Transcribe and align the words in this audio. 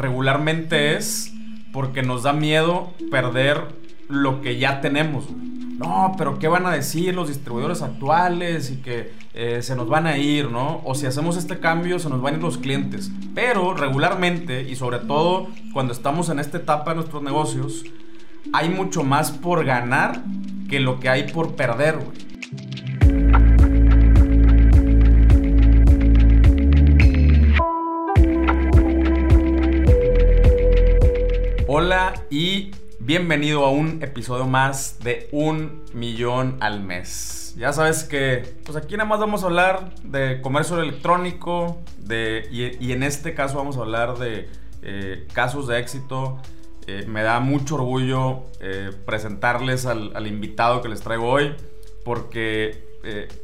regularmente 0.00 0.96
es 0.96 1.32
porque 1.72 2.02
nos 2.02 2.24
da 2.24 2.32
miedo 2.32 2.92
perder 3.10 3.68
lo 4.08 4.40
que 4.40 4.58
ya 4.58 4.80
tenemos. 4.80 5.26
No, 5.30 6.14
pero 6.18 6.38
¿qué 6.38 6.48
van 6.48 6.66
a 6.66 6.72
decir 6.72 7.14
los 7.14 7.28
distribuidores 7.28 7.80
actuales? 7.80 8.70
Y 8.70 8.76
que 8.76 9.12
eh, 9.32 9.62
se 9.62 9.74
nos 9.76 9.88
van 9.88 10.06
a 10.06 10.18
ir, 10.18 10.50
¿no? 10.50 10.82
O 10.84 10.94
si 10.94 11.06
hacemos 11.06 11.36
este 11.36 11.58
cambio, 11.58 11.98
se 11.98 12.10
nos 12.10 12.20
van 12.20 12.34
a 12.34 12.36
ir 12.36 12.42
los 12.42 12.58
clientes. 12.58 13.10
Pero 13.34 13.72
regularmente, 13.72 14.68
y 14.68 14.76
sobre 14.76 14.98
todo 14.98 15.48
cuando 15.72 15.92
estamos 15.92 16.28
en 16.28 16.38
esta 16.38 16.58
etapa 16.58 16.90
de 16.90 16.96
nuestros 16.96 17.22
negocios, 17.22 17.84
hay 18.52 18.68
mucho 18.68 19.04
más 19.04 19.30
por 19.30 19.64
ganar 19.64 20.22
que 20.68 20.80
lo 20.80 21.00
que 21.00 21.08
hay 21.08 21.32
por 21.32 21.54
perder, 21.54 21.96
güey. 21.96 22.29
Hola 31.72 32.14
y 32.30 32.72
bienvenido 32.98 33.64
a 33.64 33.70
un 33.70 34.02
episodio 34.02 34.44
más 34.44 34.98
de 35.04 35.28
Un 35.30 35.84
Millón 35.94 36.56
al 36.58 36.82
Mes. 36.82 37.54
Ya 37.56 37.72
sabes 37.72 38.02
que 38.02 38.56
pues 38.64 38.76
aquí 38.76 38.96
nada 38.96 39.08
más 39.08 39.20
vamos 39.20 39.44
a 39.44 39.46
hablar 39.46 39.94
de 40.02 40.40
comercio 40.40 40.82
electrónico 40.82 41.80
de, 41.96 42.48
y, 42.50 42.90
en 42.90 43.04
este 43.04 43.34
caso 43.34 43.56
vamos 43.56 43.76
a 43.76 43.82
hablar 43.82 44.18
de 44.18 44.48
eh, 44.82 45.28
casos 45.32 45.68
de 45.68 45.78
éxito. 45.78 46.38
Eh, 46.88 47.04
me 47.06 47.22
da 47.22 47.38
mucho 47.38 47.76
orgullo 47.76 48.46
eh, 48.60 48.90
presentarles 49.06 49.86
al, 49.86 50.10
al, 50.16 50.26
invitado 50.26 50.82
que 50.82 50.88
les 50.88 51.02
traigo 51.02 51.28
hoy 51.28 51.54
porque 52.02 52.84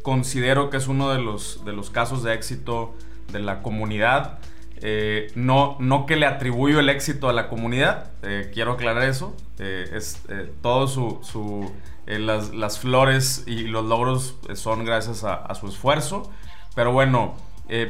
considero 0.03 0.69
que 0.69 0.79
es 0.79 0.89
uno 0.89 1.12
de 1.12 1.20
los, 1.20 1.65
de 1.65 1.73
los 1.73 1.91
casos 1.91 2.25
de 2.25 2.34
éxito 2.34 2.93
de 3.31 3.39
la 3.39 3.62
comunidad. 3.62 4.41
Eh, 4.83 5.33
no, 5.35 5.77
no 5.80 6.07
que 6.07 6.16
le 6.16 6.27
atribuyo 6.27 6.80
el 6.80 6.89
éxito 6.89 7.29
a 7.29 7.33
la 7.33 7.48
comunidad, 7.48 8.11
eh, 8.23 8.51
quiero 8.53 8.73
aclarar 8.73 9.05
eso. 9.05 9.34
Eh, 9.59 9.91
es, 9.95 10.23
todo 10.61 10.87
su, 10.87 11.73
las, 12.06 12.78
flores 12.78 13.45
y 13.47 13.65
los 13.65 13.87
logros 13.87 14.37
son 14.55 14.84
gracias 14.84 15.25
a, 15.25 15.55
su 15.55 15.69
esfuerzo. 15.69 16.31
Pero 16.75 16.92
bueno, 16.92 17.34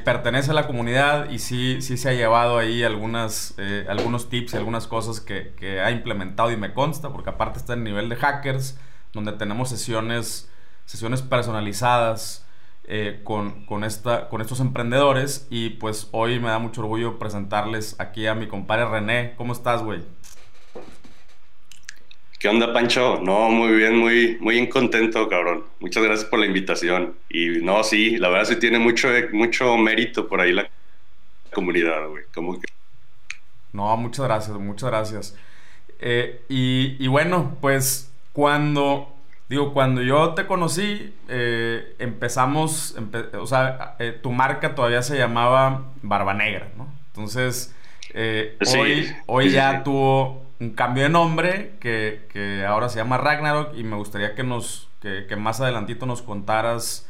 pertenece 0.05 0.53
a 0.53 0.55
la 0.55 0.67
comunidad 0.67 1.29
y 1.31 1.41
sí, 1.41 1.83
sí 1.83 1.97
se 1.97 2.09
ha 2.09 2.13
llevado 2.13 2.59
ahí 2.59 2.85
algunas, 2.85 3.57
algunos 3.89 4.29
tips 4.29 4.55
y 4.55 4.57
algunas 4.57 4.87
cosas 4.87 5.21
que, 5.21 5.81
ha 5.81 5.91
implementado 5.91 6.53
y 6.53 6.57
me 6.57 6.73
consta, 6.73 7.11
porque 7.11 7.31
aparte 7.31 7.59
está 7.59 7.73
en 7.73 7.83
nivel 7.83 8.09
de 8.09 8.17
hackers, 8.17 8.79
donde 9.13 9.33
tenemos 9.33 9.69
sesiones, 9.71 10.49
sesiones 10.85 11.23
personalizadas 11.23 12.46
eh, 12.89 13.21
con, 13.25 13.85
esta, 13.85 14.29
con 14.29 14.41
estos 14.41 14.61
emprendedores 14.61 15.49
y 15.51 15.71
pues 15.71 16.09
hoy 16.13 16.39
me 16.39 16.49
da 16.49 16.61
mucho 16.61 16.83
orgullo 16.83 17.19
presentarles 17.19 17.97
aquí 17.99 18.27
a 18.27 18.35
mi 18.35 18.47
compadre 18.47 18.89
René. 18.89 19.35
¿Cómo 19.37 19.53
estás, 19.53 19.83
güey? 19.83 20.03
¿Qué 22.39 22.49
onda, 22.49 22.73
Pancho? 22.73 23.19
No, 23.21 23.49
muy 23.49 23.73
bien, 23.73 23.97
muy, 23.97 24.37
muy 24.41 24.69
contento, 24.69 25.29
cabrón. 25.29 25.65
Muchas 25.81 26.05
gracias 26.05 26.29
por 26.29 26.39
la 26.39 26.47
invitación. 26.47 27.17
Y 27.29 27.59
no, 27.63 27.83
sí, 27.83 28.19
la 28.19 28.29
verdad 28.29 28.45
sí 28.45 28.57
tiene 28.57 28.79
mucho, 28.79 29.09
mucho 29.33 29.77
mérito 29.77 30.29
por 30.29 30.41
ahí 30.41 30.53
la 30.53 30.69
comunidad, 31.53 32.09
güey. 32.09 32.23
Como 32.33 32.61
que... 32.61 32.69
No, 33.73 33.97
muchas 33.97 34.27
gracias, 34.27 34.57
muchas 34.59 34.91
gracias. 34.91 35.37
Eh, 35.99 36.43
y, 36.49 36.97
y 37.01 37.09
bueno, 37.09 37.57
pues 37.61 38.13
cuando 38.33 39.16
Digo, 39.49 39.73
cuando 39.73 40.03
yo 40.03 40.35
te 40.35 40.47
conocí, 40.47 41.15
eh, 41.29 41.95
empezamos, 42.01 42.97
o 43.39 43.47
sea, 43.47 43.95
eh, 44.01 44.19
tu 44.21 44.33
marca 44.33 44.75
todavía 44.75 45.03
se 45.03 45.17
llamaba 45.17 45.85
Barba 46.03 46.35
Negra, 46.35 46.73
¿no? 46.77 46.93
Entonces, 47.09 47.73
eh, 48.13 48.59
hoy, 48.77 49.09
hoy 49.27 49.51
ya 49.51 49.85
tuvo 49.85 50.45
un 50.59 50.71
cambio 50.71 51.05
de 51.05 51.11
nombre 51.11 51.75
que, 51.79 52.65
ahora 52.69 52.89
se 52.89 52.99
llama 52.99 53.19
Ragnarok 53.19 53.77
y 53.77 53.85
me 53.85 53.95
gustaría 53.95 54.35
que 54.35 54.43
nos, 54.43 54.89
que, 55.01 55.37
más 55.37 55.61
adelantito 55.61 56.07
nos 56.07 56.23
contaras 56.23 57.09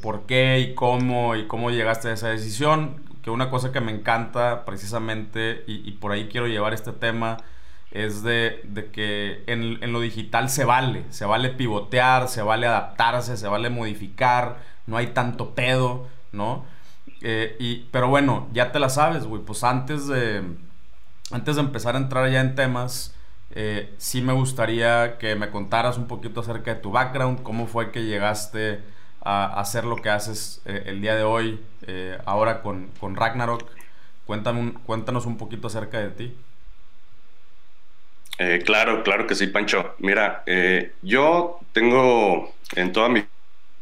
por 0.00 0.24
qué 0.24 0.60
y 0.60 0.74
cómo 0.74 1.36
y 1.36 1.46
cómo 1.46 1.70
llegaste 1.70 2.08
a 2.08 2.12
esa 2.14 2.28
decisión, 2.28 3.02
que 3.22 3.28
una 3.30 3.50
cosa 3.50 3.70
que 3.70 3.82
me 3.82 3.92
encanta 3.92 4.64
precisamente 4.64 5.62
y, 5.66 5.86
y 5.86 5.92
por 5.92 6.12
ahí 6.12 6.28
quiero 6.28 6.46
llevar 6.46 6.72
este 6.72 6.92
tema 6.92 7.36
es 7.92 8.22
de, 8.22 8.90
que 8.92 9.44
en, 9.46 9.92
lo 9.92 10.00
digital 10.00 10.48
se 10.48 10.64
vale, 10.64 11.04
se 11.10 11.26
vale 11.26 11.50
pivotear, 11.50 12.28
se 12.28 12.42
vale 12.42 12.66
adaptarse, 12.66 13.36
se 13.36 13.48
vale 13.48 13.70
modificar, 13.70 14.58
no 14.86 14.96
hay 14.96 15.08
tanto 15.08 15.54
pedo, 15.54 16.08
¿no? 16.32 16.64
Eh, 17.20 17.56
y, 17.60 17.88
pero 17.92 18.08
bueno, 18.08 18.48
ya 18.52 18.72
te 18.72 18.78
la 18.78 18.88
sabes, 18.88 19.26
güey, 19.26 19.42
pues 19.42 19.62
antes 19.62 20.08
de, 20.08 20.42
antes 21.30 21.56
de 21.56 21.62
empezar 21.62 21.94
a 21.94 21.98
entrar 21.98 22.30
ya 22.30 22.40
en 22.40 22.54
temas, 22.54 23.14
eh, 23.50 23.94
sí 23.98 24.22
me 24.22 24.32
gustaría 24.32 25.18
que 25.18 25.36
me 25.36 25.50
contaras 25.50 25.98
un 25.98 26.06
poquito 26.06 26.40
acerca 26.40 26.74
de 26.74 26.80
tu 26.80 26.90
background, 26.92 27.42
cómo 27.42 27.66
fue 27.66 27.90
que 27.92 28.04
llegaste 28.04 28.80
a, 29.22 29.60
hacer 29.60 29.84
lo 29.84 29.96
que 29.96 30.08
haces 30.10 30.62
eh, 30.64 30.84
el 30.86 31.02
día 31.02 31.14
de 31.14 31.24
hoy, 31.24 31.60
ahora 32.24 32.62
con, 32.62 32.88
con 33.00 33.16
Ragnarok. 33.16 33.70
Cuéntame 34.26 34.72
cuéntanos 34.86 35.26
un 35.26 35.36
poquito 35.36 35.66
acerca 35.66 35.98
de 35.98 36.08
ti. 36.10 36.36
Eh, 38.38 38.62
claro, 38.64 39.02
claro 39.02 39.26
que 39.26 39.34
sí, 39.34 39.46
Pancho. 39.48 39.94
Mira, 39.98 40.42
eh, 40.46 40.92
yo 41.02 41.60
tengo 41.72 42.54
en 42.74 42.92
toda 42.92 43.08
mi 43.08 43.24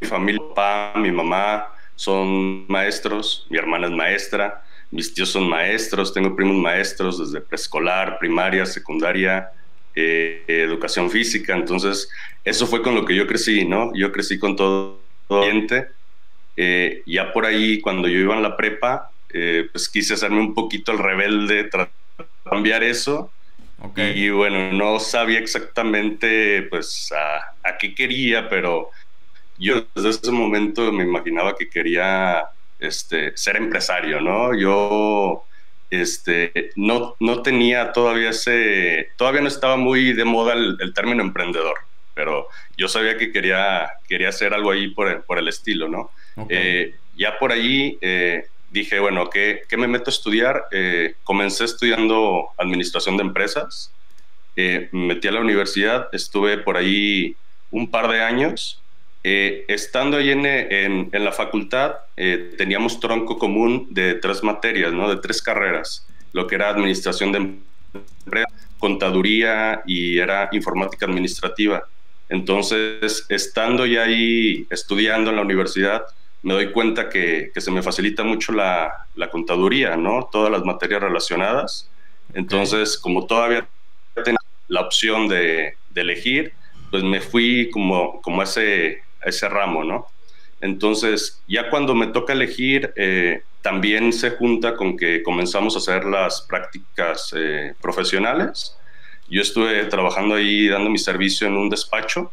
familia, 0.02 0.40
papá, 0.54 0.92
mi 0.98 1.12
mamá 1.12 1.68
son 1.94 2.66
maestros, 2.68 3.46
mi 3.50 3.58
hermana 3.58 3.86
es 3.86 3.92
maestra, 3.92 4.62
mis 4.90 5.14
tíos 5.14 5.30
son 5.30 5.48
maestros, 5.48 6.12
tengo 6.12 6.34
primos 6.34 6.56
maestros 6.56 7.18
desde 7.18 7.46
preescolar, 7.46 8.18
primaria, 8.18 8.66
secundaria, 8.66 9.50
eh, 9.94 10.44
educación 10.46 11.10
física. 11.10 11.54
Entonces, 11.54 12.10
eso 12.44 12.66
fue 12.66 12.82
con 12.82 12.94
lo 12.94 13.04
que 13.04 13.14
yo 13.14 13.26
crecí, 13.26 13.64
¿no? 13.64 13.92
Yo 13.94 14.10
crecí 14.10 14.38
con 14.38 14.56
todo 14.56 15.00
ambiente. 15.28 15.88
ya 17.06 17.32
por 17.32 17.46
ahí, 17.46 17.80
cuando 17.80 18.08
yo 18.08 18.18
iba 18.18 18.36
en 18.36 18.42
la 18.42 18.56
prepa, 18.56 19.10
pues 19.72 19.88
quise 19.88 20.14
hacerme 20.14 20.40
un 20.40 20.54
poquito 20.54 20.92
el 20.92 20.98
rebelde, 20.98 21.70
cambiar 22.44 22.82
eso 22.82 23.30
y 23.96 24.30
bueno, 24.30 24.72
no 24.72 25.00
sabía 25.00 25.38
exactamente 25.38 26.62
pues 26.62 27.12
a, 27.12 27.76
qué 27.78 27.94
quería, 27.94 28.48
pero 28.48 28.90
yo 29.58 29.86
desde 29.94 30.10
ese 30.10 30.32
momento 30.32 30.92
me 30.92 31.04
imaginaba 31.04 31.56
que 31.56 31.68
quería 31.68 32.44
este, 32.78 33.36
ser 33.36 33.56
empresario, 33.56 34.20
¿no? 34.20 34.54
Yo 34.54 35.44
este, 35.90 36.72
no, 36.76 37.16
no 37.20 37.42
tenía 37.42 37.92
todavía 37.92 38.30
ese, 38.30 39.08
todavía 39.16 39.40
no 39.40 39.48
estaba 39.48 39.76
muy 39.76 40.12
de 40.12 40.24
moda 40.24 40.54
el, 40.54 40.92
término 40.94 41.22
emprendedor, 41.22 41.78
pero 42.14 42.48
yo 42.76 42.88
sabía 42.88 43.16
que 43.16 43.32
quería, 43.32 43.90
quería 44.08 44.28
hacer 44.28 44.54
algo 44.54 44.70
ahí 44.70 44.88
por 44.88 45.08
el, 45.08 45.22
por 45.22 45.38
el 45.38 45.48
estilo, 45.48 45.88
¿no? 45.88 46.10
Eh, 46.48 46.94
ya 47.16 47.38
por 47.38 47.52
allí 47.52 47.98
eh, 48.00 48.46
dije, 48.70 48.98
bueno, 49.00 49.28
¿qué, 49.30 49.62
¿qué, 49.68 49.76
me 49.76 49.88
meto 49.88 50.10
a 50.10 50.14
estudiar? 50.14 50.64
Eh, 50.70 51.14
comencé 51.24 51.64
estudiando 51.64 52.50
administración 52.56 53.16
de 53.16 53.24
empresas, 53.24 53.92
eh, 54.56 54.88
me 54.92 55.14
metí 55.14 55.28
a 55.28 55.32
la 55.32 55.40
universidad, 55.40 56.08
estuve 56.12 56.58
por 56.58 56.76
ahí 56.76 57.36
un 57.70 57.90
par 57.90 58.08
de 58.10 58.22
años. 58.22 58.80
Eh, 59.22 59.66
estando 59.68 60.16
ahí 60.16 60.30
en, 60.30 60.46
en, 60.46 61.24
la 61.24 61.32
facultad, 61.32 61.96
teníamos 62.56 63.00
tronco 63.00 63.38
común 63.38 63.88
de 63.90 64.14
tres 64.14 64.42
materias, 64.42 64.94
¿no? 64.94 65.10
de 65.10 65.16
tres 65.16 65.42
carreras, 65.42 66.06
lo 66.32 66.46
que 66.46 66.54
era 66.54 66.70
administración 66.70 67.30
de 67.32 67.38
empresas, 67.38 68.50
contaduría 68.78 69.82
y 69.86 70.18
era 70.18 70.48
informática 70.52 71.04
administrativa. 71.04 71.84
Entonces, 72.30 73.26
estando 73.28 73.84
ya 73.84 74.04
ahí 74.04 74.66
estudiando 74.70 75.30
en 75.30 75.36
la 75.36 75.42
universidad, 75.42 76.06
me 76.42 76.54
doy 76.54 76.72
cuenta 76.72 77.08
que, 77.08 77.52
se 77.54 77.70
me 77.70 77.82
facilita 77.82 78.24
mucho 78.24 78.52
la, 78.52 79.06
contaduría, 79.30 79.96
¿no? 79.96 80.28
Todas 80.30 80.50
las 80.50 80.64
materias 80.64 81.02
relacionadas. 81.02 81.90
Entonces, 82.32 82.96
como 82.98 83.26
todavía 83.26 83.68
tenía 84.24 84.38
la 84.68 84.80
opción 84.80 85.28
de, 85.28 85.76
elegir, 85.94 86.54
pues 86.90 87.02
me 87.02 87.20
fui 87.20 87.68
como, 87.70 88.22
como 88.22 88.40
a, 88.40 88.44
ese, 88.44 89.02
ese 89.22 89.48
ramo, 89.48 89.84
¿no? 89.84 90.06
Entonces, 90.60 91.42
ya 91.46 91.68
cuando 91.70 91.94
me 91.94 92.06
toca 92.06 92.32
elegir, 92.32 92.92
eh, 92.96 93.42
también 93.62 94.12
se 94.12 94.30
junta 94.30 94.74
con 94.76 94.96
que 94.96 95.22
comenzamos 95.22 95.74
a 95.74 95.78
hacer 95.78 96.04
las 96.04 96.42
prácticas 96.42 97.34
eh, 97.36 97.74
profesionales. 97.80 98.76
Yo 99.28 99.42
estuve 99.42 99.84
trabajando 99.84 100.34
ahí 100.34 100.68
dando 100.68 100.90
mi 100.90 100.98
servicio 100.98 101.46
en 101.46 101.56
un 101.56 101.68
despacho 101.68 102.32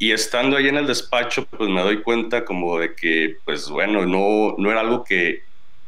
y 0.00 0.12
estando 0.12 0.56
ahí 0.56 0.66
en 0.66 0.78
el 0.78 0.86
despacho, 0.86 1.44
pues 1.44 1.68
me 1.68 1.82
doy 1.82 2.02
cuenta 2.02 2.46
como 2.46 2.78
de 2.78 2.94
que, 2.94 3.36
pues 3.44 3.68
bueno, 3.68 4.06
no, 4.06 4.54
no 4.56 4.70
era 4.70 4.80
algo 4.80 5.04
que, 5.04 5.42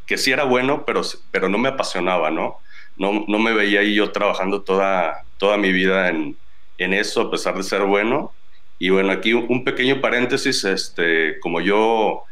que 0.07 0.19
sí 0.19 0.31
era 0.31 0.45
bueno, 0.45 0.85
pero, 0.85 1.01
pero 1.31 1.49
no 1.49 1.57
me 1.57 1.71
apasionaba, 1.71 2.31
¿no? 2.31 2.59
No, 2.99 3.25
no 3.27 3.39
me 3.39 3.55
veía 3.55 3.81
ahí 3.81 3.95
yo 3.95 4.13
trabajando 4.13 4.61
toda, 4.61 5.25
toda 5.39 5.57
mi 5.57 5.73
vida 5.73 6.11
en, 6.11 6.37
en 6.77 6.93
eso, 6.93 7.23
a 7.23 7.31
pesar 7.31 7.57
de 7.57 7.63
ser 7.63 7.85
bueno. 7.85 8.33
Y 8.79 8.91
bueno, 8.91 9.13
aquí 9.13 9.33
un 9.33 9.65
pequeño 9.65 10.03
paréntesis, 10.03 10.63
este, 10.65 11.41
como 11.41 11.63
yo 11.63 12.25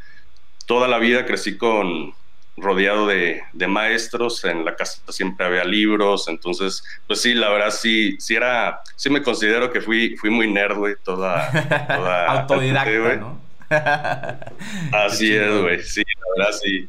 toda 0.67 0.87
la 0.87 0.99
vida 0.99 1.25
crecí 1.25 1.57
con 1.57 2.13
rodeado 2.61 3.07
de, 3.07 3.43
maestros, 3.69 4.45
en 4.45 4.65
la 4.65 4.75
casa 4.77 5.01
siempre 5.09 5.47
había 5.47 5.65
libros, 5.65 6.29
entonces, 6.29 6.83
pues 7.07 7.21
sí, 7.21 7.35
la 7.35 7.51
verdad 7.51 7.71
sí, 7.71 8.17
sí 8.19 8.35
era, 8.35 8.81
sí 8.97 9.11
me 9.11 9.23
considero 9.23 9.73
que 9.73 9.81
fui, 9.81 10.17
fui 10.17 10.31
muy 10.31 10.51
nerd, 10.51 10.77
güey, 10.77 10.95
toda, 11.03 11.51
toda 11.87 12.27
autodidacta, 12.41 13.17
¿no? 13.21 13.41
Así 14.93 15.35
es, 15.35 15.61
güey, 15.61 15.83
sí, 15.83 16.03
la 16.03 16.45
verdad 16.45 16.59
sí. 16.61 16.89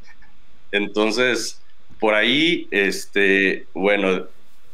Entonces, 0.71 1.61
por 1.99 2.15
ahí, 2.15 2.67
este, 2.71 3.67
bueno, 3.73 4.25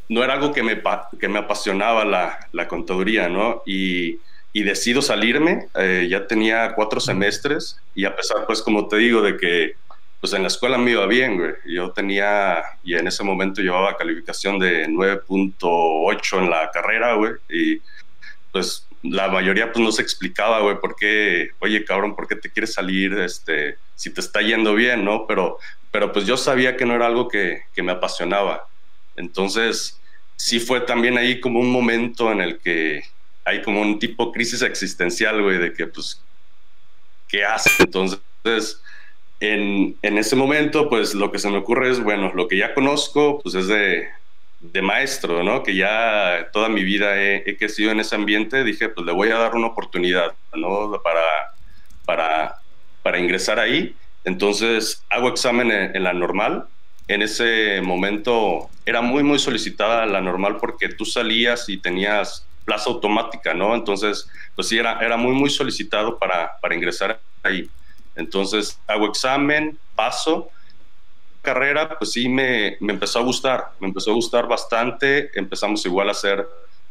no 0.08 0.24
era 0.24 0.34
algo 0.34 0.52
que 0.52 0.62
me, 0.62 0.80
que 1.20 1.28
me 1.28 1.38
apasionaba 1.38 2.04
la, 2.04 2.48
la 2.52 2.66
contaduría, 2.66 3.28
¿no? 3.28 3.62
Y, 3.66 4.18
y 4.52 4.62
decido 4.62 5.02
salirme, 5.02 5.68
eh, 5.74 6.08
ya 6.10 6.26
tenía 6.26 6.72
cuatro 6.74 7.00
semestres 7.00 7.78
y 7.94 8.04
a 8.06 8.16
pesar, 8.16 8.46
pues 8.46 8.62
como 8.62 8.88
te 8.88 8.96
digo, 8.96 9.20
de 9.20 9.36
que 9.36 9.74
pues 10.20 10.32
en 10.32 10.42
la 10.42 10.48
escuela 10.48 10.78
me 10.78 10.92
iba 10.92 11.06
bien, 11.06 11.36
güey. 11.36 11.52
Yo 11.66 11.92
tenía, 11.92 12.62
y 12.82 12.94
en 12.94 13.06
ese 13.06 13.22
momento 13.22 13.62
llevaba 13.62 13.96
calificación 13.96 14.58
de 14.58 14.88
9.8 14.88 16.38
en 16.38 16.50
la 16.50 16.70
carrera, 16.70 17.14
güey, 17.14 17.34
y 17.48 17.80
pues 18.52 18.86
la 19.02 19.28
mayoría 19.28 19.72
pues 19.72 19.84
no 19.84 19.92
se 19.92 20.02
explicaba, 20.02 20.60
güey, 20.60 20.80
por 20.80 20.96
qué, 20.96 21.50
oye, 21.60 21.84
cabrón, 21.84 22.16
¿por 22.16 22.26
qué 22.26 22.34
te 22.34 22.50
quieres 22.50 22.74
salir, 22.74 23.12
este, 23.18 23.78
si 23.94 24.10
te 24.10 24.20
está 24.20 24.40
yendo 24.40 24.74
bien, 24.74 25.04
no? 25.04 25.26
Pero, 25.26 25.58
pero 25.92 26.12
pues 26.12 26.26
yo 26.26 26.36
sabía 26.36 26.76
que 26.76 26.84
no 26.84 26.94
era 26.94 27.06
algo 27.06 27.28
que, 27.28 27.62
que 27.74 27.82
me 27.82 27.92
apasionaba. 27.92 28.66
Entonces, 29.16 30.00
sí 30.36 30.58
fue 30.60 30.80
también 30.80 31.16
ahí 31.16 31.40
como 31.40 31.60
un 31.60 31.70
momento 31.70 32.32
en 32.32 32.40
el 32.40 32.58
que 32.58 33.02
hay 33.44 33.62
como 33.62 33.80
un 33.80 33.98
tipo 33.98 34.32
crisis 34.32 34.62
existencial, 34.62 35.42
güey, 35.42 35.58
de 35.58 35.72
que, 35.72 35.86
pues, 35.86 36.20
¿qué 37.28 37.44
hace? 37.44 37.70
Entonces, 37.78 38.82
en, 39.40 39.96
en, 40.02 40.18
ese 40.18 40.36
momento, 40.36 40.88
pues, 40.88 41.14
lo 41.14 41.30
que 41.30 41.38
se 41.38 41.50
me 41.50 41.58
ocurre 41.58 41.90
es, 41.90 42.02
bueno, 42.02 42.32
lo 42.34 42.48
que 42.48 42.56
ya 42.56 42.74
conozco, 42.74 43.40
pues, 43.40 43.54
es 43.54 43.68
de, 43.68 44.08
de 44.60 44.82
maestro, 44.82 45.42
¿no? 45.42 45.62
Que 45.62 45.76
ya 45.76 46.48
toda 46.52 46.68
mi 46.68 46.82
vida 46.82 47.20
he, 47.20 47.44
he, 47.46 47.56
crecido 47.56 47.92
en 47.92 48.00
ese 48.00 48.16
ambiente, 48.16 48.64
dije, 48.64 48.88
pues, 48.88 49.06
le 49.06 49.12
voy 49.12 49.30
a 49.30 49.38
dar 49.38 49.54
una 49.54 49.68
oportunidad, 49.68 50.32
¿no? 50.54 51.00
Para, 51.02 51.54
para, 52.04 52.56
para 53.02 53.18
ingresar 53.18 53.58
ahí. 53.58 53.94
Entonces, 54.24 55.04
hago 55.10 55.28
examen 55.28 55.70
en, 55.70 55.96
en 55.96 56.02
la 56.02 56.12
normal, 56.12 56.66
en 57.08 57.22
ese 57.22 57.80
momento 57.80 58.68
era 58.84 59.00
muy, 59.00 59.22
muy 59.22 59.38
solicitada 59.38 60.04
la 60.04 60.20
normal 60.20 60.58
porque 60.60 60.90
tú 60.90 61.04
salías 61.06 61.68
y 61.68 61.78
tenías 61.78 62.46
plaza 62.66 62.90
automática, 62.90 63.54
¿no? 63.54 63.74
Entonces, 63.74 64.28
pues 64.54 64.68
sí, 64.68 64.78
era, 64.78 64.98
era 65.00 65.16
muy, 65.16 65.32
muy 65.32 65.48
solicitado 65.48 66.18
para, 66.18 66.52
para 66.60 66.74
ingresar 66.74 67.18
ahí. 67.42 67.70
Entonces, 68.18 68.78
hago 68.88 69.06
examen, 69.06 69.78
paso, 69.94 70.50
carrera, 71.40 71.96
pues 71.96 72.12
sí, 72.12 72.28
me, 72.28 72.76
me, 72.80 72.92
empezó 72.92 73.20
a 73.20 73.22
gustar, 73.22 73.70
me 73.80 73.86
empezó 73.86 74.10
a 74.10 74.14
gustar 74.14 74.48
bastante, 74.48 75.30
empezamos 75.38 75.86
igual 75.86 76.08
a 76.08 76.12
hacer 76.12 76.46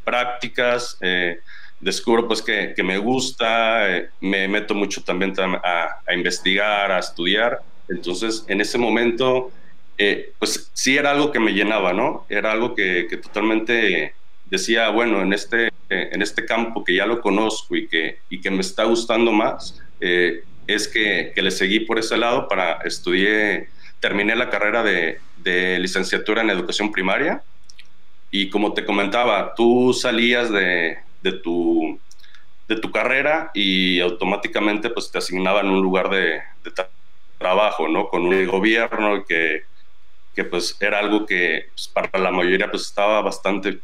prácticas, 0.06 0.98
eh, 1.02 1.40
descubro 1.82 2.28
pues 2.28 2.42
que, 2.42 2.74
que 2.74 2.82
me 2.82 2.98
gusta, 2.98 3.98
eh, 3.98 4.10
me 4.22 4.48
meto 4.48 4.74
mucho 4.74 5.04
también 5.04 5.34
a, 5.38 6.00
a, 6.08 6.14
investigar, 6.14 6.92
a 6.92 7.00
estudiar, 7.00 7.60
entonces 7.90 8.46
en 8.48 8.62
ese 8.62 8.78
momento, 8.78 9.52
eh, 9.98 10.32
pues 10.40 10.72
sí 10.74 10.98
era 10.98 11.12
algo 11.12 11.32
que 11.32 11.40
me 11.40 11.52
llenaba, 11.52 11.92
¿no? 11.92 12.26
Era 12.30 12.54
algo 12.54 12.74
que, 12.74 13.08
que 13.10 13.18
totalmente 13.18 14.14
decía, 14.46 14.90
bueno, 14.90 15.22
en 15.22 15.34
este, 15.34 15.72
en 15.90 16.22
este 16.22 16.46
campo 16.46 16.86
que 16.86 16.96
ya 16.96 17.06
lo 17.06 17.20
conozco 17.20 17.76
y 17.76 17.88
que, 17.88 18.20
y 18.30 18.40
que 18.40 18.50
me 18.50 18.62
está 18.62 18.86
gustando 18.86 19.34
más, 19.34 19.82
eh, 20.00 20.44
es 20.68 20.88
que, 20.88 21.32
que, 21.34 21.42
le 21.42 21.52
seguí 21.52 21.80
por 21.80 21.98
ese 21.98 22.18
lado 22.18 22.48
para 22.48 22.74
estudiar, 22.84 23.68
terminé 24.00 24.36
la 24.36 24.50
carrera 24.50 24.84
de, 24.84 25.20
de, 25.38 25.80
licenciatura 25.80 26.42
en 26.42 26.50
educación 26.50 26.92
primaria 26.92 27.42
y 28.30 28.50
como 28.50 28.74
te 28.74 28.86
comentaba, 28.86 29.56
tú 29.56 29.94
salías 29.94 30.52
de, 30.52 30.98
de, 31.22 31.32
tu, 31.32 32.00
de 32.68 32.76
tu 32.76 32.92
carrera 32.92 33.52
y 33.54 34.00
automáticamente 34.02 34.90
pues 34.90 35.10
te 35.10 35.18
asignaban 35.18 35.68
un 35.68 35.82
lugar 35.82 36.10
de, 36.10 36.42
de 36.64 36.72
trabajo, 37.38 37.88
¿no? 37.88 38.10
Con 38.10 38.26
un 38.26 38.46
gobierno 38.46 39.24
que, 39.26 39.64
que 40.36 40.44
pues 40.44 40.76
era 40.80 41.00
algo 41.00 41.26
que 41.26 41.70
pues, 41.74 41.88
para 41.88 42.20
la 42.20 42.32
mayoría 42.32 42.70
pues 42.70 42.84
estaba 42.84 43.22
bastante 43.22 43.80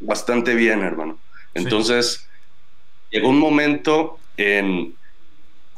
bastante 0.00 0.54
bien, 0.54 0.82
hermano. 0.82 1.18
Entonces, 1.54 2.28
llegó 3.10 3.28
un 3.28 3.38
momento 3.38 4.18
en, 4.36 4.96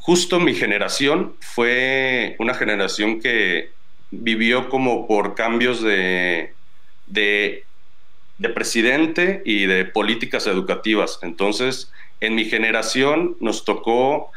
justo 0.07 0.39
mi 0.39 0.55
generación 0.55 1.35
fue 1.41 2.37
una 2.39 2.55
generación 2.55 3.21
que 3.21 3.71
vivió 4.13 4.69
como 4.69 5.09
por 5.09 5.35
cambios 5.35 5.83
de, 5.83 6.55
de, 7.09 7.65
de, 8.39 8.49
presidente 8.51 9.43
y 9.45 9.67
de 9.67 9.85
políticas 9.85 10.47
educativas. 10.47 11.19
Entonces, 11.23 11.91
en 12.21 12.37
mi 12.37 12.45
generación 12.45 13.37
nos 13.41 13.65
tocó 13.65 14.31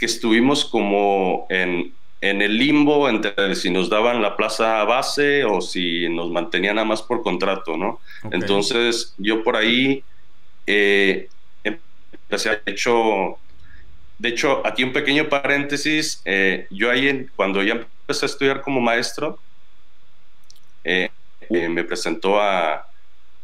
que 0.00 0.06
estuvimos 0.06 0.64
como 0.64 1.46
en, 1.48 1.94
en 2.20 2.42
el 2.42 2.58
limbo 2.58 3.08
entre 3.08 3.54
si 3.54 3.70
nos 3.70 3.88
daban 3.88 4.20
la 4.20 4.36
plaza 4.36 4.82
base 4.82 5.44
o 5.44 5.60
si 5.60 6.08
nos 6.08 6.28
mantenían 6.32 6.74
nada 6.74 6.88
más 6.88 7.02
por 7.02 7.22
contrato, 7.22 7.76
¿no? 7.76 8.00
Entonces 8.32 9.14
yo 9.16 9.44
por 9.44 9.54
ahí 9.54 10.02
eh, 10.66 11.28
empecé 11.62 12.50
a 12.50 12.60
hecho, 12.66 13.38
de 14.24 14.30
hecho 14.30 14.66
aquí 14.66 14.82
un 14.82 14.94
pequeño 14.94 15.28
paréntesis, 15.28 16.22
eh, 16.24 16.66
yo 16.70 16.90
ahí 16.90 17.26
cuando 17.36 17.62
ya 17.62 17.74
empecé 17.74 18.24
a 18.24 18.28
estudiar 18.28 18.62
como 18.62 18.80
maestro, 18.80 19.38
eh, 20.82 21.10
me 21.50 21.84
presentó 21.84 22.40
a, 22.40 22.88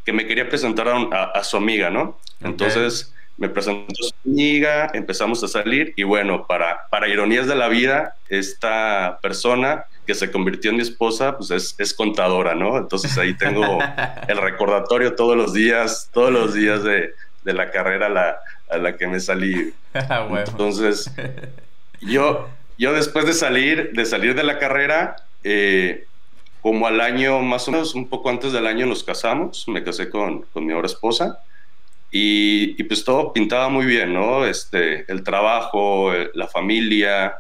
que 0.06 0.14
me 0.14 0.26
quería 0.26 0.48
presentar 0.48 0.88
a, 0.88 1.44
su 1.44 1.58
amiga, 1.58 1.90
¿no? 1.90 2.18
Entonces 2.42 3.12
me 3.36 3.50
presentó 3.50 4.02
su 4.02 4.14
amiga, 4.24 4.90
empezamos 4.94 5.44
a 5.44 5.48
salir 5.48 5.92
y 5.96 6.02
bueno, 6.02 6.46
para, 6.46 6.88
para 6.88 7.08
ironías 7.08 7.46
de 7.46 7.56
la 7.56 7.68
vida, 7.68 8.16
esta 8.30 9.18
persona 9.20 9.84
que 10.06 10.14
se 10.14 10.30
convirtió 10.30 10.70
en 10.70 10.78
mi 10.78 10.82
esposa, 10.82 11.36
pues 11.36 11.50
es, 11.50 11.74
es 11.76 11.92
contadora, 11.92 12.54
¿no? 12.54 12.78
Entonces 12.78 13.18
ahí 13.18 13.34
tengo 13.34 13.80
el 14.28 14.38
recordatorio 14.38 15.14
todos 15.14 15.36
los 15.36 15.52
días, 15.52 16.08
todos 16.10 16.32
los 16.32 16.54
días 16.54 16.82
de, 16.82 17.12
de 17.44 17.52
la 17.52 17.70
carrera 17.70 18.06
a 18.06 18.08
la, 18.08 18.40
a 18.70 18.78
la 18.78 18.96
que 18.96 19.06
me 19.06 19.20
salí. 19.20 19.72
Ah, 19.92 20.28
Entonces, 20.46 21.10
yo, 22.00 22.48
yo 22.78 22.92
después 22.92 23.26
de 23.26 23.32
salir, 23.32 23.90
de 23.92 24.06
salir 24.06 24.36
de 24.36 24.44
la 24.44 24.58
carrera, 24.58 25.16
eh, 25.42 26.06
como 26.60 26.86
al 26.86 27.00
año, 27.00 27.40
más 27.40 27.66
o 27.66 27.72
menos 27.72 27.94
un 27.94 28.08
poco 28.08 28.30
antes 28.30 28.52
del 28.52 28.66
año 28.66 28.86
nos 28.86 29.02
casamos, 29.02 29.66
me 29.66 29.82
casé 29.82 30.08
con, 30.08 30.42
con 30.52 30.64
mi 30.64 30.72
ahora 30.72 30.86
esposa. 30.86 31.40
Y, 32.12 32.82
pues 32.84 33.04
todo 33.04 33.32
pintaba 33.32 33.68
muy 33.68 33.86
bien, 33.86 34.12
¿no? 34.12 34.44
Este, 34.44 35.10
el 35.10 35.22
trabajo, 35.22 36.12
eh, 36.12 36.30
la 36.34 36.48
familia. 36.48 37.36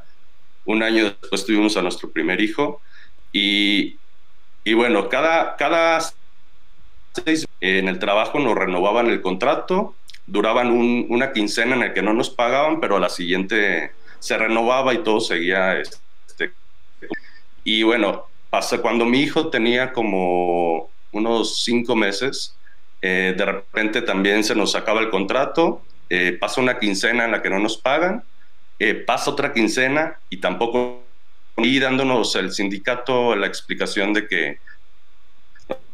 Un 0.64 0.82
año 0.82 1.04
después 1.20 1.44
tuvimos 1.44 1.76
a 1.76 1.82
nuestro 1.82 2.10
primer 2.10 2.40
hijo. 2.40 2.80
Y, 3.32 3.98
y 4.64 4.74
bueno, 4.74 5.08
cada, 5.08 5.56
cada 5.56 6.00
seis 7.24 7.46
en 7.60 7.88
el 7.88 7.98
trabajo 7.98 8.38
nos 8.38 8.54
renovaban 8.54 9.08
el 9.08 9.20
contrato, 9.20 9.94
duraban 10.26 10.70
una 10.70 11.32
quincena 11.32 11.74
en 11.74 11.80
la 11.80 11.94
que 11.94 12.02
no 12.02 12.12
nos 12.12 12.30
pagaban, 12.30 12.80
pero 12.80 12.96
a 12.96 13.00
la 13.00 13.08
siguiente 13.08 13.92
se 14.18 14.38
renovaba 14.38 14.94
y 14.94 14.98
todo 14.98 15.20
seguía. 15.20 15.78
Este, 15.78 16.52
y 17.64 17.82
bueno, 17.82 18.26
pasa 18.50 18.78
cuando 18.78 19.04
mi 19.04 19.20
hijo 19.20 19.48
tenía 19.48 19.92
como 19.92 20.90
unos 21.12 21.62
cinco 21.64 21.96
meses, 21.96 22.56
eh, 23.02 23.34
de 23.36 23.44
repente 23.44 24.02
también 24.02 24.44
se 24.44 24.54
nos 24.54 24.74
acaba 24.74 25.00
el 25.00 25.10
contrato, 25.10 25.82
eh, 26.08 26.36
pasa 26.38 26.60
una 26.60 26.78
quincena 26.78 27.24
en 27.24 27.32
la 27.32 27.42
que 27.42 27.50
no 27.50 27.58
nos 27.58 27.76
pagan, 27.78 28.22
eh, 28.78 28.94
pasa 28.94 29.30
otra 29.30 29.52
quincena 29.52 30.18
y 30.28 30.38
tampoco, 30.38 31.02
y 31.56 31.78
dándonos 31.78 32.34
el 32.36 32.52
sindicato 32.52 33.34
la 33.36 33.46
explicación 33.46 34.12
de 34.12 34.26
que 34.26 34.58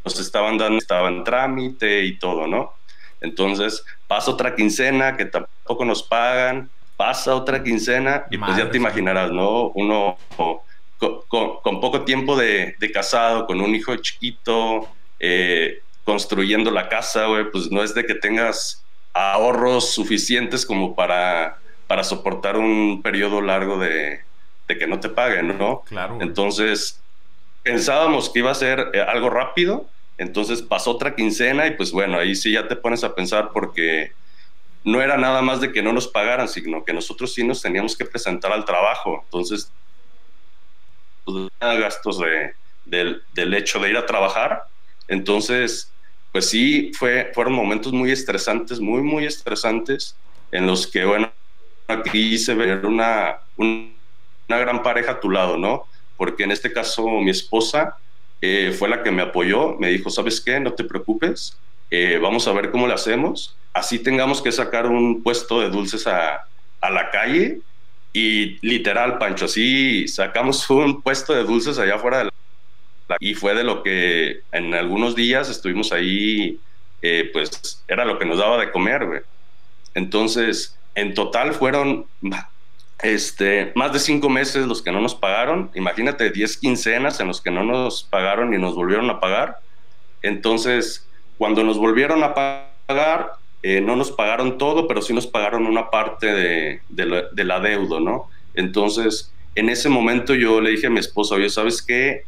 nos 0.04 0.20
estaban 0.20 0.58
dando, 0.58 0.78
estaba 0.78 1.08
en 1.08 1.24
trámite 1.24 2.04
y 2.04 2.18
todo, 2.18 2.46
¿no? 2.46 2.74
Entonces 3.20 3.84
pasa 4.06 4.30
otra 4.30 4.54
quincena 4.54 5.16
que 5.16 5.24
tampoco 5.24 5.84
nos 5.84 6.02
pagan, 6.02 6.70
pasa 6.96 7.34
otra 7.34 7.62
quincena 7.62 8.26
y 8.30 8.38
pues 8.38 8.56
ya 8.56 8.70
te 8.70 8.76
imaginarás, 8.76 9.30
¿no? 9.30 9.68
Uno 9.68 10.18
con, 10.98 11.80
poco 11.80 12.02
tiempo 12.02 12.36
de, 12.36 12.74
de, 12.78 12.92
casado, 12.92 13.46
con 13.46 13.60
un 13.60 13.74
hijo 13.74 13.96
chiquito, 13.96 14.88
eh, 15.20 15.82
construyendo 16.04 16.70
la 16.70 16.88
casa, 16.88 17.26
güey, 17.26 17.50
pues 17.50 17.70
no 17.70 17.82
es 17.82 17.94
de 17.94 18.06
que 18.06 18.14
tengas 18.14 18.84
ahorros 19.12 19.92
suficientes 19.92 20.64
como 20.64 20.94
para, 20.94 21.58
para 21.86 22.04
soportar 22.04 22.56
un 22.56 23.02
periodo 23.02 23.40
largo 23.40 23.78
de, 23.78 24.20
de 24.68 24.78
que 24.78 24.86
no 24.86 25.00
te 25.00 25.08
paguen, 25.08 25.58
¿no? 25.58 25.82
Claro. 25.82 26.18
Entonces, 26.20 27.00
pensábamos 27.62 28.30
que 28.30 28.38
iba 28.38 28.50
a 28.50 28.54
ser 28.54 28.90
eh, 28.92 29.00
algo 29.00 29.30
rápido, 29.30 29.88
entonces 30.18 30.62
pasó 30.62 30.92
otra 30.92 31.14
quincena 31.14 31.66
y 31.66 31.72
pues 31.72 31.92
bueno, 31.92 32.18
ahí 32.18 32.34
sí 32.34 32.52
ya 32.52 32.66
te 32.68 32.76
pones 32.76 33.04
a 33.04 33.14
pensar 33.14 33.50
porque 33.52 34.12
no 34.84 35.02
era 35.02 35.16
nada 35.16 35.42
más 35.42 35.60
de 35.60 35.72
que 35.72 35.82
no 35.82 35.92
nos 35.92 36.08
pagaran, 36.08 36.48
sino 36.48 36.84
que 36.84 36.92
nosotros 36.92 37.34
sí 37.34 37.44
nos 37.44 37.60
teníamos 37.60 37.96
que 37.96 38.04
presentar 38.04 38.52
al 38.52 38.64
trabajo. 38.64 39.20
Entonces, 39.24 39.70
pues, 41.24 41.50
gastos 41.58 42.20
de, 42.20 42.52
del, 42.84 43.54
hecho 43.54 43.80
de 43.80 43.90
ir 43.90 43.96
a 43.96 44.06
trabajar. 44.06 44.62
Entonces, 45.08 45.92
pues 46.32 46.48
sí, 46.48 46.92
fue, 46.96 47.32
fueron 47.34 47.52
momentos 47.52 47.92
muy 47.92 48.12
estresantes, 48.12 48.78
muy, 48.80 49.02
muy 49.02 49.26
estresantes, 49.26 50.16
en 50.52 50.66
los 50.66 50.86
que, 50.86 51.04
bueno, 51.04 51.32
aquí 51.88 52.38
se 52.38 52.54
ve 52.54 52.76
una, 52.86 53.40
una 53.56 53.90
gran 54.46 54.82
pareja 54.82 55.12
a 55.12 55.20
tu 55.20 55.30
lado, 55.30 55.56
¿no? 55.56 55.86
Porque 56.16 56.44
en 56.44 56.52
este 56.52 56.72
caso 56.72 57.06
mi 57.08 57.30
esposa 57.30 57.98
eh, 58.40 58.74
fue 58.76 58.88
la 58.88 59.02
que 59.02 59.10
me 59.10 59.22
apoyó, 59.22 59.76
me 59.78 59.88
dijo, 59.88 60.10
¿sabes 60.10 60.40
qué? 60.40 60.60
No 60.60 60.72
te 60.72 60.84
preocupes, 60.84 61.56
eh, 61.90 62.18
vamos 62.20 62.46
a 62.48 62.52
ver 62.52 62.70
cómo 62.70 62.86
lo 62.86 62.94
hacemos. 62.94 63.56
Así 63.72 63.98
tengamos 63.98 64.40
que 64.42 64.52
sacar 64.52 64.86
un 64.86 65.22
puesto 65.22 65.60
de 65.60 65.68
dulces 65.68 66.06
a, 66.06 66.46
a 66.80 66.90
la 66.90 67.10
calle 67.10 67.60
y 68.12 68.58
literal, 68.66 69.18
Pancho, 69.18 69.44
así 69.44 70.08
sacamos 70.08 70.68
un 70.70 71.02
puesto 71.02 71.34
de 71.34 71.44
dulces 71.44 71.78
allá 71.78 71.96
afuera 71.96 72.28
y 73.20 73.34
fue 73.34 73.54
de 73.54 73.62
lo 73.62 73.82
que 73.82 74.40
en 74.52 74.74
algunos 74.74 75.14
días 75.14 75.48
estuvimos 75.48 75.92
ahí, 75.92 76.58
eh, 77.02 77.28
pues 77.32 77.84
era 77.86 78.04
lo 78.04 78.18
que 78.18 78.24
nos 78.24 78.38
daba 78.38 78.58
de 78.58 78.72
comer. 78.72 79.24
Entonces, 79.94 80.76
en 80.94 81.12
total 81.12 81.52
fueron 81.52 82.06
este, 83.02 83.72
más 83.74 83.92
de 83.92 83.98
cinco 83.98 84.28
meses 84.28 84.66
los 84.66 84.82
que 84.82 84.92
no 84.92 85.00
nos 85.00 85.14
pagaron. 85.14 85.70
Imagínate, 85.74 86.30
diez 86.30 86.56
quincenas 86.56 87.20
en 87.20 87.28
los 87.28 87.40
que 87.40 87.50
no 87.50 87.64
nos 87.64 88.04
pagaron 88.04 88.54
y 88.54 88.58
nos 88.58 88.74
volvieron 88.74 89.10
a 89.10 89.20
pagar. 89.20 89.58
Entonces, 90.22 91.06
cuando 91.38 91.62
nos 91.62 91.78
volvieron 91.78 92.22
a 92.22 92.34
pagar, 92.34 93.32
eh, 93.62 93.80
no 93.80 93.96
nos 93.96 94.10
pagaron 94.10 94.58
todo, 94.58 94.86
pero 94.86 95.02
sí 95.02 95.12
nos 95.12 95.26
pagaron 95.26 95.66
una 95.66 95.90
parte 95.90 96.26
de, 96.26 96.80
de, 96.88 97.44
la, 97.44 97.60
deuda, 97.60 98.00
¿no? 98.00 98.28
Entonces, 98.54 99.32
en 99.54 99.68
ese 99.68 99.88
momento 99.88 100.34
yo 100.34 100.60
le 100.60 100.70
dije 100.70 100.86
a 100.86 100.90
mi 100.90 101.00
esposa, 101.00 101.34
oye, 101.34 101.50
¿sabes 101.50 101.82
qué? 101.82 102.24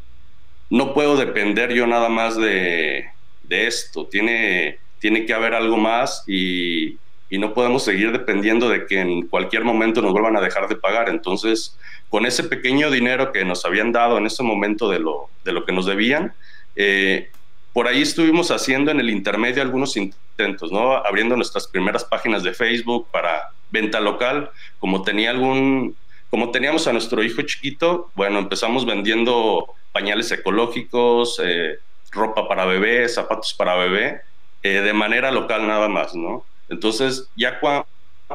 no 0.71 0.93
puedo 0.93 1.17
depender 1.17 1.73
yo 1.73 1.87
nada 1.87 2.09
más 2.09 2.37
de, 2.37 3.07
esto, 3.49 4.07
tiene, 4.07 4.79
tiene 4.99 5.25
que 5.25 5.33
haber 5.33 5.55
algo 5.55 5.77
más 5.77 6.25
y, 6.27 6.99
no 7.37 7.53
podemos 7.53 7.85
seguir 7.85 8.11
dependiendo 8.11 8.71
de 8.71 8.87
que 8.87 9.01
en 9.01 9.27
cualquier 9.27 9.65
momento 9.65 10.01
nos 10.01 10.13
vuelvan 10.13 10.37
a 10.37 10.41
dejar 10.41 10.67
de 10.69 10.77
pagar. 10.77 11.11
Entonces, 11.11 11.77
con 12.09 12.25
ese 12.25 12.45
pequeño 12.45 12.91
dinero 12.91 13.33
que 13.33 13.45
nos 13.45 13.67
habían 13.67 13.93
dado 13.93 14.17
en 14.17 14.25
ese 14.25 14.43
momento 14.43 14.89
de 14.89 15.01
lo, 15.01 15.29
de 15.45 15.53
lo 15.53 15.67
que 15.67 15.73
nos 15.73 15.85
debían, 15.85 16.33
eh, 16.75 17.31
por 17.75 17.87
ahí 17.87 18.01
estuvimos 18.01 18.51
haciendo 18.51 18.91
en 18.91 19.01
el 19.01 19.11
intermedio 19.11 19.61
algunos 19.61 19.97
intentos, 19.97 20.73
¿no? 20.73 20.95
Abriendo 20.95 21.37
nuestras 21.37 21.67
primeras 21.67 22.05
páginas 22.05 22.43
de 22.43 22.55
Facebook 22.55 23.09
para 23.13 23.51
venta 23.71 24.01
local, 24.01 24.51
como 24.79 25.03
tenía 25.03 25.31
algún, 25.31 25.97
como 26.31 26.51
teníamos 26.51 26.87
a 26.87 26.93
nuestro 26.93 27.23
hijo 27.23 27.43
chiquito, 27.43 28.11
bueno, 28.15 28.39
empezamos 28.39 28.87
vendiendo 28.87 29.75
pañales 29.93 30.33
ecológicos, 30.33 31.41
eh, 31.45 31.79
ropa 32.11 32.49
para 32.49 32.65
bebé, 32.65 33.09
zapatos 33.09 33.55
para 33.55 33.77
bebé, 33.77 34.23
eh, 34.63 34.81
de 34.81 34.93
manera 34.93 35.31
local 35.31 35.67
nada 35.67 35.89
más, 35.89 36.15
¿no? 36.15 36.45
Entonces, 36.69 37.29
ya 37.37 37.61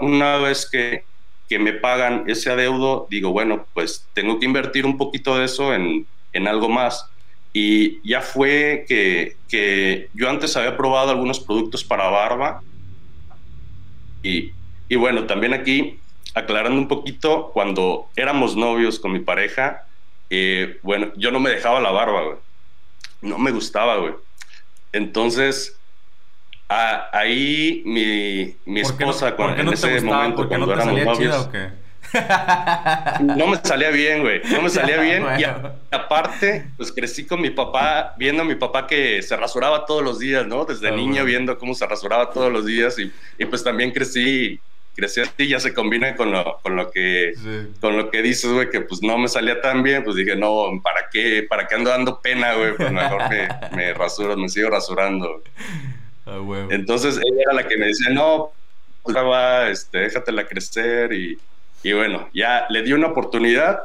una 0.01 0.37
vez 0.37 0.67
que, 0.69 1.03
que, 1.47 1.59
me 1.59 1.73
pagan 1.73 2.25
ese 2.27 2.51
adeudo, 2.51 3.07
digo, 3.09 3.31
bueno, 3.31 3.65
pues 3.73 4.07
tengo 4.13 4.39
que 4.39 4.45
invertir 4.45 4.85
un 4.85 4.97
poquito 4.97 5.37
de 5.37 5.45
eso 5.45 5.73
en, 5.73 6.07
en 6.33 6.47
algo 6.47 6.69
más. 6.69 7.07
Y 7.53 8.07
ya 8.07 8.21
fue 8.21 8.85
que, 8.87 9.37
que, 9.47 10.09
yo 10.13 10.29
antes 10.29 10.57
había 10.57 10.75
probado 10.75 11.11
algunos 11.11 11.39
productos 11.39 11.83
para 11.83 12.09
barba. 12.09 12.63
Y, 14.23 14.51
y 14.89 14.95
bueno, 14.95 15.25
también 15.25 15.53
aquí, 15.53 15.99
aclarando 16.33 16.79
un 16.79 16.87
poquito, 16.87 17.51
cuando 17.53 18.09
éramos 18.15 18.55
novios 18.55 18.99
con 18.99 19.11
mi 19.11 19.19
pareja, 19.19 19.85
eh, 20.29 20.79
bueno, 20.81 21.11
yo 21.15 21.29
no 21.29 21.39
me 21.39 21.51
dejaba 21.51 21.79
la 21.79 21.91
barba, 21.91 22.23
güey. 22.23 22.37
No 23.21 23.37
me 23.37 23.51
gustaba, 23.51 23.97
güey. 23.97 24.13
Entonces, 24.91 25.77
ahí 26.67 27.83
mi, 27.85 28.55
mi 28.65 28.81
esposa, 28.81 29.31
no, 29.31 29.35
cuando, 29.35 29.61
en 29.61 29.73
ese 29.73 30.01
momento, 30.01 30.47
cuando 30.47 30.67
no 30.67 30.73
éramos 30.73 31.03
novios. 31.03 31.49
No 33.21 33.47
me 33.47 33.57
salía 33.63 33.89
bien, 33.89 34.21
güey. 34.21 34.41
No 34.51 34.61
me 34.61 34.69
salía 34.69 34.99
bien. 34.99 35.23
Y 35.39 35.43
aparte, 35.93 36.67
pues 36.77 36.91
crecí 36.91 37.25
con 37.25 37.41
mi 37.41 37.49
papá, 37.49 38.13
viendo 38.17 38.43
a 38.43 38.45
mi 38.45 38.55
papá 38.55 38.87
que 38.87 39.21
se 39.21 39.35
rasuraba 39.35 39.85
todos 39.85 40.03
los 40.03 40.19
días, 40.19 40.45
¿no? 40.45 40.65
Desde 40.65 40.89
ah, 40.89 40.91
niño 40.91 41.25
viendo 41.25 41.57
cómo 41.57 41.73
se 41.73 41.85
rasuraba 41.87 42.29
todos 42.31 42.51
los 42.51 42.65
días. 42.65 42.97
Y, 42.99 43.11
y 43.37 43.45
pues 43.45 43.63
también 43.63 43.91
crecí 43.91 44.59
creció 44.95 45.23
así, 45.23 45.47
ya 45.47 45.59
se 45.59 45.73
combina 45.73 46.15
con 46.15 46.31
lo, 46.31 46.59
con 46.61 46.75
lo 46.75 46.91
que 46.91 47.33
con 47.79 47.97
lo 47.97 48.11
que 48.11 48.21
dices, 48.21 48.51
güey, 48.51 48.69
que 48.69 48.81
pues 48.81 49.01
no 49.01 49.17
me 49.17 49.27
salía 49.27 49.59
tan 49.59 49.81
bien, 49.81 50.03
pues 50.03 50.15
dije, 50.15 50.35
no, 50.35 50.79
¿para 50.83 51.09
qué? 51.11 51.45
¿Para 51.47 51.67
qué 51.67 51.75
ando 51.75 51.89
dando 51.89 52.21
pena, 52.21 52.53
güey? 52.53 52.75
Pues 52.75 52.91
mejor 52.91 53.29
me, 53.29 53.47
me 53.75 53.93
rasuro, 53.93 54.37
me 54.37 54.49
sigo 54.49 54.69
rasurando. 54.69 55.41
Ah, 56.25 56.39
Entonces 56.69 57.17
ella 57.17 57.41
era 57.45 57.53
la 57.53 57.67
que 57.67 57.77
me 57.77 57.87
decía, 57.87 58.09
no, 58.11 58.51
pues 59.03 59.15
va, 59.17 59.69
este, 59.69 59.99
déjatela 59.99 60.47
crecer 60.47 61.11
y, 61.13 61.37
y 61.83 61.93
bueno, 61.93 62.29
ya 62.33 62.65
le 62.69 62.81
di 62.81 62.93
una 62.93 63.07
oportunidad, 63.07 63.79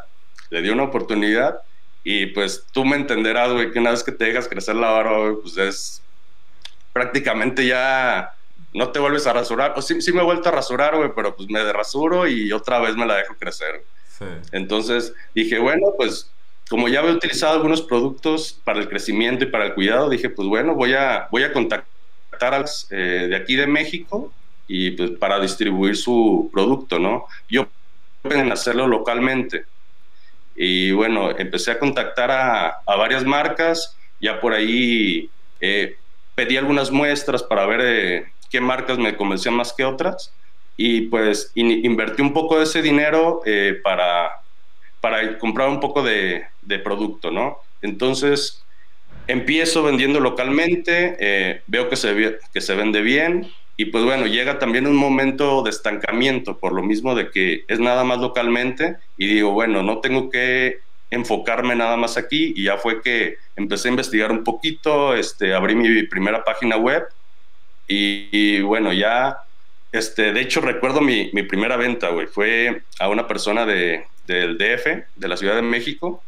le 0.51 0.63
di 0.63 0.71
una 0.71 0.85
oportunidad 0.85 1.61
y 2.05 2.27
pues 2.27 2.65
tú 2.73 2.85
me 2.85 2.97
entenderás, 2.97 3.53
güey, 3.53 3.73
que 3.73 3.81
una 3.81 3.91
vez 3.91 4.05
que 4.05 4.13
te 4.13 4.27
dejas 4.27 4.49
crecer 4.49 4.77
la 4.77 4.91
barba, 4.91 5.19
güey, 5.19 5.43
pues 5.43 5.57
es 5.59 6.03
prácticamente 6.93 7.67
ya 7.67 8.33
no 8.73 8.91
te 8.91 8.99
vuelves 9.01 9.27
a 9.27 9.33
rasurar. 9.33 9.75
O 9.77 9.83
sí, 9.83 10.01
sí 10.01 10.13
me 10.13 10.21
he 10.21 10.25
vuelto 10.25 10.49
a 10.49 10.53
rasurar, 10.53 10.97
güey, 10.97 11.11
pero 11.15 11.35
pues 11.35 11.49
me 11.51 11.73
rasuro 11.73 12.27
y 12.27 12.53
otra 12.53 12.79
vez 12.79 12.97
me 12.97 13.07
la 13.07 13.17
dejo 13.17 13.35
crecer. 13.37 13.85
Entonces 14.53 15.13
dije, 15.35 15.59
bueno, 15.59 15.93
pues 15.97 16.31
como 16.69 16.89
ya 16.89 17.01
había 17.01 17.13
utilizado 17.13 17.55
algunos 17.55 17.83
productos 17.83 18.61
para 18.65 18.81
el 18.81 18.89
crecimiento 18.89 19.45
y 19.45 19.49
para 19.49 19.67
el 19.67 19.75
cuidado, 19.75 20.09
dije, 20.09 20.29
pues 20.29 20.49
bueno, 20.49 20.75
voy 20.75 20.95
a, 20.95 21.29
voy 21.31 21.45
a 21.45 21.53
contactar 21.53 21.98
eh, 22.91 23.27
de 23.29 23.37
aquí 23.37 23.57
de 23.57 23.67
México 23.67 24.33
y 24.67 24.93
pues 24.93 25.11
para 25.13 25.41
distribuir 25.41 25.97
su 25.97 26.51
producto, 26.53 26.99
¿no? 26.99 27.27
Yo 27.49 27.69
pueden 28.23 28.53
hacerlo 28.53 28.87
localmente. 28.87 29.65
Y 30.57 30.91
bueno, 30.93 31.31
empecé 31.39 31.71
a 31.71 31.79
contactar 31.79 32.31
a, 32.31 32.69
a 32.85 32.97
varias 32.97 33.25
marcas, 33.25 33.97
ya 34.21 34.41
por 34.41 34.53
ahí 34.53 35.31
eh, 35.61 35.97
pedí 36.35 36.57
algunas 36.57 36.91
muestras 36.91 37.43
para 37.43 37.67
ver 37.67 37.81
eh, 37.83 38.33
qué 38.51 38.61
marcas 38.61 38.99
me 38.99 39.17
convencían 39.17 39.55
más 39.55 39.73
que 39.73 39.85
otras 39.85 40.33
y 40.77 41.03
pues 41.03 41.51
invertí 41.55 42.23
un 42.23 42.33
poco 42.33 42.59
de 42.59 42.65
ese 42.65 42.83
dinero 42.83 43.43
para, 43.83 44.43
para 45.01 45.37
comprar 45.39 45.69
un 45.69 45.81
poco 45.81 46.05
de, 46.05 46.45
de, 46.63 46.79
producto, 46.79 47.33
¿no? 47.33 47.59
Entonces 47.83 48.63
empiezo 49.29 49.83
vendiendo 49.85 50.19
localmente, 50.19 51.17
eh, 51.21 51.63
veo 51.69 51.89
que 51.89 51.97
se, 51.97 52.39
que 52.53 52.61
se 52.61 52.75
vende 52.75 53.01
bien 53.03 53.49
y 53.77 53.87
pues 53.87 54.05
bueno, 54.05 54.27
llega 54.27 54.59
también 54.59 54.89
un 54.89 54.97
momento 54.97 55.63
de 55.63 55.71
estancamiento 55.71 56.59
por 56.59 56.73
lo 56.73 56.83
mismo 56.83 57.15
de 57.15 57.31
que 57.31 57.65
es 57.69 57.79
nada 57.79 58.03
más 58.03 58.19
localmente 58.19 58.97
y 59.17 59.29
digo, 59.29 59.53
bueno, 59.53 59.85
no 59.85 60.01
tengo 60.01 60.31
que 60.31 60.81
enfocarme 61.11 61.77
nada 61.77 61.97
más 61.97 62.17
aquí 62.17 62.53
y 62.57 62.65
ya 62.65 62.77
fue 62.77 63.01
que 63.03 63.37
empecé 63.55 63.89
a 63.89 63.93
investigar 63.93 64.33
un 64.33 64.43
poquito, 64.43 65.15
este, 65.15 65.55
abrí 65.55 65.77
mi 65.77 66.03
primera 66.03 66.43
página 66.45 66.77
web 66.77 67.05
y, 67.87 68.61
bueno, 68.61 68.93
ya, 68.93 69.39
este, 69.93 70.33
de 70.33 70.41
hecho 70.43 70.61
recuerdo 70.61 71.01
mi, 71.01 71.31
mi 71.33 71.43
primera 71.43 71.77
venta, 71.77 72.11
güey, 72.11 72.27
fue 72.27 72.83
a 72.99 73.09
una 73.09 73.27
persona 73.27 73.65
de, 73.65 74.05
del 74.27 74.59
DF, 74.59 75.07
de 75.17 75.29
la 75.29 75.37
Ciudad 75.37 75.57
de 75.57 75.63
México. 75.63 76.23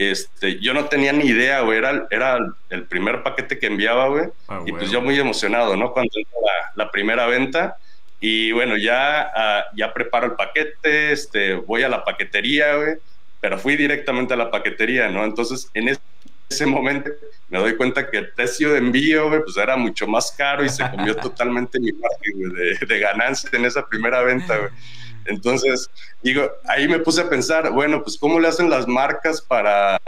Este, 0.00 0.58
yo 0.60 0.72
no 0.72 0.86
tenía 0.86 1.12
ni 1.12 1.26
idea, 1.26 1.60
güey, 1.60 1.76
era, 1.76 2.06
era 2.10 2.38
el 2.70 2.84
primer 2.84 3.22
paquete 3.22 3.58
que 3.58 3.66
enviaba, 3.66 4.08
güey. 4.08 4.28
Ah, 4.48 4.62
y 4.64 4.72
pues 4.72 4.90
yo 4.90 5.02
muy 5.02 5.18
emocionado, 5.18 5.76
¿no? 5.76 5.92
Cuando 5.92 6.10
la, 6.18 6.84
la 6.84 6.90
primera 6.90 7.26
venta. 7.26 7.76
Y 8.18 8.50
bueno, 8.52 8.78
ya, 8.78 9.30
ah, 9.34 9.64
ya 9.76 9.92
preparo 9.92 10.24
el 10.26 10.32
paquete, 10.32 11.12
este, 11.12 11.52
voy 11.54 11.82
a 11.82 11.90
la 11.90 12.02
paquetería, 12.02 12.76
güey, 12.76 12.94
pero 13.42 13.58
fui 13.58 13.76
directamente 13.76 14.32
a 14.32 14.38
la 14.38 14.50
paquetería, 14.50 15.08
¿no? 15.08 15.22
Entonces, 15.22 15.68
en 15.74 15.88
ese 15.88 16.00
ese 16.50 16.66
momento 16.66 17.10
me 17.48 17.58
doy 17.58 17.76
cuenta 17.76 18.10
que 18.10 18.18
el 18.18 18.30
precio 18.30 18.72
de 18.72 18.78
envío, 18.78 19.30
pues 19.44 19.56
era 19.56 19.76
mucho 19.76 20.06
más 20.06 20.32
caro 20.32 20.64
y 20.64 20.68
se 20.68 20.82
comió 20.90 21.14
totalmente 21.22 21.78
mi 21.78 21.92
margen 21.92 22.52
de, 22.52 22.86
de, 22.86 22.98
ganancia 22.98 23.48
en 23.52 23.64
esa 23.64 23.86
primera 23.86 24.20
venta, 24.22 24.56
güey. 24.56 24.70
Entonces, 25.26 25.90
digo, 26.22 26.50
ahí 26.66 26.88
me 26.88 26.98
puse 26.98 27.20
a 27.20 27.28
pensar, 27.28 27.70
bueno, 27.72 28.02
pues 28.02 28.16
cómo 28.18 28.40
le 28.40 28.48
hacen 28.48 28.70
las 28.70 28.88
marcas 28.88 29.40
para, 29.40 30.00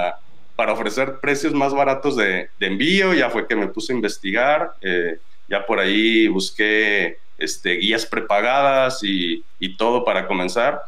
para 0.56 0.72
ofrecer 0.72 1.20
precios 1.20 1.52
más 1.52 1.74
baratos 1.74 2.16
de, 2.16 2.48
envío. 2.60 3.14
Ya 3.14 3.30
fue 3.30 3.46
que 3.46 3.56
me 3.56 3.68
puse 3.68 3.92
a 3.92 3.96
investigar, 3.96 4.74
eh, 4.80 5.18
ya 5.48 5.66
por 5.66 5.78
ahí 5.78 6.28
busqué 6.28 7.18
este, 7.38 7.74
guías 7.74 8.06
prepagadas 8.06 9.02
y, 9.02 9.44
y 9.58 9.76
todo 9.76 10.04
para 10.04 10.26
comenzar. 10.26 10.82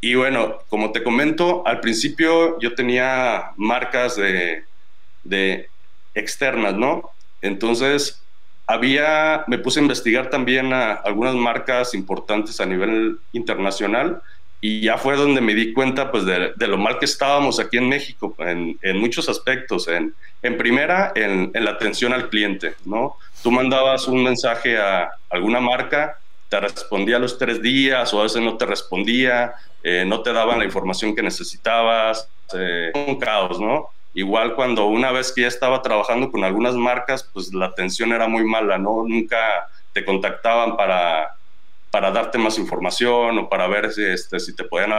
Y 0.00 0.16
bueno, 0.16 0.58
como 0.68 0.92
te 0.92 1.02
comento, 1.02 1.66
al 1.66 1.80
principio 1.80 2.58
yo 2.60 2.74
tenía 2.74 3.52
marcas 3.56 4.16
de, 4.16 4.64
de 5.24 5.68
externas, 6.14 6.74
¿no? 6.74 7.10
Entonces, 7.40 8.23
había, 8.66 9.44
me 9.46 9.58
puse 9.58 9.80
a 9.80 9.82
investigar 9.82 10.30
también 10.30 10.72
a 10.72 10.92
algunas 10.92 11.34
marcas 11.34 11.94
importantes 11.94 12.60
a 12.60 12.66
nivel 12.66 13.18
internacional 13.32 14.22
y 14.60 14.80
ya 14.80 14.96
fue 14.96 15.16
donde 15.16 15.42
me 15.42 15.54
di 15.54 15.74
cuenta 15.74 16.10
pues 16.10 16.24
de, 16.24 16.54
lo 16.56 16.78
mal 16.78 16.98
que 16.98 17.04
estábamos 17.04 17.60
aquí 17.60 17.76
en 17.76 17.88
México 17.88 18.34
en, 18.38 18.78
en 18.80 18.98
muchos 18.98 19.28
aspectos. 19.28 19.88
En, 19.88 20.14
en 20.42 20.56
primera, 20.56 21.12
en, 21.14 21.50
en, 21.52 21.64
la 21.64 21.72
atención 21.72 22.14
al 22.14 22.30
cliente, 22.30 22.74
¿no? 22.86 23.16
Tú 23.42 23.50
mandabas 23.50 24.08
un 24.08 24.22
mensaje 24.22 24.78
a 24.78 25.10
alguna 25.28 25.60
marca, 25.60 26.18
te 26.48 26.58
respondía 26.60 27.16
a 27.16 27.18
los 27.18 27.36
tres 27.36 27.60
días 27.60 28.14
o 28.14 28.20
a 28.20 28.22
veces 28.22 28.40
no 28.40 28.56
te 28.56 28.64
respondía, 28.64 29.54
eh, 29.82 30.04
no 30.06 30.22
te 30.22 30.32
daban 30.32 30.58
la 30.58 30.64
información 30.64 31.14
que 31.14 31.22
necesitabas, 31.22 32.26
eh, 32.54 32.90
un 33.06 33.18
caos, 33.18 33.60
¿no? 33.60 33.90
Igual 34.14 34.54
cuando 34.54 34.86
una 34.86 35.10
vez 35.10 35.32
que 35.32 35.42
ya 35.42 35.48
estaba 35.48 35.82
trabajando 35.82 36.30
con 36.30 36.44
algunas 36.44 36.74
marcas, 36.74 37.28
pues 37.32 37.52
la 37.52 37.66
atención 37.66 38.12
era 38.12 38.28
muy 38.28 38.44
mala, 38.44 38.78
¿no? 38.78 39.04
Nunca 39.04 39.68
te 39.92 40.04
contactaban 40.04 40.76
para, 40.76 41.34
para 41.90 42.12
darte 42.12 42.38
más 42.38 42.56
información 42.58 43.38
o 43.38 43.48
para 43.48 43.66
ver 43.66 43.92
si, 43.92 44.04
este, 44.04 44.38
si 44.38 44.54
te 44.54 44.64
podían 44.64 44.92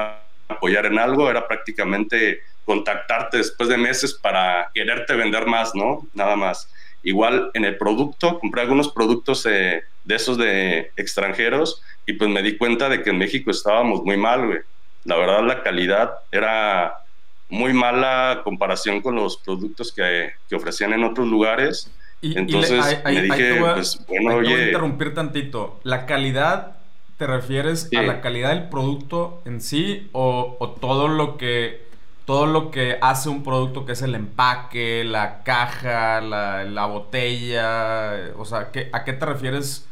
apoyar 0.50 0.86
en 0.86 1.00
algo, 1.00 1.30
era 1.30 1.48
prácticamente 1.48 2.42
contactarte 2.66 3.38
después 3.38 3.70
de 3.70 3.78
meses 3.78 4.14
para 4.14 4.70
quererte 4.74 5.16
vender 5.16 5.46
más, 5.46 5.74
¿no? 5.76 6.06
Nada 6.14 6.36
más. 6.36 6.70
Igual 7.04 7.52
en 7.54 7.64
el 7.66 7.78
producto, 7.78 8.40
compré 8.40 8.62
algunos 8.62 8.92
productos 8.92 9.46
eh, 9.46 9.84
de 10.04 10.16
esos 10.16 10.38
de 10.38 10.92
extranjeros 10.98 11.82
y 12.06 12.14
pues 12.14 12.30
me 12.30 12.42
di 12.42 12.58
cuenta 12.58 12.90
de 12.90 13.02
que 13.02 13.12
en 13.12 13.18
México 13.18 13.52
estábamos 13.52 14.04
muy 14.04 14.18
mal, 14.18 14.46
güey. 14.46 14.60
La 15.04 15.16
verdad 15.16 15.44
la 15.44 15.62
calidad 15.62 16.16
era 16.32 17.05
muy 17.50 17.74
mala 17.74 18.42
comparación 18.44 19.02
con 19.02 19.16
los 19.16 19.38
productos 19.38 19.92
que, 19.92 20.32
que 20.50 20.56
ofrecían 20.56 20.94
en 20.94 21.04
otros 21.04 21.28
lugares. 21.28 21.92
Y, 22.22 22.38
Entonces 22.38 23.02
me 23.04 23.22
dije, 23.22 23.60
pues 23.60 24.00
bueno, 24.08 24.36
oye... 24.36 24.52
Voy 24.52 24.62
a 24.62 24.66
interrumpir 24.68 25.14
tantito. 25.14 25.80
¿La 25.84 26.06
calidad 26.06 26.78
te 27.18 27.28
refieres 27.28 27.90
a 27.96 28.02
la 28.02 28.22
calidad 28.22 28.50
del 28.50 28.70
producto 28.70 29.42
en 29.46 29.62
sí 29.62 30.10
o, 30.12 30.58
o, 30.60 30.70
todo 30.72 31.08
lo 31.08 31.38
que 31.38 31.86
todo 32.26 32.48
lo 32.48 32.72
que 32.72 32.98
hace 33.02 33.30
un 33.30 33.44
producto 33.44 33.86
que 33.86 33.92
es 33.92 34.02
el 34.02 34.16
empaque, 34.16 35.04
la 35.04 35.44
caja, 35.44 36.20
la, 36.22 36.64
la 36.64 36.86
botella? 36.88 38.34
O 38.38 38.46
sea, 38.46 38.72
¿qué, 38.72 38.90
¿a 38.92 39.04
qué 39.04 39.14
te 39.14 39.26
refieres 39.26 39.88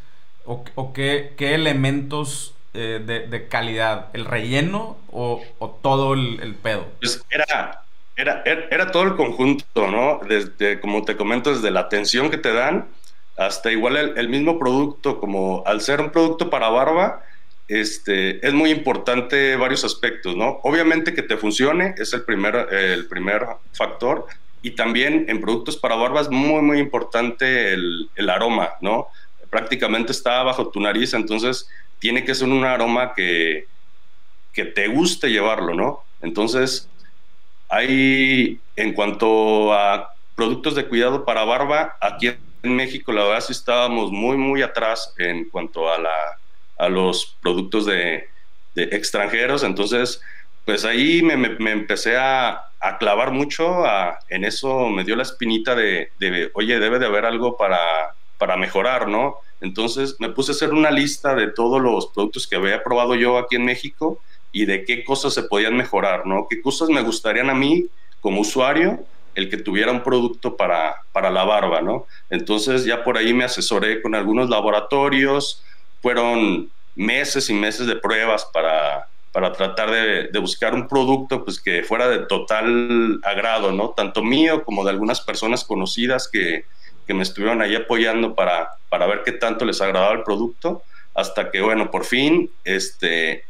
o, 0.46 0.64
o 0.76 0.92
qué, 0.92 1.34
qué 1.38 1.54
elementos 1.54 2.56
eh, 2.74 3.28
de, 3.30 3.48
calidad? 3.48 4.08
¿El 4.14 4.26
relleno 4.26 4.98
o, 5.12 5.44
todo 5.82 6.14
el, 6.14 6.56
pedo? 6.62 6.88
Pues 7.00 7.24
era, 7.30 7.84
era, 8.16 8.44
era, 8.46 8.92
todo 8.92 9.04
el 9.04 9.16
conjunto, 9.16 9.88
¿no? 9.88 10.20
Desde, 10.28 10.80
como 10.80 11.04
te 11.04 11.16
comento, 11.16 11.54
desde 11.54 11.70
la 11.70 11.82
atención 11.82 12.32
que 12.32 12.38
te 12.38 12.52
dan 12.52 12.88
hasta 13.38 13.72
igual 13.72 14.14
el, 14.16 14.30
mismo 14.30 14.60
producto, 14.60 15.20
como 15.20 15.64
al 15.66 15.82
ser 15.82 16.02
un 16.02 16.12
producto 16.12 16.50
para 16.50 16.70
barba, 16.70 17.24
este, 17.68 18.46
es 18.46 18.54
muy 18.54 18.72
importante 18.72 19.56
varios 19.56 19.84
aspectos, 19.84 20.36
¿no? 20.36 20.60
Obviamente 20.64 21.14
que 21.14 21.24
te 21.24 21.38
funcione 21.38 21.96
es 21.98 22.14
el 22.14 22.24
primer, 22.24 22.68
el 22.72 23.08
primer 23.08 23.46
factor 23.72 24.28
y 24.62 24.72
también 24.72 25.26
en 25.30 25.42
productos 25.42 25.78
para 25.78 25.96
barba 25.96 26.22
es 26.22 26.30
muy, 26.30 26.62
muy 26.62 26.80
importante 26.80 27.74
el, 27.74 28.10
el 28.16 28.30
aroma, 28.30 28.72
¿no? 28.82 29.08
Prácticamente 29.50 30.12
está 30.12 30.42
bajo 30.44 30.70
tu 30.70 30.80
nariz, 30.80 31.14
entonces 31.14 31.68
tiene 32.04 32.26
que 32.26 32.36
ser 32.36 32.50
un 32.50 32.66
aroma 32.66 33.14
que, 33.14 33.66
que 34.52 34.66
te 34.66 34.90
guste 34.90 35.30
llevarlo, 35.30 35.74
¿no? 35.74 36.04
Entonces, 36.22 36.90
hay, 37.70 38.60
en 38.76 38.92
cuanto 38.92 39.72
a 39.74 40.14
productos 40.36 40.76
de 40.76 40.86
cuidado 40.86 41.24
para 41.24 41.46
barba, 41.46 41.96
aquí 42.02 42.28
en 42.28 42.76
México 42.76 43.14
la 43.14 43.24
verdad 43.24 43.40
sí 43.40 43.54
estábamos 43.54 44.12
muy, 44.12 44.36
muy 44.36 44.62
atrás 44.62 45.14
en 45.18 45.48
cuanto 45.50 45.90
a, 45.90 45.98
la, 45.98 46.38
a 46.78 46.90
los 46.90 47.38
productos 47.42 47.86
de, 47.86 48.28
extranjeros, 48.76 49.64
entonces, 49.64 50.20
pues 50.66 50.84
ahí 50.84 51.22
me, 51.22 51.72
empecé 51.72 52.18
a, 52.18 52.66
a, 52.82 52.98
clavar 52.98 53.32
mucho, 53.32 53.86
en 54.28 54.44
eso 54.44 54.90
me 54.90 55.06
dio 55.06 55.16
la 55.16 55.24
espinita 55.24 55.74
de, 55.74 56.12
de, 56.20 56.52
oye, 56.54 56.80
debe 56.82 57.00
de 57.00 57.06
haber 57.06 57.24
algo 57.24 57.56
para, 57.56 58.14
para 58.38 58.58
mejorar, 58.58 59.08
¿no? 59.08 59.38
Entonces 59.64 60.18
me 60.20 60.28
puse 60.28 60.52
a 60.52 60.56
hacer 60.56 60.74
una 60.74 60.92
lista 60.92 61.36
de 61.36 61.48
todos 61.48 61.82
los 61.82 62.08
productos 62.08 62.48
que 62.48 62.58
había 62.58 62.84
probado 62.84 63.16
yo 63.16 63.38
aquí 63.38 63.56
en 63.56 63.64
México 63.64 64.20
y 64.52 64.66
de 64.66 64.84
qué 64.84 65.06
cosas 65.06 65.34
se 65.34 65.44
podían 65.44 65.78
mejorar, 65.78 66.28
¿no? 66.28 66.48
¿Qué 66.50 66.62
cosas 66.62 66.90
me 66.90 67.02
gustarían 67.02 67.50
a 67.50 67.54
mí 67.54 67.86
como 68.20 68.42
usuario 68.42 69.00
el 69.36 69.50
que 69.50 69.56
tuviera 69.56 69.94
un 69.94 70.04
producto 70.04 70.58
para, 70.58 70.98
para 71.14 71.32
la 71.32 71.46
barba, 71.46 71.82
¿no? 71.82 72.06
Entonces 72.30 72.84
ya 72.84 73.06
por 73.06 73.18
ahí 73.18 73.34
me 73.34 73.46
asesoré 73.46 74.02
con 74.02 74.16
algunos 74.16 74.50
laboratorios, 74.50 75.64
fueron 76.02 76.70
meses 76.96 77.50
y 77.50 77.54
meses 77.54 77.88
de 77.88 77.96
pruebas 77.96 78.46
para, 78.52 79.08
para 79.32 79.54
tratar 79.54 79.90
de, 79.92 80.28
de, 80.28 80.40
buscar 80.40 80.74
un 80.74 80.90
producto 80.90 81.46
pues 81.46 81.62
que 81.62 81.84
fuera 81.84 82.10
de 82.10 82.26
total 82.26 83.22
agrado, 83.24 83.72
¿no? 83.72 83.92
Tanto 83.92 84.22
mío 84.22 84.66
como 84.66 84.84
de 84.84 84.90
algunas 84.90 85.22
personas 85.22 85.64
conocidas 85.64 86.28
que, 86.28 86.66
que 87.06 87.14
me 87.14 87.24
estuvieron 87.24 87.62
ahí 87.62 87.76
apoyando 87.76 88.36
para, 88.36 88.70
para 88.90 89.06
ver 89.06 89.22
qué 89.24 89.32
tanto 89.34 89.66
les 89.66 89.82
agradaba 89.82 90.14
el 90.14 90.24
producto, 90.24 90.84
hasta 91.14 91.52
que, 91.52 91.62
bueno, 91.62 91.92
por 91.92 92.06
fin, 92.06 92.50
este, 92.64 93.46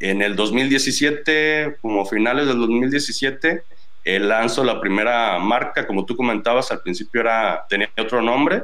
en 0.00 0.22
el 0.22 0.36
2017, 0.36 1.76
como 1.80 2.06
finales 2.06 2.46
del 2.46 2.58
2017, 2.58 3.62
eh, 4.04 4.18
lanzo 4.20 4.62
la 4.64 4.80
primera 4.80 5.38
marca, 5.38 5.86
como 5.86 6.04
tú 6.04 6.16
comentabas, 6.16 6.70
al 6.70 6.80
principio 6.82 7.22
era, 7.22 7.64
tenía 7.68 7.90
otro 7.98 8.22
nombre, 8.22 8.62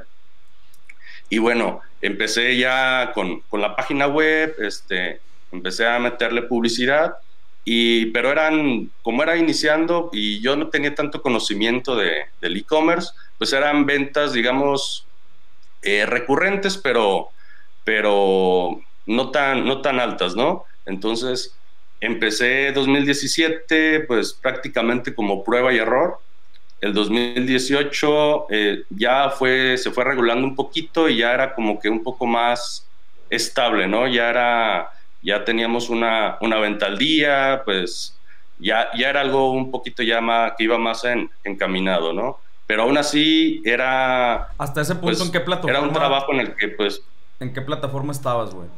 y 1.29 1.39
bueno, 1.39 1.81
empecé 2.03 2.57
ya 2.57 3.13
con, 3.15 3.41
con 3.43 3.61
la 3.61 3.75
página 3.75 4.07
web, 4.07 4.55
este, 4.59 5.21
empecé 5.51 5.87
a 5.87 5.99
meterle 5.99 6.43
publicidad, 6.43 7.15
y, 7.65 8.07
pero 8.07 8.31
eran, 8.31 8.91
como 9.03 9.23
era 9.23 9.37
iniciando 9.37 10.11
y 10.13 10.41
yo 10.41 10.57
no 10.57 10.69
tenía 10.69 10.95
tanto 10.95 11.23
conocimiento 11.23 11.97
de, 11.97 12.27
del 12.41 12.57
e-commerce, 12.57 13.11
pues 13.39 13.53
eran 13.53 13.87
ventas, 13.87 14.33
digamos, 14.33 15.07
eh, 15.83 16.07
recurrentes, 16.07 16.77
pero, 16.77 17.29
pero 17.85 18.81
no, 19.07 19.31
tan, 19.31 19.65
no 19.65 19.81
tan 19.81 20.01
altas, 20.01 20.35
¿no? 20.35 20.65
Entonces, 20.87 21.57
empecé 22.01 22.73
2017, 22.73 24.01
pues 24.01 24.33
prácticamente 24.33 25.15
como 25.15 25.45
prueba 25.45 25.73
y 25.73 25.79
error. 25.79 26.19
El 26.81 26.93
2018 26.95 28.47
eh, 28.51 28.83
ya 28.91 29.31
fue, 29.31 29.79
se 29.79 29.93
fue 29.93 30.03
regulando 30.03 30.45
un 30.45 30.57
poquito 30.57 31.09
y 31.09 31.19
ya 31.19 31.33
era 31.33 31.55
como 31.55 31.79
que 31.79 31.89
un 31.89 32.03
poco 32.03 32.27
más 32.27 32.89
estable, 33.31 33.87
¿no? 33.87 34.09
Ya 34.09 34.31
era, 34.31 34.91
ya 35.23 35.45
teníamos 35.45 35.89
una, 35.89 36.37
una 36.41 36.59
venta 36.59 36.87
al 36.87 36.99
día, 36.99 37.63
pues 37.65 38.19
ya, 38.59 38.89
ya 38.97 39.11
era 39.11 39.21
algo 39.21 39.53
un 39.53 39.71
poquito 39.71 40.03
ya 40.03 40.21
más, 40.21 40.53
que 40.57 40.65
iba 40.65 40.79
más 40.79 41.05
en, 41.05 41.31
encaminado, 41.45 42.13
¿no? 42.13 42.39
Pero 42.67 42.85
aún 42.85 42.97
así 42.97 43.61
era... 43.65 44.49
Hasta 44.59 44.81
ese 44.81 44.95
punto, 44.95 45.07
pues, 45.07 45.21
¿en 45.21 45.33
qué 45.33 45.41
plataforma? 45.41 45.79
Era 45.79 45.87
un 45.87 45.93
trabajo 45.93 46.33
en 46.33 46.41
el 46.41 46.55
que 46.55 46.69
pues... 46.69 47.03
¿En 47.41 47.53
qué 47.53 47.61
plataforma 47.61 48.13
estabas, 48.13 48.55
güey? 48.55 48.69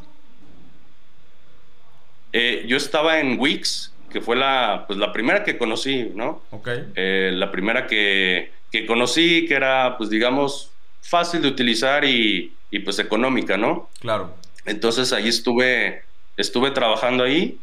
Eh, 2.32 2.64
yo 2.66 2.76
estaba 2.76 3.20
en 3.20 3.38
Wix, 3.38 3.92
que 4.10 4.20
fue 4.20 4.34
la, 4.34 4.84
pues, 4.88 4.98
la 4.98 5.12
primera 5.12 5.44
que 5.44 5.56
conocí, 5.56 6.10
¿no? 6.14 6.42
Ok. 6.50 6.68
Eh, 6.96 7.30
la 7.32 7.50
primera 7.52 7.86
que, 7.86 8.52
que, 8.72 8.86
conocí, 8.86 9.46
que 9.46 9.54
era, 9.54 9.96
pues 9.96 10.10
digamos, 10.10 10.72
fácil 11.00 11.42
de 11.42 11.48
utilizar 11.48 12.04
y, 12.04 12.52
y, 12.72 12.78
pues 12.80 12.98
económica, 12.98 13.56
¿no? 13.56 13.88
Claro. 14.00 14.34
Entonces 14.64 15.12
ahí 15.12 15.28
estuve, 15.28 16.02
estuve 16.36 16.70
trabajando 16.70 17.24
ahí 17.24 17.58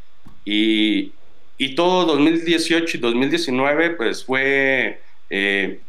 y, 0.46 1.12
y 1.58 1.76
todo 1.76 2.06
2018 2.06 2.98
y 2.98 3.00
2019 3.00 3.92
pues 3.92 4.26
fue 4.26 5.02
eh, 5.30 5.80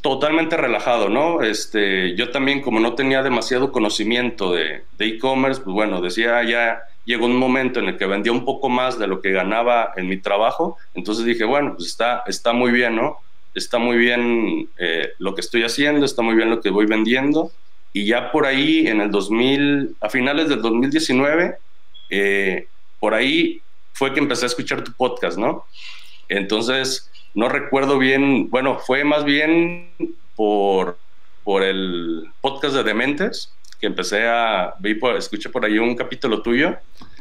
totalmente 0.00 0.56
relajado, 0.56 1.08
¿no? 1.08 1.42
Este, 1.42 2.14
yo 2.14 2.30
también 2.30 2.62
como 2.62 2.78
no 2.78 2.94
tenía 2.94 3.22
demasiado 3.22 3.72
conocimiento 3.72 4.52
de 4.52 4.84
e-commerce, 4.98 5.60
pues 5.62 5.74
bueno, 5.74 6.00
decía 6.00 6.42
ya 6.44 6.82
llegó 7.04 7.26
un 7.26 7.36
momento 7.36 7.80
en 7.80 7.88
el 7.88 7.98
que 7.98 8.06
vendía 8.06 8.32
un 8.32 8.44
poco 8.44 8.68
más 8.68 8.98
de 8.98 9.06
lo 9.06 9.20
que 9.20 9.32
ganaba 9.32 9.92
en 9.96 10.08
mi 10.08 10.18
trabajo, 10.18 10.76
entonces 10.94 11.24
dije, 11.24 11.44
bueno, 11.44 11.74
pues 11.76 11.88
está, 11.88 12.22
está 12.26 12.52
muy 12.52 12.70
bien, 12.70 12.96
¿no? 12.96 13.16
Está 13.54 13.78
muy 13.78 13.96
bien 13.96 14.68
eh, 14.78 15.10
lo 15.18 15.34
que 15.34 15.40
estoy 15.40 15.62
haciendo, 15.64 16.06
está 16.06 16.22
muy 16.22 16.34
bien 16.34 16.50
lo 16.50 16.60
que 16.60 16.70
voy 16.70 16.86
vendiendo, 16.86 17.50
y 17.92 18.06
ya 18.06 18.32
por 18.32 18.46
ahí 18.46 18.86
en 18.86 19.00
el 19.00 19.10
2000, 19.10 19.96
a 20.00 20.08
finales 20.08 20.48
del 20.48 20.62
2019, 20.62 21.56
eh, 22.10 22.66
por 22.98 23.14
ahí 23.14 23.60
fue 23.92 24.14
que 24.14 24.20
empecé 24.20 24.44
a 24.44 24.48
escuchar 24.48 24.82
tu 24.82 24.92
podcast, 24.92 25.36
¿no? 25.36 25.66
Entonces, 26.28 27.10
no 27.34 27.48
recuerdo 27.48 27.98
bien, 27.98 28.48
bueno, 28.50 28.78
fue 28.78 29.04
más 29.04 29.24
bien 29.24 29.90
por, 30.34 30.98
por 31.44 31.62
el 31.62 32.30
podcast 32.40 32.74
de 32.74 32.82
Dementes, 32.82 33.52
que 33.80 33.86
empecé 33.86 34.26
a, 34.26 34.74
vi 34.78 34.94
por, 34.94 35.16
escuché 35.16 35.50
por 35.50 35.64
ahí 35.64 35.78
un 35.78 35.94
capítulo 35.94 36.40
tuyo. 36.40 36.76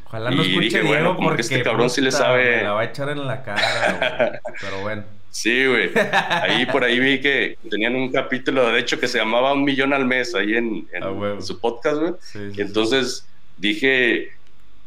Ojalá 0.05 0.31
no 0.31 0.41
escuche 0.41 0.61
dije, 0.61 0.81
bueno, 0.81 1.17
porque 1.17 1.41
este 1.41 1.63
cabrón 1.63 1.89
sí 1.89 2.01
le 2.01 2.11
sabe. 2.11 2.63
la 2.63 2.73
va 2.73 2.81
a 2.81 2.85
echar 2.85 3.09
en 3.09 3.25
la 3.25 3.43
cara, 3.43 4.41
pero 4.61 4.81
bueno. 4.81 5.03
Sí, 5.31 5.65
güey. 5.65 5.89
Ahí 5.95 6.65
por 6.65 6.83
ahí 6.83 6.99
vi 6.99 7.21
que 7.21 7.57
tenían 7.69 7.95
un 7.95 8.11
capítulo, 8.11 8.69
de 8.69 8.79
hecho, 8.79 8.99
que 8.99 9.07
se 9.07 9.17
llamaba 9.17 9.53
Un 9.53 9.63
Millón 9.63 9.93
al 9.93 10.05
Mes 10.05 10.35
ahí 10.35 10.55
en, 10.55 10.87
en, 10.91 11.41
su 11.41 11.59
podcast, 11.59 11.97
güey. 11.97 12.13
entonces 12.57 13.25
dije, 13.57 14.31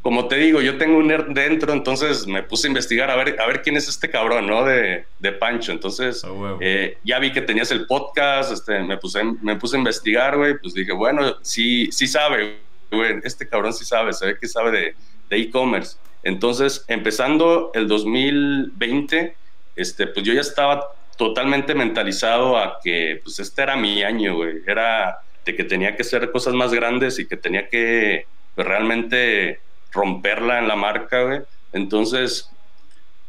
como 0.03 0.29
te 0.29 0.37
digo, 0.37 0.61
yo 0.61 0.77
tengo 0.77 0.99
un 0.99 1.07
nerd 1.07 1.31
dentro, 1.31 1.73
entonces 1.73 2.27
me 2.27 2.43
puse 2.43 2.67
a 2.67 2.69
investigar 2.69 3.11
a 3.11 3.17
ver, 3.17 3.41
a 3.41 3.47
ver 3.47 3.63
quién 3.63 3.79
es 3.79 3.89
este 3.89 4.11
cabrón, 4.11 4.47
¿no? 4.47 4.63
De, 4.63 5.07
de 5.19 5.33
Pancho. 5.33 5.73
Entonces, 5.73 6.23
eh, 6.61 6.99
ya 7.05 7.19
vi 7.21 7.33
que 7.33 7.41
tenías 7.41 7.71
el 7.71 7.87
podcast, 7.87 8.53
este, 8.53 8.81
me, 8.81 8.99
puse, 8.99 9.25
me 9.41 9.57
puse 9.57 9.77
a 9.77 9.79
investigar, 9.79 10.37
güey, 10.37 10.59
pues 10.59 10.75
dije, 10.75 10.93
bueno, 10.93 11.37
sí, 11.41 11.91
sí 11.91 12.07
sabe, 12.07 12.59
güey, 12.93 13.15
este 13.25 13.49
cabrón 13.49 13.73
sí 13.73 13.87
sabe, 13.87 14.13
se 14.13 14.27
ve 14.27 14.39
que 14.39 14.47
sabe 14.47 14.95
de 15.31 15.37
e-commerce. 15.39 15.97
entonces, 16.23 16.85
empezando 16.87 17.71
el 17.75 17.89
2020, 17.89 19.35
este, 19.77 20.07
pues 20.07 20.25
yo 20.25 20.33
ya 20.33 20.41
estaba 20.41 20.93
totalmente 21.17 21.75
mentalizado 21.75 22.59
a 22.59 22.79
que, 22.83 23.21
pues 23.23 23.39
este 23.39 23.63
era 23.63 23.77
mi 23.77 24.03
año, 24.03 24.37
güey, 24.37 24.63
era 24.67 25.19
de 25.45 25.55
que 25.55 25.65
tenía 25.65 25.97
que 25.97 26.03
hacer 26.03 26.31
cosas 26.31 26.55
más 26.55 26.73
grandes 26.73 27.19
y 27.19 27.27
que 27.27 27.37
tenía 27.37 27.69
que 27.69 28.27
pues, 28.55 28.67
realmente 28.67 29.61
romperla 29.93 30.59
en 30.59 30.69
la 30.69 30.77
marca, 30.77 31.23
güey. 31.23 31.41
Entonces, 31.73 32.51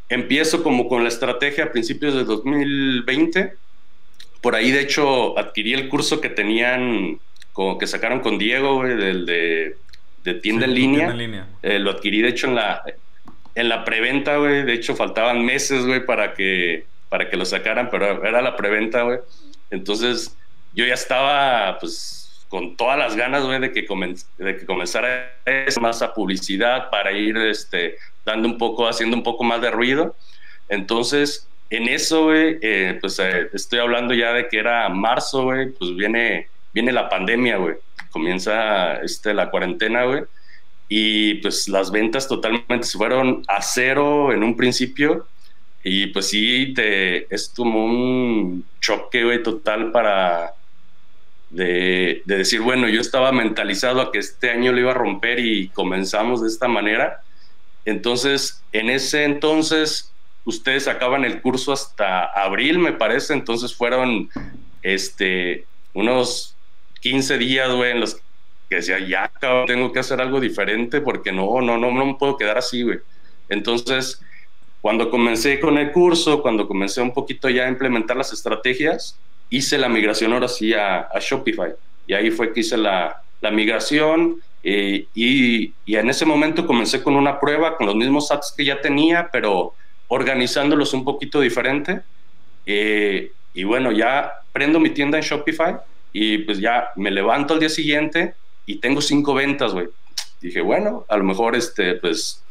empiezo 0.10 0.64
como 0.64 0.88
con 0.88 1.04
la 1.04 1.10
estrategia 1.10 1.66
a 1.66 1.72
principios 1.72 2.14
de 2.14 2.24
2020. 2.24 3.54
Por 4.42 4.56
ahí, 4.56 4.72
de 4.72 4.82
hecho, 4.82 5.38
adquirí 5.38 5.74
el 5.74 5.90
curso 5.90 6.22
que 6.22 6.30
tenían, 6.30 7.20
como 7.54 7.78
que 7.78 7.88
sacaron 7.88 8.20
con 8.20 8.38
Diego, 8.38 8.76
güey, 8.76 8.96
del 8.96 9.26
de, 9.26 9.78
de 10.24 10.34
tienda, 10.36 10.66
en 10.66 10.74
línea. 10.74 11.48
Eh, 11.64 11.80
lo 11.80 11.92
adquirí, 11.92 12.22
de 12.22 12.30
hecho, 12.30 12.48
en 12.48 12.56
la, 12.56 12.84
en 13.56 13.70
la 13.70 13.84
preventa, 13.86 14.38
güey. 14.38 14.64
De 14.64 14.74
hecho, 14.74 14.96
faltaban 14.96 15.44
meses, 15.44 15.86
güey, 15.86 16.06
para 16.06 16.34
que, 16.34 16.86
para 17.10 17.30
que 17.30 17.38
lo 17.38 17.46
sacaran, 17.46 17.90
pero 17.90 18.24
era 18.24 18.42
la 18.42 18.56
preventa, 18.56 19.04
güey. 19.04 19.20
Entonces, 19.72 20.36
yo 20.74 20.86
ya 20.86 20.94
estaba, 20.94 21.80
pues, 21.80 22.46
con 22.50 22.76
todas 22.76 22.98
las 22.98 23.16
ganas, 23.16 23.44
güey, 23.44 23.60
de 23.60 23.72
que, 23.72 23.88
de 24.38 24.58
que 24.58 24.66
comenzara 24.66 25.34
más 25.82 26.02
a 26.02 26.14
publicidad 26.14 26.90
para 26.90 27.12
ir 27.12 27.38
este, 27.38 27.96
dando 28.26 28.48
un 28.48 28.58
poco, 28.58 28.88
haciendo 28.88 29.16
un 29.16 29.24
poco 29.24 29.44
más 29.44 29.62
de 29.62 29.72
ruido. 29.72 30.16
Entonces, 30.70 31.48
en 31.70 31.88
eso, 31.88 32.26
güey, 32.26 32.60
eh, 32.62 32.98
pues 33.02 33.20
eh, 33.20 33.50
estoy 33.54 33.80
hablando 33.80 34.14
ya 34.14 34.34
de 34.34 34.48
que 34.48 34.60
era 34.60 34.88
marzo, 34.90 35.44
güey, 35.44 35.70
pues 35.70 35.96
viene, 35.96 36.48
viene 36.74 36.92
la 36.92 37.10
pandemia, 37.10 37.58
güey. 37.58 37.76
Comienza 38.12 38.98
este, 39.02 39.34
la 39.34 39.50
cuarentena, 39.50 40.06
güey. 40.06 40.24
Y 40.88 41.36
pues 41.36 41.68
las 41.68 41.92
ventas 41.92 42.28
totalmente 42.28 42.84
se 42.84 42.98
fueron 42.98 43.44
a 43.48 43.62
cero 43.62 44.32
en 44.32 44.44
un 44.44 44.56
principio. 44.56 45.28
Y 45.84 46.08
pues 46.08 46.30
sí, 46.30 46.74
te, 46.74 47.34
es 47.34 47.52
como 47.56 47.86
un 47.86 48.66
choque, 48.82 49.24
güey, 49.24 49.44
total 49.44 49.92
para, 49.92 50.54
de, 51.50 52.22
decir, 52.26 52.62
bueno, 52.62 52.90
yo 52.90 53.00
estaba 53.00 53.32
mentalizado 53.32 54.02
a 54.02 54.12
que 54.12 54.20
este 54.20 54.50
año 54.50 54.72
lo 54.72 54.80
iba 54.80 54.92
a 54.92 54.96
romper 54.96 55.40
y 55.40 55.70
comenzamos 55.70 56.42
de 56.42 56.48
esta 56.48 56.68
manera. 56.68 57.22
Entonces, 57.86 58.64
en 58.72 58.90
ese 58.90 59.24
entonces, 59.24 60.12
ustedes 60.44 60.88
acaban 60.88 61.24
el 61.24 61.42
curso 61.42 61.72
hasta 61.72 62.26
abril, 62.26 62.80
me 62.80 62.94
parece, 62.94 63.34
entonces 63.34 63.76
fueron 63.76 64.30
este, 64.82 65.66
unos 65.94 66.56
15 67.02 67.38
días, 67.38 67.72
güey, 67.72 67.92
en 67.92 68.02
los 68.02 68.20
que 68.76 68.82
decía, 68.82 69.00
ya, 69.00 69.32
tengo 69.66 69.94
que 69.94 70.00
hacer 70.00 70.20
algo 70.20 70.42
diferente 70.42 71.00
porque 71.00 71.32
no, 71.32 71.62
no, 71.62 71.78
no, 71.78 71.92
no 71.92 72.06
me 72.06 72.16
puedo 72.16 72.36
quedar 72.36 72.58
así, 72.58 72.84
güey. 72.84 73.00
Entonces, 73.48 74.22
cuando 74.82 75.10
comencé 75.10 75.60
con 75.60 75.78
el 75.78 75.92
curso, 75.92 76.42
cuando 76.42 76.68
comencé 76.68 77.02
un 77.02 77.14
poquito 77.14 77.50
ya 77.50 77.66
a 77.66 77.70
implementar 77.70 78.18
las 78.18 78.34
estrategias, 78.34 79.18
hice 79.50 79.78
la 79.78 79.88
migración 79.88 80.34
ahora 80.34 80.48
sí 80.48 80.74
a, 80.74 81.08
Shopify. 81.20 81.74
Y 82.06 82.14
ahí 82.14 82.32
fue 82.32 82.52
que 82.52 82.60
hice 82.60 82.76
la, 82.76 83.22
la 83.40 83.52
migración 83.52 84.42
eh, 84.62 85.08
y, 85.14 85.74
y, 85.86 85.96
en 85.96 86.10
ese 86.10 86.26
momento 86.26 86.68
comencé 86.68 87.02
con 87.02 87.16
una 87.16 87.40
prueba 87.40 87.78
con 87.78 87.88
los 87.88 87.96
mismos 87.96 88.32
ads 88.32 88.54
que 88.58 88.66
ya 88.66 88.82
tenía, 88.82 89.30
pero 89.32 89.74
organizándolos 90.08 90.94
un 90.94 91.06
poquito 91.06 91.40
diferente. 91.40 92.02
Eh, 92.66 93.32
y 93.54 93.64
bueno, 93.64 93.92
ya 93.92 94.34
prendo 94.52 94.80
mi 94.80 94.90
tienda 94.90 95.18
en 95.18 95.24
Shopify 95.24 95.78
y 96.12 96.40
pues 96.40 96.60
ya 96.60 96.90
me 96.96 97.12
levanto 97.12 97.54
al 97.54 97.60
día 97.60 97.70
siguiente 97.70 98.36
y 98.66 98.78
tengo 98.80 99.02
cinco 99.02 99.34
ventas, 99.34 99.74
güey. 99.74 99.88
Dije, 100.42 100.62
bueno, 100.62 101.06
a 101.08 101.18
lo 101.18 101.24
mejor 101.24 101.56
este, 101.56 101.96
pues 101.96 102.44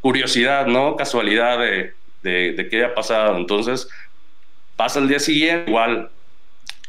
curiosidad, 0.00 0.66
¿no? 0.66 0.96
Casualidad 0.96 1.58
de, 1.58 1.94
de, 2.22 2.52
de 2.52 2.68
qué 2.68 2.78
haya 2.84 2.94
pasado. 2.94 3.36
Entonces, 3.36 3.88
pasa 4.76 4.98
el 5.00 5.08
día 5.08 5.18
siguiente, 5.18 5.70
igual 5.70 6.10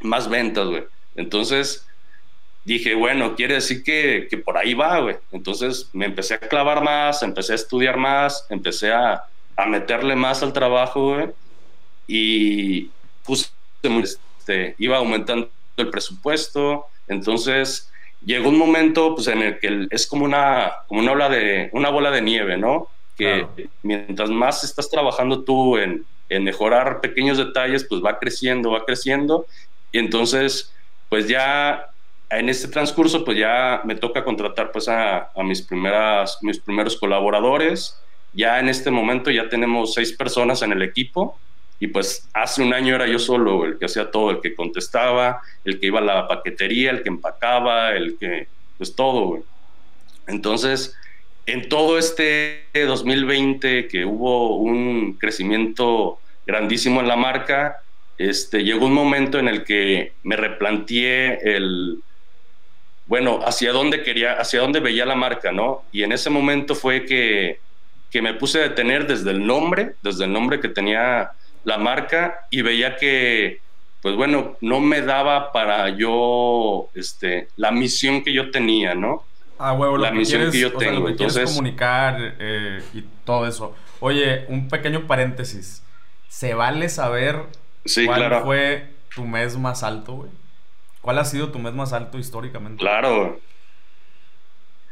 más 0.01 0.29
ventas, 0.29 0.67
güey. 0.67 0.83
Entonces 1.15 1.85
dije, 2.65 2.95
bueno, 2.95 3.35
quiere 3.35 3.55
decir 3.55 3.83
que, 3.83 4.27
que 4.29 4.37
por 4.37 4.57
ahí 4.57 4.73
va, 4.73 4.99
güey. 4.99 5.15
Entonces 5.31 5.89
me 5.93 6.05
empecé 6.05 6.35
a 6.35 6.39
clavar 6.39 6.83
más, 6.83 7.23
empecé 7.23 7.53
a 7.53 7.55
estudiar 7.55 7.97
más, 7.97 8.45
empecé 8.49 8.91
a, 8.91 9.23
a 9.55 9.65
meterle 9.65 10.15
más 10.15 10.43
al 10.43 10.53
trabajo, 10.53 11.15
güey. 11.15 11.29
Y 12.07 12.89
puse, 13.23 13.49
este, 14.03 14.75
iba 14.77 14.97
aumentando 14.97 15.49
el 15.77 15.89
presupuesto. 15.89 16.85
Entonces 17.07 17.89
llegó 18.25 18.49
un 18.49 18.57
momento 18.57 19.15
pues, 19.15 19.27
en 19.27 19.41
el 19.41 19.59
que 19.59 19.87
es 19.89 20.07
como 20.07 20.25
una, 20.25 20.71
como 20.87 21.01
una, 21.01 21.11
ola 21.11 21.29
de, 21.29 21.69
una 21.73 21.89
bola 21.89 22.11
de 22.11 22.21
nieve, 22.21 22.57
¿no? 22.57 22.87
Que 23.17 23.47
mientras 23.81 24.29
más 24.29 24.63
estás 24.63 24.89
trabajando 24.91 25.43
tú 25.43 25.77
en, 25.77 26.05
en 26.29 26.43
mejorar 26.43 27.01
pequeños 27.01 27.37
detalles, 27.37 27.83
pues 27.83 28.03
va 28.03 28.19
creciendo, 28.19 28.71
va 28.71 28.85
creciendo 28.85 29.47
y 29.91 29.99
entonces, 29.99 30.73
pues 31.09 31.27
ya 31.27 31.89
en 32.29 32.49
este 32.49 32.67
transcurso, 32.67 33.23
pues 33.23 33.37
ya 33.37 33.81
me 33.85 33.95
toca 33.95 34.23
contratar 34.23 34.71
pues 34.71 34.87
a, 34.89 35.31
mis, 35.43 35.61
primeras, 35.61 36.39
mis 36.41 36.59
primeros 36.59 36.97
colaboradores. 36.97 37.97
Ya 38.33 38.59
en 38.59 38.69
este 38.69 38.91
momento 38.91 39.31
ya 39.31 39.47
tenemos 39.49 39.93
seis 39.93 40.11
personas 40.11 40.61
en 40.61 40.73
el 40.73 40.81
equipo 40.81 41.39
y 41.79 41.87
pues 41.87 42.27
hace 42.33 42.63
un 42.63 42.73
año 42.73 42.95
era 42.95 43.07
yo 43.07 43.19
solo 43.19 43.65
el 43.65 43.77
que 43.77 43.85
hacía 43.85 44.09
todo, 44.09 44.31
el 44.31 44.41
que 44.41 44.55
contestaba, 44.55 45.41
el 45.63 45.79
que 45.79 45.87
iba 45.87 45.99
a 45.99 46.03
la 46.03 46.27
paquetería, 46.27 46.91
el 46.91 47.03
que 47.03 47.09
empacaba, 47.09 47.91
el 47.91 48.17
que, 48.17 48.47
pues 48.77 48.95
todo, 48.95 49.43
Entonces, 50.27 50.95
en 51.45 51.69
todo 51.69 51.97
este 51.97 52.67
2020 52.73 53.87
que 53.87 54.05
hubo 54.05 54.57
un 54.57 55.13
crecimiento 55.13 56.19
grandísimo 56.45 56.99
en 56.99 57.07
la 57.07 57.15
marca, 57.15 57.77
este, 58.17 58.63
llegó 58.63 58.87
un 58.87 58.93
momento 58.93 59.37
en 59.39 59.47
el 59.47 59.63
que 59.63 60.13
me 60.23 60.35
replanteé 60.35 61.39
el, 61.55 61.99
bueno, 63.05 63.39
hacia 63.45 63.71
dónde 63.71 64.03
quería, 64.03 64.33
hacia 64.33 64.59
dónde 64.59 64.79
veía 64.79 65.05
la 65.05 65.15
marca, 65.15 65.51
¿no? 65.51 65.83
Y 65.91 66.03
en 66.03 66.11
ese 66.11 66.29
momento 66.29 66.75
fue 66.75 67.05
que, 67.05 67.59
que 68.09 68.21
me 68.21 68.33
puse 68.33 68.59
a 68.59 68.63
detener 68.63 69.07
desde 69.07 69.31
el 69.31 69.45
nombre, 69.45 69.93
desde 70.01 70.25
el 70.25 70.33
nombre 70.33 70.59
que 70.59 70.69
tenía 70.69 71.31
la 71.63 71.77
marca 71.77 72.47
y 72.49 72.61
veía 72.61 72.95
que, 72.95 73.61
pues 74.01 74.15
bueno, 74.15 74.57
no 74.61 74.79
me 74.79 75.01
daba 75.01 75.51
para 75.51 75.89
yo, 75.89 76.89
este, 76.93 77.49
la 77.55 77.71
misión 77.71 78.23
que 78.23 78.33
yo 78.33 78.51
tenía, 78.51 78.95
¿no? 78.95 79.23
Ah, 79.59 79.73
huevo, 79.73 79.97
la 79.97 80.11
misión 80.11 80.51
que 80.51 80.59
yo 80.59 80.73
tengo. 80.73 81.09
Entonces, 81.09 81.49
comunicar 81.49 82.35
eh, 82.39 82.81
y 82.93 83.03
todo 83.25 83.47
eso. 83.47 83.75
Oye, 83.99 84.45
un 84.49 84.67
pequeño 84.69 85.07
paréntesis. 85.07 85.83
¿Se 86.27 86.53
vale 86.53 86.89
saber 86.89 87.45
¿Cuál 88.05 88.43
fue 88.43 88.87
tu 89.15 89.25
mes 89.25 89.57
más 89.57 89.83
alto, 89.83 90.13
güey? 90.13 90.31
¿Cuál 91.01 91.19
ha 91.19 91.25
sido 91.25 91.51
tu 91.51 91.59
mes 91.59 91.73
más 91.73 91.93
alto 91.93 92.17
históricamente? 92.17 92.79
Claro. 92.79 93.39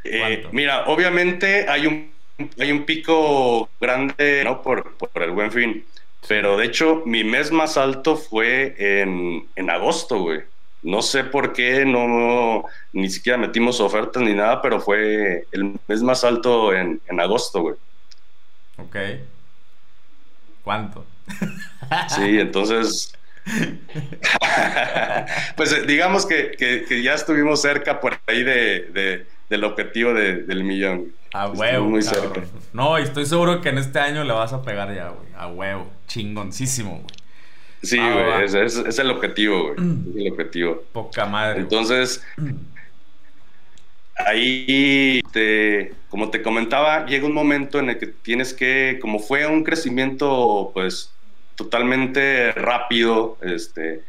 Eh, 0.04 0.46
mira, 0.52 0.84
obviamente 0.86 1.68
hay 1.68 1.86
un, 1.86 2.10
hay 2.58 2.72
un 2.72 2.84
pico 2.84 3.68
grande, 3.80 4.42
¿no? 4.44 4.62
Por, 4.62 4.96
el 5.14 5.30
buen 5.32 5.52
fin. 5.52 5.84
Pero 6.28 6.56
de 6.56 6.66
hecho, 6.66 7.02
mi 7.06 7.24
mes 7.24 7.50
más 7.50 7.76
alto 7.76 8.16
fue 8.16 8.74
en, 8.78 9.46
en 9.54 9.70
agosto, 9.70 10.20
güey. 10.20 10.42
No 10.82 11.02
sé 11.02 11.24
por 11.24 11.52
qué, 11.52 11.84
no, 11.84 12.64
ni 12.92 13.10
siquiera 13.10 13.38
metimos 13.38 13.80
ofertas 13.80 14.22
ni 14.22 14.34
nada, 14.34 14.62
pero 14.62 14.80
fue 14.80 15.46
el 15.52 15.78
mes 15.88 16.02
más 16.02 16.24
alto 16.24 16.72
en, 16.72 17.00
en 17.08 17.20
agosto, 17.20 17.60
güey. 17.60 17.74
Ok. 18.78 18.96
¿Cuánto? 20.62 21.06
Sí, 22.08 22.40
entonces. 22.40 23.16
pues 25.56 25.86
digamos 25.86 26.26
que, 26.26 26.84
ya 27.02 27.14
estuvimos 27.14 27.62
cerca 27.62 28.00
por 28.00 28.18
ahí 28.26 28.42
de, 28.42 29.26
del 29.48 29.64
objetivo 29.64 30.12
del 30.12 30.64
millón. 30.64 31.12
A 31.32 31.48
huevo. 31.48 31.86
Muy 31.86 32.02
cerca. 32.02 32.42
No, 32.72 32.98
y 32.98 33.02
estoy 33.02 33.26
seguro 33.26 33.60
que 33.60 33.68
en 33.68 33.78
este 33.78 33.98
año 33.98 34.24
le 34.24 34.32
vas 34.32 34.52
a 34.52 34.62
pegar 34.62 34.94
ya, 34.94 35.08
güey. 35.08 35.28
A 35.36 35.48
huevo. 35.48 35.90
Chingoncísimo, 36.06 36.92
güey. 36.92 37.16
Sí, 37.82 37.98
güey. 37.98 38.44
Es, 38.44 38.54
es, 38.54 38.98
el 38.98 39.10
objetivo, 39.10 39.74
güey. 39.74 39.90
Es 40.10 40.16
el 40.16 40.32
objetivo. 40.32 40.82
Poca 40.92 41.26
madre. 41.26 41.60
Entonces. 41.60 42.24
Ahí, 44.18 45.20
te, 45.30 45.92
como 46.08 46.30
te 46.30 46.40
comentaba, 46.40 47.04
llega 47.04 47.26
un 47.26 47.34
momento 47.34 47.78
en 47.78 47.90
el 47.90 47.98
que 47.98 48.06
tienes 48.06 48.54
que, 48.54 48.98
como 49.02 49.18
fue 49.18 49.46
un 49.46 49.62
crecimiento, 49.62 50.70
pues, 50.72 51.12
totalmente 51.54 52.52
rápido, 52.52 53.36
este, 53.42 54.00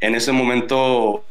en 0.00 0.16
ese 0.16 0.32
momento 0.32 1.24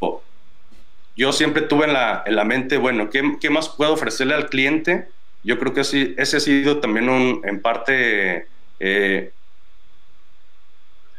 yo 1.16 1.32
siempre 1.32 1.64
tuve 1.64 1.86
en 1.86 1.94
la, 1.94 2.24
en 2.26 2.36
la 2.36 2.44
mente, 2.44 2.78
bueno, 2.78 3.10
¿qué, 3.10 3.38
¿qué, 3.40 3.50
más 3.50 3.70
puedo 3.70 3.94
ofrecerle 3.94 4.34
al 4.34 4.50
cliente 4.50 5.08
yo 5.44 5.60
creo 5.60 5.74
que 5.74 5.82
ese 5.82 6.38
ha 6.38 6.40
sido 6.40 6.80
también 6.80 7.10
un, 7.10 7.42
en 7.44 7.62
parte 7.62 8.48
eh, 8.80 9.32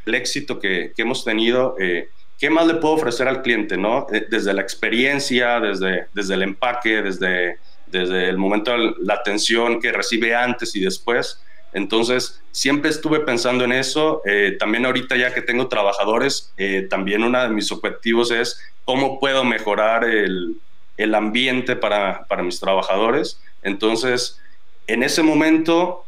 el 0.07 0.15
éxito 0.15 0.59
que, 0.59 0.93
que 0.97 1.03
hemos 1.03 1.25
tenido. 1.25 1.77
Eh, 1.79 2.09
¿Qué 2.39 2.51
más 2.51 2.67
le 2.67 2.75
puedo 2.75 2.95
ofrecer 2.95 3.29
al 3.29 3.43
cliente? 3.43 3.77
¿no? 3.77 4.07
Eh, 4.13 4.27
desde 4.29 4.55
la 4.55 4.63
experiencia, 4.63 5.61
desde, 5.61 6.07
desde 6.15 6.35
el 6.35 6.43
empaque, 6.43 7.03
desde, 7.03 7.59
desde 7.87 8.29
el 8.29 8.39
momento 8.39 8.77
la 8.77 9.15
atención 9.15 9.81
que 9.81 9.93
recibe 9.93 10.35
antes 10.35 10.75
y 10.75 10.81
después. 10.81 11.41
Entonces, 11.75 12.41
siempre 12.53 12.91
estuve 12.91 13.21
pensando 13.21 13.65
en 13.65 13.73
eso. 13.73 14.23
también 14.59 14.87
ahorita 14.87 15.17
ya 15.17 15.35
que 15.35 15.43
tengo 15.43 15.69
trabajadores, 15.69 16.55
también 16.89 17.23
uno 17.23 17.43
de 17.43 17.49
mis 17.51 17.71
objetivos 17.73 18.31
es 18.31 18.59
cómo 18.85 19.21
puedo 19.21 19.45
mejorar 19.45 20.05
el, 20.05 20.57
el 20.97 21.15
ambiente 21.15 21.77
para, 21.77 22.25
para 22.27 22.43
mis 22.43 22.61
trabajadores. 22.61 23.41
Entonces, 23.63 24.41
en 24.87 25.03
ese 25.03 25.23
momento 25.23 26.05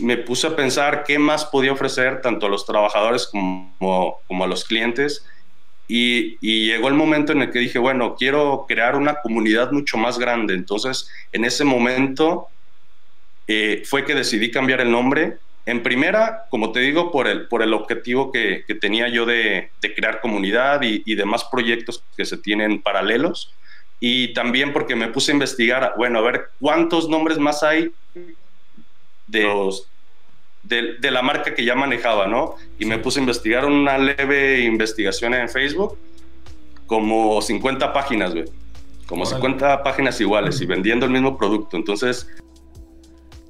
me 0.00 0.16
puse 0.16 0.46
a 0.46 0.56
pensar 0.56 1.04
qué 1.04 1.18
más 1.18 1.44
podía 1.44 1.72
ofrecer 1.72 2.20
tanto 2.20 2.46
a 2.46 2.48
los 2.48 2.66
trabajadores 2.66 3.26
como, 3.26 4.18
como 4.26 4.44
a 4.44 4.46
los 4.46 4.64
clientes. 4.64 5.24
Y, 5.88 6.36
llegó 6.40 6.88
el 6.88 6.94
momento 6.94 7.32
en 7.32 7.42
el 7.42 7.52
que 7.52 7.60
dije, 7.60 7.78
bueno, 7.78 8.16
quiero 8.16 8.66
crear 8.68 8.96
una 8.96 9.16
comunidad 9.16 9.70
mucho 9.70 9.96
más 9.96 10.18
grande. 10.18 10.54
Entonces, 10.54 11.08
en 11.32 11.44
ese 11.44 11.64
momento 11.64 12.48
eh, 13.46 13.82
fue 13.84 14.04
que 14.04 14.14
decidí 14.14 14.50
cambiar 14.50 14.80
el 14.80 14.90
nombre. 14.90 15.38
En 15.66 15.82
primera, 15.82 16.44
como 16.50 16.72
te 16.72 16.80
digo, 16.80 17.10
por 17.10 17.26
el, 17.26 17.48
por 17.48 17.62
el 17.62 17.74
objetivo 17.74 18.30
que, 18.30 18.64
que 18.66 18.74
tenía 18.74 19.08
yo 19.08 19.26
de, 19.26 19.70
de 19.80 19.94
crear 19.94 20.20
comunidad 20.20 20.82
y, 20.82 21.02
y, 21.04 21.16
demás 21.16 21.44
proyectos 21.44 22.04
que 22.16 22.24
se 22.24 22.36
tienen 22.36 22.80
paralelos 22.80 23.52
y 24.00 24.34
también 24.34 24.72
porque 24.72 24.94
me 24.94 25.08
puse 25.08 25.32
a 25.32 25.34
investigar, 25.34 25.94
bueno, 25.96 26.18
a 26.18 26.22
ver 26.22 26.50
cuántos 26.60 27.08
nombres 27.08 27.38
más 27.38 27.62
hay 27.62 27.90
de, 29.26 29.42
los, 29.42 29.88
de, 30.62 31.10
la 31.10 31.22
marca 31.22 31.54
que 31.54 31.64
ya 31.64 31.74
manejaba, 31.74 32.26
¿no? 32.26 32.56
Y 32.78 32.84
me 32.84 32.98
puse 32.98 33.20
a 33.20 33.22
investigar 33.22 33.64
una 33.64 33.96
leve 33.96 34.60
investigación 34.60 35.34
en 35.34 35.48
Facebook, 35.48 35.98
como 36.86 37.40
50 37.40 37.92
páginas, 37.92 38.34
güey. 38.34 38.44
Como 39.06 39.24
50 39.24 39.82
páginas 39.82 40.20
iguales 40.20 40.60
y 40.60 40.66
vendiendo 40.66 41.06
el 41.06 41.12
mismo 41.12 41.38
producto. 41.38 41.76
Entonces... 41.76 42.28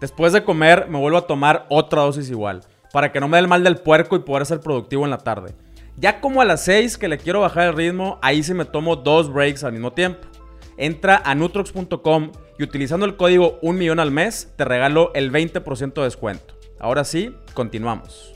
Después 0.00 0.32
de 0.32 0.44
comer 0.44 0.88
me 0.88 0.98
vuelvo 0.98 1.18
a 1.18 1.26
tomar 1.26 1.66
otra 1.68 2.02
dosis 2.02 2.30
igual, 2.30 2.62
para 2.92 3.12
que 3.12 3.20
no 3.20 3.28
me 3.28 3.36
dé 3.36 3.42
el 3.42 3.48
mal 3.48 3.64
del 3.64 3.78
puerco 3.78 4.16
y 4.16 4.20
poder 4.20 4.46
ser 4.46 4.60
productivo 4.60 5.04
en 5.04 5.10
la 5.10 5.18
tarde. 5.18 5.54
Ya 5.96 6.20
como 6.20 6.42
a 6.42 6.44
las 6.44 6.64
6 6.64 6.98
que 6.98 7.08
le 7.08 7.18
quiero 7.18 7.40
bajar 7.40 7.68
el 7.68 7.76
ritmo, 7.76 8.18
ahí 8.22 8.42
sí 8.42 8.52
me 8.52 8.66
tomo 8.66 8.96
dos 8.96 9.32
breaks 9.32 9.64
al 9.64 9.72
mismo 9.72 9.92
tiempo. 9.92 10.28
Entra 10.76 11.22
a 11.24 11.34
nutrox.com 11.34 12.32
y 12.58 12.62
utilizando 12.62 13.06
el 13.06 13.16
código 13.16 13.58
1 13.62 13.78
millón 13.78 14.00
al 14.00 14.10
mes 14.10 14.52
te 14.56 14.66
regalo 14.66 15.10
el 15.14 15.32
20% 15.32 15.94
de 15.94 16.02
descuento. 16.02 16.54
Ahora 16.78 17.04
sí, 17.04 17.34
continuamos. 17.54 18.34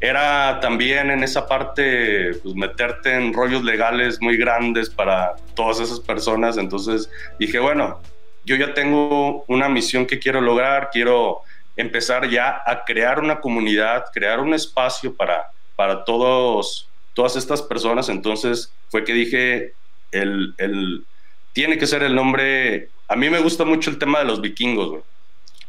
Era 0.00 0.60
también 0.60 1.10
en 1.10 1.22
esa 1.22 1.46
parte 1.46 2.32
pues, 2.42 2.54
meterte 2.54 3.14
en 3.14 3.32
rollos 3.32 3.62
legales 3.62 4.18
muy 4.20 4.36
grandes 4.36 4.90
para 4.90 5.34
todas 5.54 5.80
esas 5.80 6.00
personas. 6.00 6.56
Entonces 6.56 7.10
dije, 7.38 7.58
bueno, 7.58 8.00
yo 8.44 8.56
ya 8.56 8.74
tengo 8.74 9.44
una 9.48 9.68
misión 9.68 10.06
que 10.06 10.18
quiero 10.18 10.40
lograr, 10.40 10.90
quiero 10.92 11.40
empezar 11.76 12.28
ya 12.28 12.62
a 12.64 12.84
crear 12.84 13.20
una 13.20 13.40
comunidad, 13.40 14.04
crear 14.12 14.40
un 14.40 14.54
espacio 14.54 15.14
para 15.14 15.50
para 15.76 16.04
todos, 16.04 16.88
todas 17.14 17.36
estas 17.36 17.62
personas. 17.62 18.08
Entonces 18.08 18.72
fue 18.88 19.04
que 19.04 19.12
dije, 19.12 19.72
el, 20.12 20.54
el, 20.58 21.04
tiene 21.52 21.78
que 21.78 21.86
ser 21.86 22.02
el 22.02 22.14
nombre. 22.14 22.88
A 23.08 23.16
mí 23.16 23.28
me 23.30 23.40
gusta 23.40 23.64
mucho 23.64 23.90
el 23.90 23.98
tema 23.98 24.20
de 24.20 24.24
los 24.26 24.40
vikingos. 24.40 25.02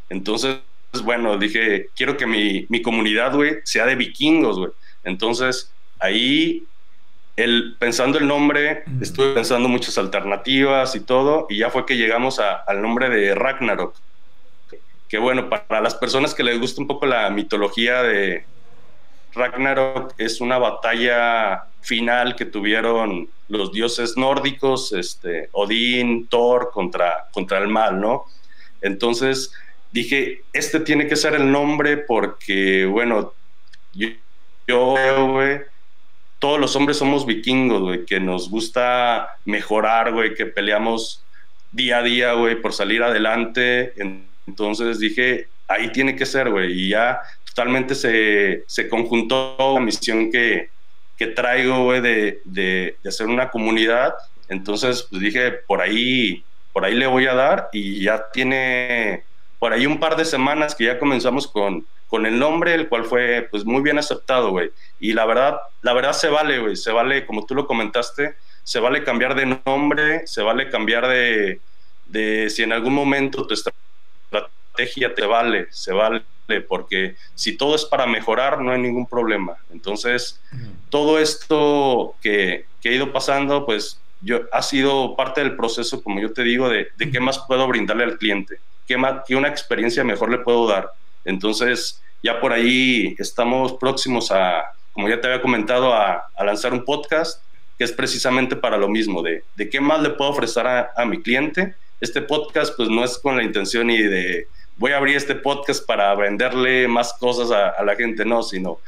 Entonces, 0.10 0.60
bueno, 1.04 1.38
dije, 1.38 1.90
quiero 1.96 2.18
que 2.18 2.28
mi, 2.28 2.66
mi 2.70 2.82
comunidad, 2.82 3.34
sea 3.64 3.86
de 3.86 3.96
vikingos, 3.96 4.58
güey. 4.58 4.72
Entonces, 5.04 5.72
ahí, 6.00 6.64
el, 7.36 7.76
pensando 7.80 8.18
el 8.18 8.28
nombre, 8.28 8.84
estuve 9.02 9.34
pensando 9.34 9.68
muchas 9.68 9.98
alternativas 9.98 10.96
y 10.96 11.02
todo, 11.02 11.48
y 11.50 11.58
ya 11.58 11.70
fue 11.70 11.86
que 11.86 11.98
llegamos 11.98 12.40
al 12.40 12.82
nombre 12.82 13.10
de 13.10 13.36
Ragnarok. 13.36 13.96
Que 15.10 15.18
bueno, 15.18 15.50
para 15.50 15.82
las 15.82 15.96
personas 15.96 16.34
que 16.34 16.44
les 16.44 16.60
gusta 16.60 16.82
un 16.82 16.88
poco 16.88 17.06
la 17.06 17.30
mitología 17.30 18.02
de, 18.02 18.46
Ragnarok 19.36 20.14
es 20.18 20.42
una 20.42 20.58
batalla 20.58 21.66
final 21.82 22.36
que 22.36 22.46
tuvieron 22.46 23.30
los 23.50 23.72
dioses 23.72 24.18
nórdicos, 24.18 24.94
este, 24.94 25.50
Odín, 25.52 26.28
Thor 26.28 26.72
contra, 26.74 27.28
contra 27.32 27.60
el 27.60 27.68
mal, 27.68 28.00
¿no? 28.00 28.26
Entonces 28.82 29.52
dije, 29.92 30.44
este 30.54 30.80
tiene 30.80 31.08
que 31.08 31.16
ser 31.16 31.36
el 31.36 31.52
nombre 31.52 31.98
porque, 31.98 32.86
bueno, 32.86 33.34
yo, 33.94 34.08
yo 34.68 35.28
güey, 35.28 35.60
todos 36.46 36.60
los 36.60 36.76
hombres 36.76 36.98
somos 36.98 37.26
vikingos, 37.26 37.82
güey, 37.82 38.06
que 38.06 38.20
nos 38.20 38.52
gusta 38.52 39.36
mejorar, 39.46 40.14
güey, 40.14 40.36
que 40.36 40.46
peleamos 40.46 41.24
día 41.72 41.98
a 41.98 42.04
día, 42.04 42.34
güey, 42.34 42.62
por 42.62 42.72
salir 42.72 43.02
adelante. 43.02 43.96
Entonces 44.46 45.00
dije, 45.00 45.48
ahí 45.68 45.92
tiene 45.92 46.16
que 46.16 46.28
ser, 46.28 46.52
güey, 46.52 46.72
y 46.72 46.90
ya 46.90 47.20
totalmente 47.48 47.96
se, 47.96 48.64
se 48.68 48.88
conjuntó 48.88 49.56
la 49.74 49.80
misión 49.80 50.32
que, 50.32 50.70
que 51.18 51.26
traigo, 51.26 51.94
de, 51.94 52.42
de, 52.44 52.96
de, 53.02 53.10
hacer 53.10 53.26
una 53.26 53.50
comunidad. 53.50 54.14
Entonces, 54.48 55.08
pues 55.10 55.24
dije, 55.24 55.52
por 55.52 55.82
ahí, 55.82 56.44
por 56.74 56.86
ahí 56.86 56.94
le 56.94 57.08
voy 57.08 57.26
a 57.26 57.34
dar 57.34 57.70
y 57.74 58.04
ya 58.04 58.24
tiene 58.32 59.24
por 59.66 59.74
ahí 59.74 59.88
un 59.88 60.00
par 60.00 60.16
de 60.16 60.26
semanas 60.26 60.76
que 60.76 60.84
ya 60.84 61.00
comenzamos 61.00 61.48
con, 61.48 61.88
con 62.06 62.28
el 62.28 62.38
nombre, 62.38 62.76
el 62.76 62.88
cual 62.88 63.04
fue 63.04 63.48
pues 63.50 63.66
muy 63.66 63.82
bien 63.82 63.98
aceptado, 63.98 64.52
güey. 64.52 64.70
Y 65.00 65.14
la 65.14 65.26
verdad, 65.26 65.58
la 65.82 65.94
verdad 65.94 66.14
se 66.14 66.30
vale, 66.30 66.60
güey, 66.60 66.76
se 66.76 66.92
vale, 66.92 67.26
como 67.26 67.48
tú 67.48 67.56
lo 67.56 67.66
comentaste, 67.66 68.36
se 68.64 68.80
vale 68.80 69.04
cambiar 69.04 69.34
de 69.34 69.60
nombre, 69.66 70.28
se 70.28 70.44
vale 70.44 70.70
cambiar 70.70 71.08
de, 71.08 71.62
de 72.06 72.48
si 72.52 72.62
en 72.62 72.74
algún 72.74 72.94
momento 72.94 73.48
tu 73.48 73.56
estrategia 73.56 75.16
te 75.16 75.26
vale, 75.26 75.66
se 75.72 75.94
vale 75.94 76.22
porque 76.70 77.16
si 77.34 77.58
todo 77.58 77.74
es 77.74 77.86
para 77.86 78.06
mejorar, 78.06 78.62
no 78.62 78.72
hay 78.72 78.80
ningún 78.80 79.08
problema. 79.08 79.58
Entonces, 79.72 80.40
todo 80.92 81.18
esto 81.18 82.14
que, 82.22 82.68
que, 82.84 82.90
he 82.90 82.96
ido 82.98 83.12
pasando, 83.12 83.66
pues 83.66 84.00
yo, 84.22 84.42
ha 84.52 84.62
sido 84.62 85.16
parte 85.16 85.42
del 85.42 85.56
proceso, 85.56 86.04
como 86.04 86.20
yo 86.20 86.34
te 86.34 86.44
digo, 86.44 86.70
de, 86.70 86.90
de 86.98 87.10
qué 87.10 87.20
más 87.20 87.40
puedo 87.48 87.68
brindarle 87.68 88.04
al 88.04 88.20
cliente, 88.20 88.60
qué, 88.88 88.98
más, 88.98 89.24
qué 89.28 89.36
una 89.36 89.48
experiencia 89.48 90.04
mejor 90.04 90.32
le 90.32 90.40
puedo 90.40 90.68
dar. 90.68 90.92
Entonces, 91.24 92.02
ya 92.24 92.40
por 92.40 92.54
ahí 92.54 93.16
estamos 93.20 93.74
próximos 93.74 94.32
a, 94.32 94.74
como 94.94 95.10
ya 95.10 95.20
te 95.20 95.28
había 95.28 95.42
comentado, 95.42 95.94
a, 95.94 96.28
a 96.36 96.44
lanzar 96.44 96.74
un 96.74 96.86
podcast 96.86 97.42
que 97.78 97.84
es 97.84 97.92
precisamente 97.92 98.56
para 98.56 98.78
lo 98.78 98.88
mismo, 98.88 99.22
de, 99.22 99.44
de 99.56 99.70
qué 99.70 99.82
más 99.82 100.02
le 100.02 100.12
puedo 100.12 100.32
ofrecer 100.32 100.66
a, 100.66 100.92
a 100.96 101.06
mi 101.06 101.22
cliente. 101.22 101.76
Este 102.00 102.22
podcast, 102.22 102.76
pues 102.76 102.90
no 102.90 103.04
es 103.04 103.18
con 103.18 103.36
la 103.36 103.44
intención 103.44 103.88
ni 103.88 103.98
de 103.98 104.48
voy 104.78 104.92
a 104.92 104.98
abrir 104.98 105.16
este 105.16 105.36
podcast 105.36 105.86
para 105.86 106.14
venderle 106.16 106.88
más 106.88 107.14
cosas 107.14 107.52
a, 107.52 107.84
la 107.84 107.96
gente, 107.96 108.26
no, 108.26 108.44
sino 108.44 108.80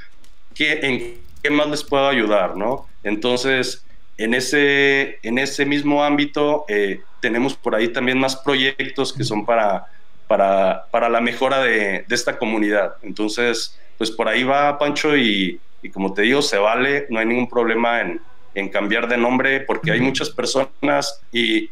¿qué, 0.54 0.80
en 0.82 1.22
qué 1.42 1.50
más 1.50 1.68
les 1.70 1.84
puedo 1.84 2.08
ayudar, 2.08 2.58
¿no? 2.58 2.88
Entonces, 3.04 3.86
en 4.18 4.34
ese, 4.34 5.20
en 5.24 5.38
ese 5.38 5.66
mismo 5.66 6.04
ámbito, 6.04 6.66
eh, 6.68 7.02
tenemos 7.20 7.56
por 7.56 7.76
ahí 7.76 7.90
también 7.90 8.20
más 8.20 8.36
proyectos 8.36 9.14
que 9.14 9.24
son 9.24 9.46
para, 9.46 9.86
para, 10.28 10.86
para 10.92 11.10
la 11.10 11.22
mejora 11.22 11.62
de, 11.64 12.06
de, 12.08 12.16
esta 12.16 12.38
comunidad. 12.38 12.96
Entonces, 13.04 13.80
pues 13.98 14.12
por 14.12 14.28
ahí 14.28 14.44
va 14.44 14.78
Pancho 14.78 15.16
y, 15.16 15.60
y, 15.82 15.90
como 15.90 16.14
te 16.14 16.24
digo, 16.24 16.42
se 16.42 16.58
vale, 16.58 17.06
no 17.10 17.20
hay 17.20 17.26
ningún 17.26 17.50
problema 17.50 18.02
en, 18.02 18.22
en 18.56 18.70
cambiar 18.70 19.08
de 19.08 19.18
nombre 19.18 19.62
porque 19.62 19.92
hay 19.92 20.02
muchas 20.02 20.30
personas 20.30 21.22
y 21.32 21.70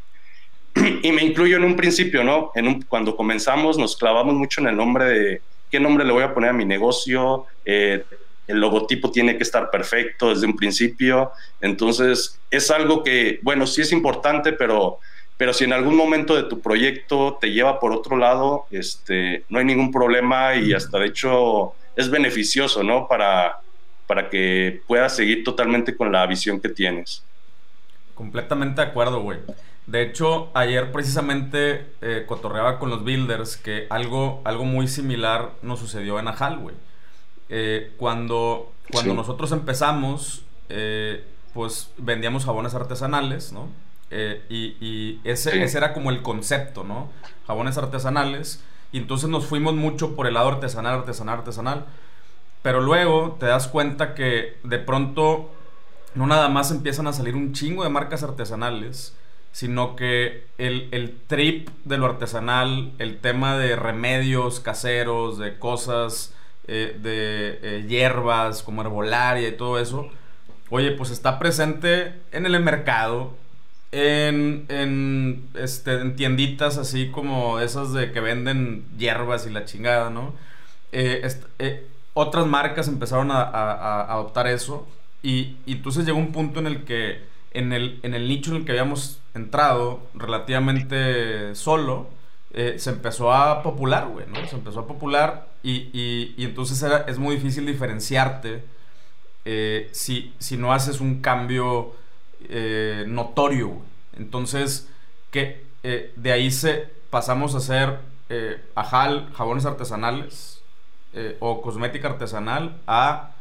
y 1.03 1.11
me 1.11 1.23
incluyo 1.23 1.57
en 1.57 1.63
un 1.63 1.75
principio, 1.75 2.23
¿no? 2.23 2.51
En 2.53 2.67
un, 2.67 2.81
cuando 2.81 3.15
comenzamos 3.15 3.77
nos 3.77 3.95
clavamos 3.95 4.35
mucho 4.35 4.61
en 4.61 4.67
el 4.67 4.75
nombre 4.75 5.05
de 5.05 5.41
qué 5.71 5.79
nombre 5.79 6.05
le 6.05 6.11
voy 6.11 6.23
a 6.23 6.33
poner 6.33 6.49
a 6.49 6.53
mi 6.53 6.65
negocio, 6.65 7.45
eh, 7.63 8.03
el 8.47 8.59
logotipo 8.59 9.11
tiene 9.11 9.37
que 9.37 9.43
estar 9.43 9.69
perfecto 9.71 10.29
desde 10.29 10.45
un 10.45 10.55
principio, 10.55 11.31
entonces 11.61 12.39
es 12.51 12.71
algo 12.71 13.03
que, 13.03 13.39
bueno, 13.41 13.67
sí 13.67 13.81
es 13.81 13.91
importante, 13.91 14.53
pero 14.53 14.99
pero 15.37 15.53
si 15.53 15.65
en 15.65 15.73
algún 15.73 15.95
momento 15.95 16.35
de 16.35 16.43
tu 16.43 16.61
proyecto 16.61 17.37
te 17.39 17.51
lleva 17.51 17.79
por 17.79 17.91
otro 17.91 18.15
lado, 18.15 18.67
este, 18.71 19.43
no 19.49 19.59
hay 19.59 19.65
ningún 19.65 19.91
problema 19.91 20.55
y 20.55 20.71
hasta 20.73 20.97
de 20.97 21.07
hecho 21.07 21.73
es 21.95 22.09
beneficioso, 22.09 22.83
¿no? 22.83 23.07
Para, 23.07 23.59
para 24.07 24.29
que 24.29 24.81
puedas 24.87 25.15
seguir 25.15 25.43
totalmente 25.43 25.95
con 25.95 26.11
la 26.11 26.25
visión 26.25 26.61
que 26.61 26.69
tienes. 26.69 27.23
Completamente 28.13 28.81
de 28.81 28.87
acuerdo, 28.87 29.21
güey. 29.21 29.39
De 29.87 30.01
hecho, 30.01 30.49
ayer 30.53 30.91
precisamente 30.91 31.85
eh, 32.01 32.23
cotorreaba 32.25 32.79
con 32.79 32.89
los 32.89 33.03
builders 33.03 33.57
que 33.57 33.87
algo, 33.89 34.41
algo 34.45 34.63
muy 34.63 34.87
similar 34.87 35.51
nos 35.61 35.79
sucedió 35.79 36.17
en 36.17 36.29
Ajal, 36.29 36.57
güey. 36.57 36.75
Eh, 37.49 37.93
cuando 37.97 38.71
cuando 38.91 39.13
nosotros 39.13 39.51
empezamos, 39.51 40.43
eh, 40.69 41.25
pues 41.53 41.91
vendíamos 41.97 42.45
jabones 42.45 42.73
artesanales, 42.75 43.51
¿no? 43.51 43.67
y, 44.49 45.19
ese, 45.25 45.63
ese, 45.63 45.77
era 45.77 45.91
como 45.91 46.09
el 46.09 46.21
concepto, 46.21 46.83
¿no? 46.83 47.09
Jabones 47.47 47.77
artesanales. 47.77 48.63
Y 48.91 48.99
entonces 48.99 49.29
nos 49.29 49.45
fuimos 49.45 49.73
mucho 49.73 50.15
por 50.15 50.27
el 50.27 50.35
lado 50.35 50.49
artesanal, 50.49 50.99
artesanal, 50.99 51.39
artesanal. 51.39 51.85
Pero 52.61 52.81
luego 52.81 53.35
te 53.39 53.45
das 53.47 53.67
cuenta 53.67 54.13
que 54.15 54.57
de 54.63 54.79
pronto 54.79 55.51
no 56.15 56.27
nada 56.27 56.49
más 56.49 56.71
empiezan 56.71 57.07
a 57.07 57.13
salir 57.13 57.35
un 57.35 57.53
chingo 57.53 57.83
de 57.83 57.89
marcas 57.89 58.23
artesanales, 58.23 59.15
sino 59.51 59.95
que 59.95 60.47
el, 60.57 61.17
trip 61.27 61.69
de 61.83 61.97
lo 61.97 62.05
artesanal, 62.05 62.93
el 62.99 63.19
tema 63.19 63.57
de 63.57 63.75
remedios 63.75 64.59
caseros, 64.59 65.37
de 65.37 65.59
cosas, 65.59 66.33
eh, 66.67 66.97
de 67.01 67.59
eh, 67.61 67.85
hierbas 67.87 68.63
como 68.63 68.81
herbolaria 68.81 69.47
y 69.47 69.57
todo 69.57 69.79
eso, 69.79 70.09
oye, 70.69 70.91
pues 70.91 71.11
está 71.11 71.37
presente 71.37 72.13
en 72.31 72.45
el 72.45 72.59
mercado, 72.59 73.35
en, 73.91 74.65
en, 74.69 75.47
este, 75.55 75.93
en 76.01 76.15
tienditas 76.15 76.77
así 76.77 77.09
como 77.11 77.59
esas 77.59 77.93
de 77.93 78.11
que 78.11 78.19
venden 78.19 78.85
hierbas 78.97 79.45
y 79.47 79.51
la 79.51 79.65
chingada, 79.65 80.09
¿no? 80.09 80.33
Eh, 80.91 81.27
otras 82.13 82.47
marcas 82.47 82.87
empezaron 82.87 83.29
a, 83.29 83.43
adoptar 84.11 84.47
eso 84.47 84.87
y, 85.21 85.57
entonces 85.67 86.05
llegó 86.05 86.17
un 86.17 86.31
punto 86.31 86.59
en 86.59 86.67
el 86.67 86.83
que 86.85 87.23
en 87.51 87.73
el, 87.73 87.99
en 88.03 88.13
el 88.13 88.27
nicho 88.27 88.51
en 88.51 88.57
el 88.57 88.65
que 88.65 88.71
habíamos 88.71 89.21
entrado 89.33 90.01
relativamente 90.13 91.53
solo, 91.55 92.09
eh, 92.57 92.79
se 92.79 92.89
empezó 92.89 93.33
a 93.33 93.61
popular, 93.61 94.07
güey, 94.07 94.25
¿no? 94.27 94.47
Se 94.47 94.55
empezó 94.55 94.79
a 94.79 94.87
popular 94.87 95.49
y, 95.61 95.89
y, 95.91 96.45
entonces 96.45 96.81
era, 96.81 96.99
es 96.99 97.19
muy 97.19 97.35
difícil 97.35 97.65
diferenciarte 97.65 98.63
eh, 99.43 99.89
si, 99.91 100.33
si, 100.39 100.55
no 100.55 100.71
haces 100.71 101.01
un 101.01 101.19
cambio 101.19 101.95
eh, 102.47 103.03
notorio, 103.09 103.81
Entonces, 104.17 104.89
que 105.31 105.65
de 105.83 106.31
ahí 106.31 106.49
se 106.49 106.87
pasamos 107.09 107.55
a 107.55 107.57
hacer 107.57 107.99
ajal, 108.73 109.29
jabones 109.33 109.65
artesanales 109.65 110.63
o 111.39 111.61
cosmética 111.61 112.07
artesanal 112.07 112.77
a 112.87 113.35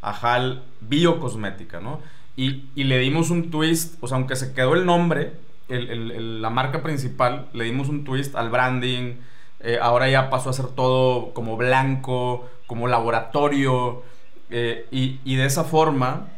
Ajal 0.00 0.62
Biocosmética, 0.80 1.80
¿no? 1.80 2.00
Y, 2.36 2.62
le 2.74 2.98
dimos 2.98 3.30
un 3.30 3.50
twist, 3.50 3.96
o 4.00 4.06
sea, 4.06 4.16
aunque 4.16 4.36
se 4.36 4.54
quedó 4.54 4.74
el 4.74 4.86
nombre, 4.86 5.32
la 5.70 6.50
marca 6.50 6.82
principal, 6.82 7.48
le 7.52 7.64
dimos 7.64 7.88
un 7.88 8.04
twist 8.04 8.34
al 8.34 8.50
branding. 8.50 9.16
Eh, 9.60 9.78
ahora 9.80 10.08
ya 10.08 10.30
pasó 10.30 10.50
a 10.50 10.52
ser 10.52 10.68
todo 10.68 11.32
como 11.34 11.56
blanco, 11.56 12.48
como 12.66 12.88
laboratorio. 12.88 14.02
Eh, 14.50 14.86
y, 14.90 15.36
de 15.36 15.46
esa 15.46 15.64
forma 15.64 16.28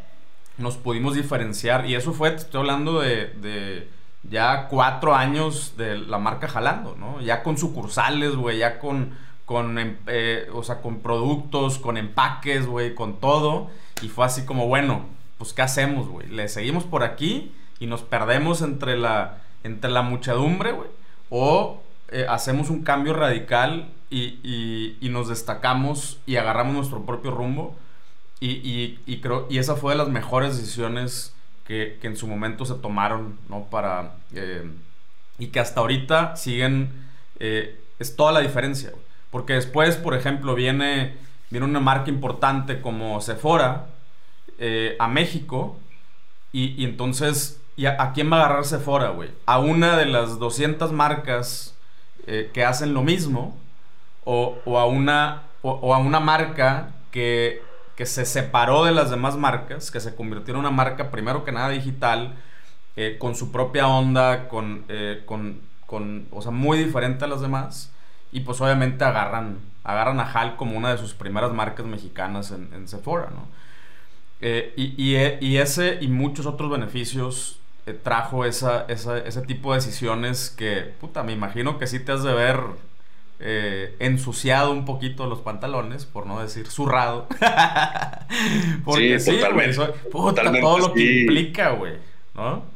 nos 0.59 0.77
pudimos 0.77 1.14
diferenciar. 1.14 1.87
Y 1.87 1.95
eso 1.95 2.12
fue, 2.12 2.35
estoy 2.35 2.61
hablando 2.61 3.01
de, 3.01 3.88
ya 4.23 4.68
cuatro 4.68 5.14
años 5.14 5.75
de 5.77 5.99
la 5.99 6.18
marca 6.18 6.47
jalando, 6.49 6.95
¿no? 6.99 7.21
Ya 7.21 7.42
con 7.42 7.59
sucursales, 7.59 8.37
güey, 8.37 8.59
ya 8.59 8.79
con 8.79 9.16
con, 9.45 9.79
em, 9.79 9.97
eh, 10.07 10.49
o 10.55 10.62
sea, 10.62 10.81
con 10.81 11.01
productos, 11.01 11.79
con 11.79 11.97
empaques, 11.97 12.66
güey, 12.66 12.95
con 12.95 13.21
todo. 13.21 13.71
Y 14.01 14.09
fue 14.09 14.25
así 14.25 14.47
como, 14.47 14.66
bueno, 14.66 15.07
pues 15.37 15.53
¿qué 15.53 15.62
hacemos, 15.62 16.09
güey? 16.09 16.29
¿Le 16.29 16.49
seguimos 16.49 16.85
por 16.85 17.03
aquí 17.03 17.53
y 17.83 17.87
nos 17.87 18.03
perdemos 18.03 18.62
entre 18.62 18.97
la, 18.97 19.38
entre 19.64 19.90
la 19.90 20.03
muchedumbre, 20.03 20.71
güey? 20.71 20.88
¿O 21.31 21.83
eh, 22.09 22.27
hacemos 22.29 22.71
un 22.71 22.85
cambio 22.85 23.12
radical 23.12 23.90
y, 24.09 24.99
y, 25.01 25.09
nos 25.09 25.29
destacamos 25.29 26.21
y 26.27 26.37
agarramos 26.37 26.75
nuestro 26.75 27.05
propio 27.05 27.33
rumbo? 27.33 27.75
Y, 28.38 28.99
y, 29.07 29.21
creo, 29.21 29.47
y 29.51 29.59
esa 29.59 29.75
fue 29.75 29.95
de 29.95 29.99
las 29.99 30.09
mejores 30.09 30.57
decisiones 30.57 31.35
que, 31.64 31.99
que 32.01 32.07
en 32.09 32.16
su 32.16 32.29
momento 32.29 32.64
se 32.64 32.75
tomaron, 32.75 33.38
¿no? 33.49 33.64
Para... 33.64 34.14
Eh, 34.35 34.71
y 35.38 35.49
que 35.49 35.59
hasta 35.59 35.81
ahorita 35.81 36.37
siguen... 36.37 36.90
es 37.38 38.16
toda 38.16 38.31
la 38.33 38.40
diferencia, 38.40 38.90
güey. 38.90 39.03
Porque 39.33 39.55
después, 39.55 39.97
por 39.97 40.14
ejemplo, 40.14 40.55
viene, 40.55 41.14
viene 41.51 41.66
una 41.66 41.81
marca 41.81 42.11
importante 42.11 42.83
como 42.83 43.21
Sephora 43.23 43.87
eh, 44.59 44.95
a 44.99 45.09
México. 45.09 45.81
Y, 46.53 46.85
entonces, 46.85 47.62
¿y 47.76 47.87
a, 47.87 48.12
quién 48.12 48.30
va 48.30 48.37
a 48.37 48.44
agarrar 48.44 48.64
Sephora, 48.64 49.11
güey? 49.11 49.30
A 49.46 49.58
una 49.58 49.96
de 49.96 50.06
las 50.06 50.38
200 50.38 50.92
marcas 50.92 51.76
eh, 52.26 52.50
que 52.52 52.64
hacen 52.64 52.94
lo 52.94 53.02
mismo. 53.02 53.58
O, 54.24 54.61
a, 54.78 54.87
una, 54.87 55.42
o, 55.62 55.92
a 55.92 55.98
una 55.98 56.20
marca 56.20 56.90
que, 57.11 57.61
que, 57.96 58.06
se 58.06 58.24
separó 58.24 58.85
de 58.85 58.92
las 58.92 59.11
demás 59.11 59.37
marcas, 59.37 59.90
que 59.90 59.98
se 59.98 60.14
convirtió 60.14 60.54
en 60.54 60.61
una 60.61 60.70
marca, 60.70 61.11
primero 61.11 61.44
que 61.44 61.50
nada, 61.50 61.70
digital, 61.70 62.37
eh, 62.94 63.16
con 63.18 63.35
su 63.35 63.50
propia 63.50 63.88
onda, 63.88 64.46
con, 64.48 64.85
con, 65.26 65.61
con, 65.87 66.28
o 66.30 66.40
sea, 66.40 66.52
muy 66.52 66.78
diferente 66.78 67.24
a 67.24 67.28
las 67.28 67.40
demás. 67.40 67.92
Y 68.32 68.40
pues 68.40 68.61
obviamente 68.61 69.04
agarran, 69.04 69.58
agarran 69.85 70.18
a 70.20 70.24
HAL 70.24 70.56
como 70.56 70.76
una 70.76 70.90
de 70.90 70.98
sus 70.98 71.14
primeras 71.14 71.52
marcas 71.52 71.85
mexicanas 71.85 72.50
en, 72.50 72.88
Sephora, 72.88 73.28
¿no? 73.30 73.46
Eh, 74.40 74.72
y, 74.76 75.56
ese 75.56 75.98
y 76.00 76.08
muchos 76.08 76.46
otros 76.46 76.70
beneficios 76.70 77.61
eh, 77.87 77.92
trajo 77.92 78.45
esa, 78.45 78.87
ese 78.88 79.42
tipo 79.42 79.73
de 79.73 79.81
decisiones 79.81 80.51
que, 80.51 80.92
puta, 81.01 81.23
me 81.23 81.33
imagino 81.33 81.79
que 81.79 81.87
sí 81.87 81.99
te 82.01 82.12
has 82.12 82.23
de 82.23 82.33
ver 82.33 82.61
eh, 83.40 83.97
ensuciado 83.99 84.71
un 84.71 84.85
poquito 84.85 85.27
los 85.27 85.40
pantalones, 85.40 86.07
por 86.07 86.27
no 86.27 86.40
decir 86.40 86.68
zurrado. 86.68 87.27
Porque 88.85 89.18
sí, 89.18 89.38
güey, 89.53 89.73
puta, 90.11 90.61
todo 90.61 90.79
lo 90.79 90.92
que 90.95 91.21
implica, 91.23 91.71
güey, 91.71 91.95
¿no? 92.35 92.71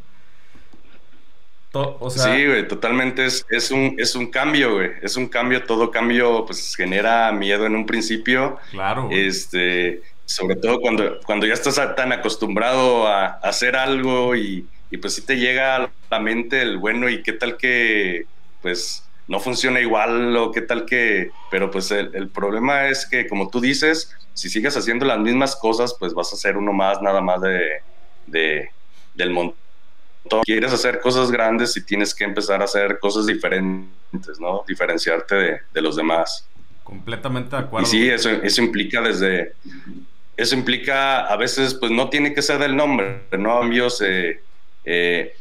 sí, 2.10 2.46
güey, 2.46 2.66
totalmente 2.66 3.26
es, 3.26 3.44
es, 3.50 3.70
un, 3.70 3.96
es 3.98 4.14
un 4.14 4.30
cambio, 4.30 4.74
güey. 4.74 4.90
Es 5.02 5.16
un 5.16 5.28
cambio, 5.28 5.64
todo 5.64 5.90
cambio 5.90 6.44
pues 6.46 6.74
genera 6.74 7.30
miedo 7.32 7.66
en 7.66 7.76
un 7.76 7.86
principio. 7.86 8.58
Claro. 8.70 9.08
Este, 9.10 10.02
sobre 10.24 10.56
todo 10.56 10.80
cuando, 10.80 11.20
cuando 11.24 11.46
ya 11.46 11.54
estás 11.54 11.80
tan 11.94 12.12
acostumbrado 12.12 13.06
a, 13.06 13.26
hacer 13.26 13.76
algo 13.76 14.34
y, 14.34 14.66
y, 14.90 14.96
pues 14.98 15.14
sí 15.14 15.22
te 15.22 15.36
llega 15.36 15.76
a 15.76 15.90
la 16.10 16.20
mente 16.20 16.62
el 16.62 16.78
bueno 16.78 17.08
y 17.08 17.22
qué 17.22 17.32
tal 17.32 17.56
que 17.56 18.26
pues 18.62 19.04
no 19.28 19.40
funciona 19.40 19.80
igual 19.80 20.36
o 20.36 20.52
qué 20.52 20.62
tal 20.62 20.86
que... 20.86 21.30
Pero 21.50 21.70
pues 21.70 21.90
el, 21.90 22.28
problema 22.28 22.88
es 22.88 23.06
que 23.06 23.26
como 23.26 23.50
tú 23.50 23.60
dices, 23.60 24.14
si 24.34 24.48
sigues 24.48 24.76
haciendo 24.76 25.04
las 25.04 25.18
mismas 25.18 25.56
cosas, 25.56 25.94
pues 25.98 26.14
vas 26.14 26.32
a 26.32 26.36
ser 26.36 26.56
uno 26.56 26.72
más 26.72 27.02
nada 27.02 27.20
más 27.20 27.40
de, 27.40 27.80
de 28.26 28.70
del 29.14 29.30
montón 29.30 29.66
quieres 30.44 30.72
hacer 30.72 31.00
cosas 31.00 31.30
grandes 31.30 31.76
y 31.76 31.84
tienes 31.84 32.14
que 32.14 32.24
empezar 32.24 32.60
a 32.60 32.64
hacer 32.64 32.98
cosas 32.98 33.26
diferentes, 33.26 34.40
¿no? 34.40 34.64
Diferenciarte 34.66 35.60
de, 35.72 35.82
los 35.82 35.96
demás. 35.96 36.46
Completamente 36.82 37.56
de 37.56 37.62
acuerdo. 37.62 37.86
Y 37.86 37.90
sí, 37.90 38.08
eso, 38.08 38.30
eso 38.30 38.62
implica 38.62 39.00
desde... 39.00 39.52
Eso 40.36 40.54
implica, 40.54 41.26
a 41.26 41.36
veces, 41.36 41.72
pues 41.74 41.90
no 41.90 42.10
tiene 42.10 42.34
que 42.34 42.42
ser 42.42 42.58
del 42.58 42.76
nombre, 42.76 43.22
¿no? 43.38 43.60
Cambios, 43.60 44.02
eh, 44.02 44.42
eh, 44.86 45.34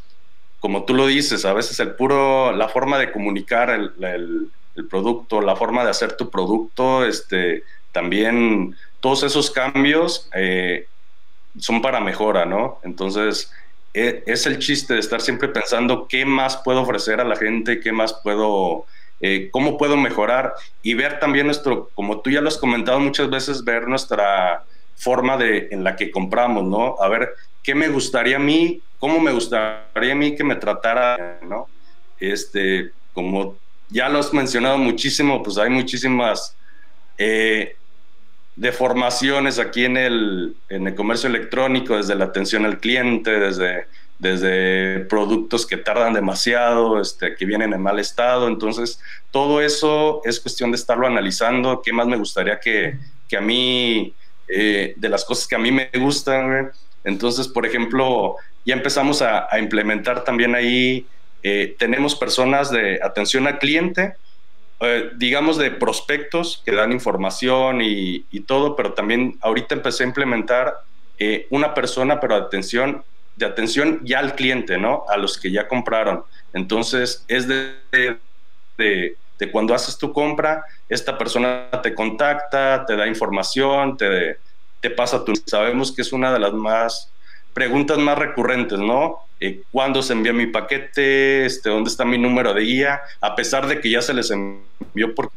como 0.60 0.84
tú 0.84 0.95
lo 0.95 1.05
dices, 1.05 1.45
a 1.45 1.53
veces 1.53 1.79
el 1.79 1.93
puro, 1.93 2.51
la 2.51 2.67
forma 2.67 2.97
de 2.97 3.12
comunicar 3.12 3.69
el, 3.69 4.49
producto, 4.89 5.39
la 5.39 5.55
forma 5.55 5.84
de 5.84 5.91
hacer 5.91 6.17
tu 6.17 6.29
producto, 6.29 7.05
este, 7.05 7.63
también 7.91 8.76
todos 8.99 9.24
esos 9.24 9.51
cambios 9.51 10.28
eh, 10.34 10.88
son 11.59 11.82
para 11.82 12.01
mejora, 12.01 12.45
¿no? 12.45 12.80
Entonces, 12.84 13.51
e, 13.93 14.24
es 14.26 14.45
el 14.47 14.59
chiste 14.59 14.95
de 14.95 14.99
estar 14.99 15.22
siempre 15.22 15.47
pensando 15.49 16.07
qué 16.07 16.26
más 16.26 16.57
puedo 16.57 16.82
ofrecer 16.82 17.22
a 17.22 17.24
la 17.24 17.36
gente, 17.36 17.80
qué 17.80 17.91
más 17.91 18.13
puedo, 18.24 18.86
eh, 19.22 19.49
cómo 19.51 19.78
puedo 19.78 19.95
mejorar 19.95 20.53
y 20.82 20.95
ver 20.95 21.19
también 21.19 21.45
nuestro, 21.45 21.91
como 21.93 22.19
tú 22.19 22.32
ya 22.32 22.41
lo 22.41 22.49
has 22.49 22.57
comentado 22.57 22.99
muchas 22.99 23.30
veces, 23.30 23.63
ver 23.63 23.88
nuestra 23.88 24.65
forma 24.95 25.37
de, 25.37 25.67
en 25.71 25.83
la 25.83 25.95
que 25.95 26.11
compramos, 26.11 26.63
¿no? 26.63 26.95
A 26.99 27.07
ver, 27.07 27.29
¿qué 27.63 27.75
me 27.75 27.89
gustaría 27.89 28.37
a 28.37 28.39
mí? 28.39 28.81
¿Cómo 28.99 29.19
me 29.19 29.31
gustaría 29.31 30.13
a 30.13 30.15
mí 30.15 30.35
que 30.35 30.43
me 30.43 30.55
tratara, 30.55 31.39
¿no? 31.43 31.67
Este, 32.19 32.91
como 33.13 33.57
ya 33.89 34.09
lo 34.09 34.19
has 34.19 34.33
mencionado 34.33 34.77
muchísimo, 34.77 35.43
pues 35.43 35.57
hay 35.57 35.69
muchísimas 35.69 36.55
eh, 37.17 37.75
de 38.55 38.71
formaciones 38.71 39.59
aquí 39.59 39.85
en 39.85 39.97
el, 39.97 40.55
en 40.69 40.87
el 40.87 40.95
comercio 40.95 41.29
electrónico, 41.29 41.97
desde 41.97 42.15
la 42.15 42.25
atención 42.25 42.65
al 42.65 42.79
cliente, 42.79 43.31
desde 43.39 43.87
desde 44.17 45.01
productos 45.01 45.65
que 45.65 45.77
tardan 45.77 46.13
demasiado, 46.13 47.01
este, 47.01 47.35
que 47.35 47.45
vienen 47.45 47.73
en 47.73 47.81
mal 47.81 47.99
estado. 47.99 48.47
Entonces, 48.47 48.99
todo 49.31 49.61
eso 49.61 50.21
es 50.23 50.39
cuestión 50.39 50.71
de 50.71 50.77
estarlo 50.77 51.07
analizando. 51.07 51.81
¿Qué 51.83 51.91
más 51.91 52.07
me 52.07 52.17
gustaría 52.17 52.59
que, 52.59 52.97
que 53.27 53.37
a 53.37 53.41
mí, 53.41 54.13
eh, 54.47 54.93
de 54.95 55.09
las 55.09 55.25
cosas 55.25 55.47
que 55.47 55.55
a 55.55 55.59
mí 55.59 55.71
me 55.71 55.89
gustan? 55.95 56.71
Entonces, 57.03 57.47
por 57.47 57.65
ejemplo, 57.65 58.35
ya 58.65 58.73
empezamos 58.73 59.21
a, 59.21 59.47
implementar 59.59 60.23
también 60.23 60.55
ahí, 60.55 61.05
eh, 61.43 61.75
tenemos 61.77 62.15
personas 62.15 62.71
de 62.71 62.99
atención 63.03 63.47
al 63.47 63.59
cliente, 63.59 64.15
eh, 64.79 65.11
digamos 65.15 65.57
de 65.57 65.71
prospectos 65.71 66.61
que 66.65 66.73
dan 66.73 66.91
información 66.91 67.81
y, 67.81 68.21
todo, 68.47 68.75
pero 68.75 68.93
también 68.93 69.37
ahorita 69.41 69.75
empecé 69.75 70.03
a 70.03 70.07
implementar 70.07 70.73
una 71.49 71.73
persona, 71.73 72.19
pero 72.19 72.35
atención 72.35 73.03
de 73.35 73.45
atención 73.45 73.99
ya 74.03 74.19
al 74.19 74.35
cliente, 74.35 74.77
¿no? 74.77 75.05
A 75.09 75.17
los 75.17 75.37
que 75.37 75.51
ya 75.51 75.67
compraron. 75.67 76.23
Entonces, 76.53 77.25
es 77.27 77.47
de, 77.47 77.75
de, 78.77 79.15
cuando 79.51 79.73
haces 79.73 79.97
tu 79.97 80.11
compra, 80.13 80.65
esta 80.89 81.17
persona 81.17 81.69
te 81.83 81.93
contacta, 81.93 82.86
te 82.86 82.95
da 82.95 83.07
información, 83.07 83.97
te, 83.97 84.38
te 84.79 84.89
pasa 84.89 85.23
tu... 85.23 85.33
Sabemos 85.45 85.91
que 85.91 86.01
es 86.01 86.13
una 86.13 86.33
de 86.33 86.39
las 86.39 86.53
más 86.53 87.11
preguntas 87.53 87.97
más 87.97 88.17
recurrentes, 88.17 88.79
¿no? 88.79 89.19
Eh, 89.39 89.61
¿Cuándo 89.71 90.01
se 90.01 90.13
envía 90.13 90.33
mi 90.33 90.47
paquete? 90.47 91.45
Este, 91.45 91.69
¿Dónde 91.69 91.89
está 91.89 92.05
mi 92.05 92.17
número 92.17 92.53
de 92.53 92.61
guía? 92.61 93.01
A 93.21 93.36
pesar 93.36 93.67
de 93.67 93.79
que 93.79 93.89
ya 93.89 94.01
se 94.01 94.13
les 94.13 94.31
envió 94.31 95.13
por... 95.15 95.31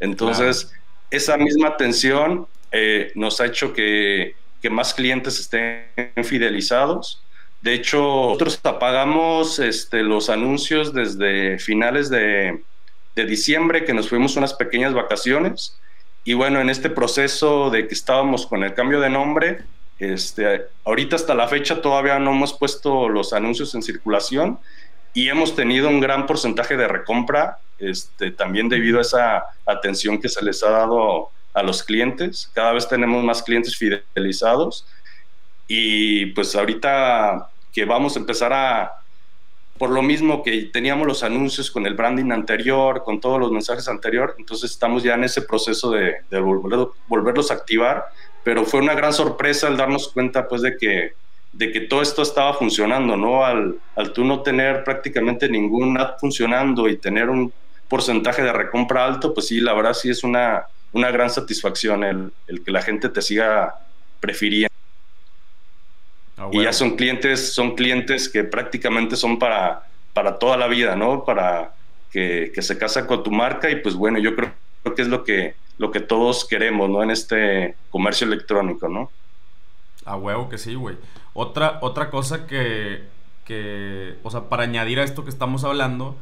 Entonces, 0.00 0.72
esa 1.10 1.36
misma 1.36 1.68
atención 1.68 2.46
eh, 2.72 3.12
nos 3.14 3.40
ha 3.40 3.46
hecho 3.46 3.72
que, 3.72 4.34
que 4.60 4.70
más 4.70 4.94
clientes 4.94 5.38
estén 5.38 5.86
fidelizados 6.24 7.22
de 7.62 7.74
hecho, 7.74 7.98
nosotros 7.98 8.60
apagamos 8.64 9.60
este, 9.60 10.02
los 10.02 10.28
anuncios 10.28 10.92
desde 10.92 11.60
finales 11.60 12.10
de, 12.10 12.60
diciembre, 13.14 13.84
que 13.84 13.94
nos 13.94 14.08
fuimos 14.08 14.36
unas 14.36 14.54
pequeñas 14.54 14.94
vacaciones. 14.94 15.78
Y 16.24 16.34
bueno, 16.34 16.60
en 16.60 16.70
este 16.70 16.90
proceso 16.90 17.70
de 17.70 17.88
que 17.88 17.94
estábamos 17.94 18.46
con 18.46 18.62
el 18.64 18.74
cambio 18.74 19.00
de 19.00 19.10
nombre, 19.10 19.62
este, 19.98 20.66
ahorita 20.84 21.16
hasta 21.16 21.34
la 21.34 21.48
fecha 21.48 21.80
todavía 21.80 22.18
no 22.18 22.32
hemos 22.32 22.54
puesto 22.54 23.08
los 23.08 23.32
anuncios 23.32 23.74
en 23.74 23.82
circulación 23.82 24.58
y 25.14 25.28
hemos 25.28 25.54
tenido 25.54 25.88
un 25.88 26.00
gran 26.00 26.26
porcentaje 26.26 26.76
de 26.76 26.88
recompra, 26.88 27.58
este, 27.78 28.30
también 28.30 28.68
debido 28.68 28.98
a 28.98 29.02
esa 29.02 29.44
atención 29.66 30.20
que 30.20 30.28
se 30.28 30.44
les 30.44 30.62
ha 30.62 30.70
dado 30.70 31.30
a 31.52 31.62
los 31.62 31.82
clientes. 31.82 32.50
Cada 32.54 32.72
vez 32.72 32.88
tenemos 32.88 33.22
más 33.22 33.42
clientes 33.42 33.76
fidelizados 33.76 34.86
y 35.68 36.26
pues 36.26 36.54
ahorita 36.54 37.48
que 37.72 37.84
vamos 37.84 38.16
a 38.16 38.20
empezar 38.20 38.52
a, 38.52 39.01
por 39.82 39.90
lo 39.90 40.00
mismo 40.00 40.44
que 40.44 40.70
teníamos 40.72 41.08
los 41.08 41.24
anuncios 41.24 41.68
con 41.68 41.86
el 41.86 41.94
branding 41.94 42.30
anterior, 42.30 43.02
con 43.02 43.20
todos 43.20 43.40
los 43.40 43.50
mensajes 43.50 43.88
anterior, 43.88 44.36
entonces 44.38 44.70
estamos 44.70 45.02
ya 45.02 45.14
en 45.14 45.24
ese 45.24 45.42
proceso 45.42 45.90
de, 45.90 46.18
volverlos 47.08 47.50
a 47.50 47.54
activar, 47.54 48.04
pero 48.44 48.64
fue 48.64 48.78
una 48.78 48.94
gran 48.94 49.12
sorpresa 49.12 49.66
al 49.66 49.76
darnos 49.76 50.06
cuenta 50.12 50.46
pues 50.46 50.62
de 50.62 50.76
que, 50.76 51.14
de 51.52 51.72
que 51.72 51.80
todo 51.80 52.00
esto 52.00 52.22
estaba 52.22 52.54
funcionando, 52.54 53.16
¿no? 53.16 53.44
Al, 53.44 53.80
al 53.96 54.12
tú 54.12 54.24
no 54.24 54.42
tener 54.42 54.84
prácticamente 54.84 55.48
ningún 55.48 55.98
ad 55.98 56.16
funcionando 56.20 56.88
y 56.88 56.96
tener 56.96 57.28
un 57.28 57.52
porcentaje 57.88 58.42
de 58.42 58.52
recompra 58.52 59.04
alto, 59.04 59.34
pues 59.34 59.48
sí, 59.48 59.60
la 59.60 59.74
verdad 59.74 59.94
sí 59.94 60.10
es 60.10 60.22
una, 60.22 60.62
una 60.92 61.10
gran 61.10 61.28
satisfacción 61.28 62.04
el, 62.04 62.32
el 62.46 62.62
que 62.62 62.70
la 62.70 62.82
gente 62.82 63.08
te 63.08 63.20
siga 63.20 63.74
prefiriendo. 64.20 64.71
Ah, 66.42 66.48
y 66.50 66.62
ya 66.62 66.72
son 66.72 66.96
clientes, 66.96 67.54
son 67.54 67.76
clientes 67.76 68.28
que 68.28 68.42
prácticamente 68.42 69.16
son 69.16 69.38
para, 69.38 69.84
para 70.12 70.38
toda 70.38 70.56
la 70.56 70.66
vida, 70.66 70.96
¿no? 70.96 71.24
Para 71.24 71.72
que, 72.10 72.52
se 72.60 72.78
casan 72.78 73.06
con 73.06 73.22
tu 73.22 73.30
marca 73.30 73.70
y 73.70 73.76
pues 73.76 73.94
bueno, 73.94 74.18
yo 74.18 74.34
creo, 74.34 74.52
que 74.96 75.02
es 75.02 75.08
lo 75.08 75.22
que, 75.22 75.54
lo 75.78 75.92
que 75.92 76.00
todos 76.00 76.44
queremos, 76.44 76.90
¿no? 76.90 77.02
En 77.02 77.10
este 77.10 77.76
comercio 77.90 78.26
electrónico, 78.26 78.88
¿no? 78.88 79.10
A 80.04 80.16
huevo 80.16 80.48
que 80.48 80.58
sí, 80.58 80.74
güey. 80.74 80.96
Otra, 81.32 81.78
otra 81.80 82.10
cosa 82.10 82.46
que, 82.46 83.04
que, 83.44 84.16
o 84.24 84.30
sea, 84.30 84.48
para 84.48 84.64
añadir 84.64 84.98
a 84.98 85.04
esto 85.04 85.22
que 85.22 85.30
estamos 85.30 85.62
hablando, 85.62 86.16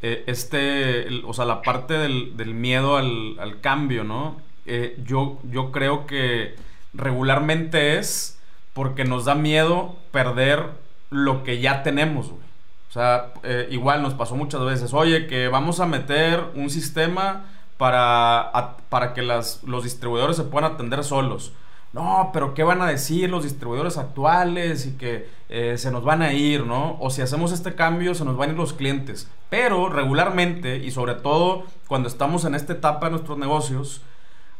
eh, 0.00 0.24
este, 0.26 1.22
o 1.24 1.34
sea, 1.34 1.44
la 1.44 1.60
parte 1.60 1.94
del, 1.94 2.54
miedo 2.54 2.96
al, 2.96 3.60
cambio, 3.60 4.04
¿no? 4.04 4.40
Eh, 4.64 4.96
yo, 5.04 5.38
yo 5.44 5.70
creo 5.70 6.06
que 6.06 6.54
regularmente 6.94 7.98
es 7.98 8.39
porque 8.72 9.04
nos 9.04 9.24
da 9.24 9.34
miedo 9.34 9.96
perder 10.10 10.70
lo 11.10 11.42
que 11.42 11.60
ya 11.60 11.82
tenemos, 11.82 12.28
güey. 12.30 12.50
O 12.88 12.92
sea, 12.92 13.32
eh, 13.44 13.68
igual 13.70 14.02
nos 14.02 14.14
pasó 14.14 14.34
muchas 14.34 14.64
veces, 14.64 14.92
oye, 14.92 15.28
que 15.28 15.48
vamos 15.48 15.78
a 15.78 15.86
meter 15.86 16.42
un 16.56 16.70
sistema 16.70 17.44
para, 17.76 18.76
para 18.88 19.14
que 19.14 19.22
las, 19.22 19.62
los 19.62 19.84
distribuidores 19.84 20.36
se 20.36 20.42
puedan 20.42 20.72
atender 20.72 21.04
solos. 21.04 21.52
No, 21.92 22.30
pero 22.32 22.54
¿qué 22.54 22.62
van 22.62 22.82
a 22.82 22.86
decir 22.86 23.30
los 23.30 23.42
distribuidores 23.42 23.96
actuales? 23.96 24.86
Y 24.86 24.96
que 24.96 25.28
eh, 25.48 25.76
se 25.76 25.90
nos 25.90 26.04
van 26.04 26.22
a 26.22 26.32
ir, 26.32 26.64
¿no? 26.64 26.96
O 27.00 27.10
si 27.10 27.22
hacemos 27.22 27.52
este 27.52 27.74
cambio, 27.74 28.14
se 28.14 28.24
nos 28.24 28.36
van 28.36 28.50
a 28.50 28.52
ir 28.52 28.58
los 28.58 28.72
clientes. 28.72 29.28
Pero 29.48 29.88
regularmente, 29.88 30.76
y 30.76 30.92
sobre 30.92 31.14
todo 31.14 31.64
cuando 31.88 32.08
estamos 32.08 32.44
en 32.44 32.54
esta 32.54 32.74
etapa 32.74 33.06
de 33.06 33.12
nuestros 33.12 33.38
negocios, 33.38 34.02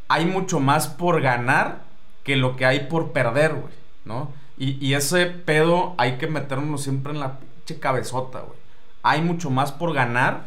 hay 0.09 0.25
mucho 0.25 0.59
más 0.59 0.87
por 0.87 1.21
ganar 1.21 1.83
que 2.23 2.35
lo 2.35 2.57
que 2.57 2.65
hay 2.65 2.81
por 2.81 3.11
perder, 3.13 3.53
güey. 3.53 3.80
¿No? 4.05 4.31
Y, 4.57 4.93
ese 4.93 5.25
pedo 5.25 5.95
hay 5.97 6.17
que 6.17 6.27
meternos 6.27 6.83
siempre 6.83 7.13
en 7.13 7.19
la 7.19 7.39
pinche 7.39 7.79
cabezota, 7.79 8.41
güey. 8.41 8.59
Hay 9.01 9.23
mucho 9.23 9.49
más 9.49 9.71
por 9.71 9.91
ganar 9.93 10.43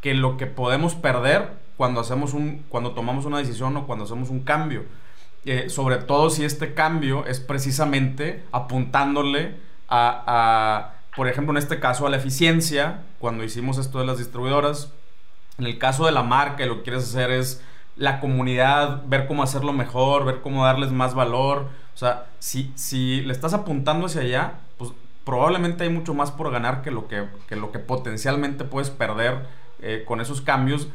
que 0.00 0.14
lo 0.14 0.36
que 0.36 0.46
podemos 0.46 0.94
perder 0.94 1.50
cuando 1.76 2.00
hacemos 2.00 2.34
un, 2.34 2.64
cuando 2.68 2.92
tomamos 2.92 3.24
una 3.24 3.38
decisión 3.38 3.76
o 3.76 3.86
cuando 3.86 4.04
hacemos 4.04 4.30
un 4.30 4.40
cambio. 4.40 4.84
Eh, 5.44 5.70
sobre 5.70 5.96
todo 5.96 6.30
si 6.30 6.44
este 6.44 6.74
cambio 6.74 7.26
es 7.26 7.40
precisamente 7.40 8.44
apuntándole 8.52 9.56
a, 9.88 10.22
a, 10.26 10.94
por 11.16 11.26
ejemplo, 11.26 11.52
en 11.52 11.58
este 11.58 11.80
caso, 11.80 12.06
a 12.06 12.10
la 12.10 12.18
eficiencia, 12.18 13.02
cuando 13.18 13.42
hicimos 13.42 13.78
esto 13.78 13.98
de 13.98 14.06
las 14.06 14.18
distribuidoras. 14.18 14.92
En 15.58 15.66
el 15.66 15.78
caso 15.78 16.06
de 16.06 16.12
la 16.12 16.22
marca, 16.22 16.64
lo 16.64 16.76
que 16.76 16.82
quieres 16.84 17.04
hacer 17.04 17.32
es 17.32 17.60
la 18.02 18.20
comunidad, 18.20 19.02
ver 19.06 19.26
cómo 19.26 19.42
hacerlo 19.42 19.72
mejor, 19.72 20.24
ver 20.24 20.40
cómo 20.40 20.64
darles 20.64 20.90
más 20.90 21.14
valor 21.14 21.68
o 21.94 21.96
sea, 21.96 22.26
si, 22.38 22.72
si 22.74 23.20
le 23.20 23.32
estás 23.32 23.52
apuntando 23.52 24.06
hacia 24.06 24.22
allá, 24.22 24.54
pues 24.78 24.90
probablemente 25.24 25.84
hay 25.84 25.90
mucho 25.90 26.14
más 26.14 26.30
por 26.30 26.50
ganar 26.50 26.82
que 26.82 26.90
lo 26.90 27.06
que, 27.06 27.26
lo 27.50 27.70
que 27.70 27.78
potencialmente 27.78 28.64
puedes 28.64 28.90
perder 28.90 29.46
eh, 29.80 30.04
con 30.06 30.20
esos 30.20 30.40
cambios. 30.40 30.88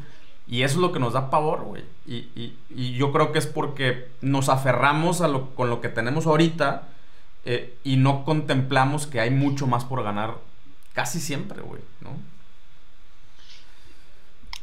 Y 0.46 0.62
eso 0.62 0.76
es 0.76 0.80
lo 0.80 0.92
que 0.92 0.98
nos 0.98 1.12
da 1.12 1.30
pavor, 1.30 1.62
güey. 1.62 1.84
Y, 2.06 2.56
yo 2.96 3.12
creo 3.12 3.32
que 3.32 3.38
es 3.38 3.46
porque 3.46 4.08
nos 4.22 4.48
aferramos 4.48 5.20
a 5.20 5.28
lo, 5.28 5.54
con 5.54 5.68
lo 5.68 5.80
que 5.80 5.88
tenemos 5.88 6.26
ahorita 6.26 6.88
eh, 7.44 7.76
y 7.84 7.96
no 7.96 8.24
contemplamos 8.24 9.06
que 9.06 9.20
hay 9.20 9.30
mucho 9.30 9.66
más 9.66 9.84
por 9.84 10.02
ganar 10.02 10.36
casi 10.94 11.20
siempre, 11.20 11.60
güey, 11.60 11.82
¿no? 12.00 12.10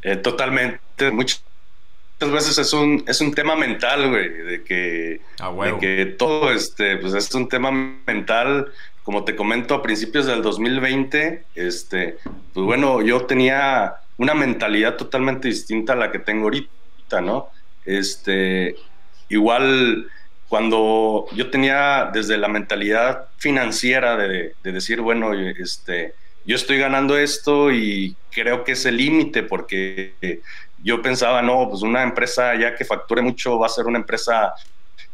Eh, 0.01 0.17
totalmente. 0.17 1.11
Mucho, 1.11 1.37
muchas 2.19 2.33
veces 2.33 2.57
es 2.57 2.73
un, 2.73 3.03
es 3.07 3.21
un 3.21 3.33
tema 3.33 3.55
mental, 3.55 4.09
güey, 4.09 4.29
de 4.29 4.63
que, 4.63 5.21
de 5.63 5.77
que 5.79 6.05
todo 6.17 6.51
este, 6.51 6.97
pues 6.97 7.13
es 7.13 7.33
un 7.35 7.49
tema 7.49 7.71
mental. 7.71 8.71
Como 9.03 9.23
te 9.23 9.35
comento, 9.35 9.75
a 9.75 9.83
principios 9.83 10.25
del 10.25 10.41
2020, 10.41 11.43
este, 11.53 12.17
pues 12.53 12.65
bueno, 12.65 13.01
yo 13.01 13.25
tenía 13.25 13.95
una 14.17 14.33
mentalidad 14.33 14.95
totalmente 14.95 15.47
distinta 15.47 15.93
a 15.93 15.95
la 15.95 16.11
que 16.11 16.19
tengo 16.19 16.45
ahorita, 16.45 17.21
¿no? 17.21 17.49
Este, 17.85 18.75
igual 19.29 20.07
cuando 20.47 21.27
yo 21.35 21.51
tenía 21.51 22.09
desde 22.13 22.37
la 22.37 22.47
mentalidad 22.47 23.25
financiera 23.37 24.17
de, 24.17 24.53
de 24.63 24.71
decir, 24.71 25.01
bueno, 25.01 25.33
este, 25.33 26.15
yo 26.45 26.55
estoy 26.55 26.77
ganando 26.77 27.17
esto 27.17 27.71
y 27.71 28.15
creo 28.31 28.63
que 28.63 28.73
es 28.73 28.85
el 28.85 28.97
límite 28.97 29.43
porque 29.43 30.41
yo 30.85 31.01
pensaba, 31.01 31.41
no, 31.41 31.67
pues 31.67 31.81
una 31.81 32.03
empresa 32.03 32.53
ya 32.55 32.75
que 32.75 32.85
facture 32.85 33.23
mucho 33.23 33.57
va 33.57 33.65
a 33.65 33.69
ser 33.69 33.87
una 33.87 33.97
empresa 33.97 34.53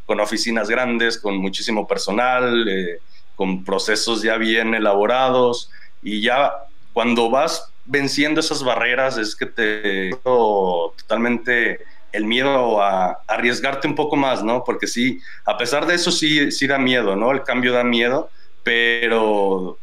con 0.06 0.20
oficinas 0.20 0.70
grandes, 0.70 1.18
con 1.18 1.38
muchísimo 1.38 1.88
personal, 1.88 2.68
eh, 2.68 3.00
con 3.38 3.64
procesos 3.64 4.22
ya 4.22 4.36
bien 4.36 4.76
elaborados 4.76 5.72
y 6.04 6.22
ya 6.22 6.52
cuando 6.92 7.30
vas 7.30 7.72
venciendo 7.86 8.42
esas 8.42 8.64
barreras 8.64 9.18
es 9.18 9.34
que 9.34 9.46
te 9.46 10.10
totalmente 10.24 11.80
el 12.12 12.26
miedo 12.26 12.82
a, 12.82 13.20
arriesgarte 13.26 13.88
un 13.88 13.96
poco 13.96 14.18
más, 14.18 14.44
¿no? 14.44 14.66
Porque 14.66 14.88
sí, 14.88 15.22
a 15.46 15.58
pesar 15.58 15.86
de 15.86 15.96
eso 15.96 16.12
sí, 16.12 16.52
sí 16.52 16.68
da 16.68 16.78
miedo, 16.78 17.16
¿no? 17.16 17.32
El 17.32 17.44
cambio 17.44 17.72
da 17.72 17.86
miedo, 17.86 18.30
pero 18.64 19.78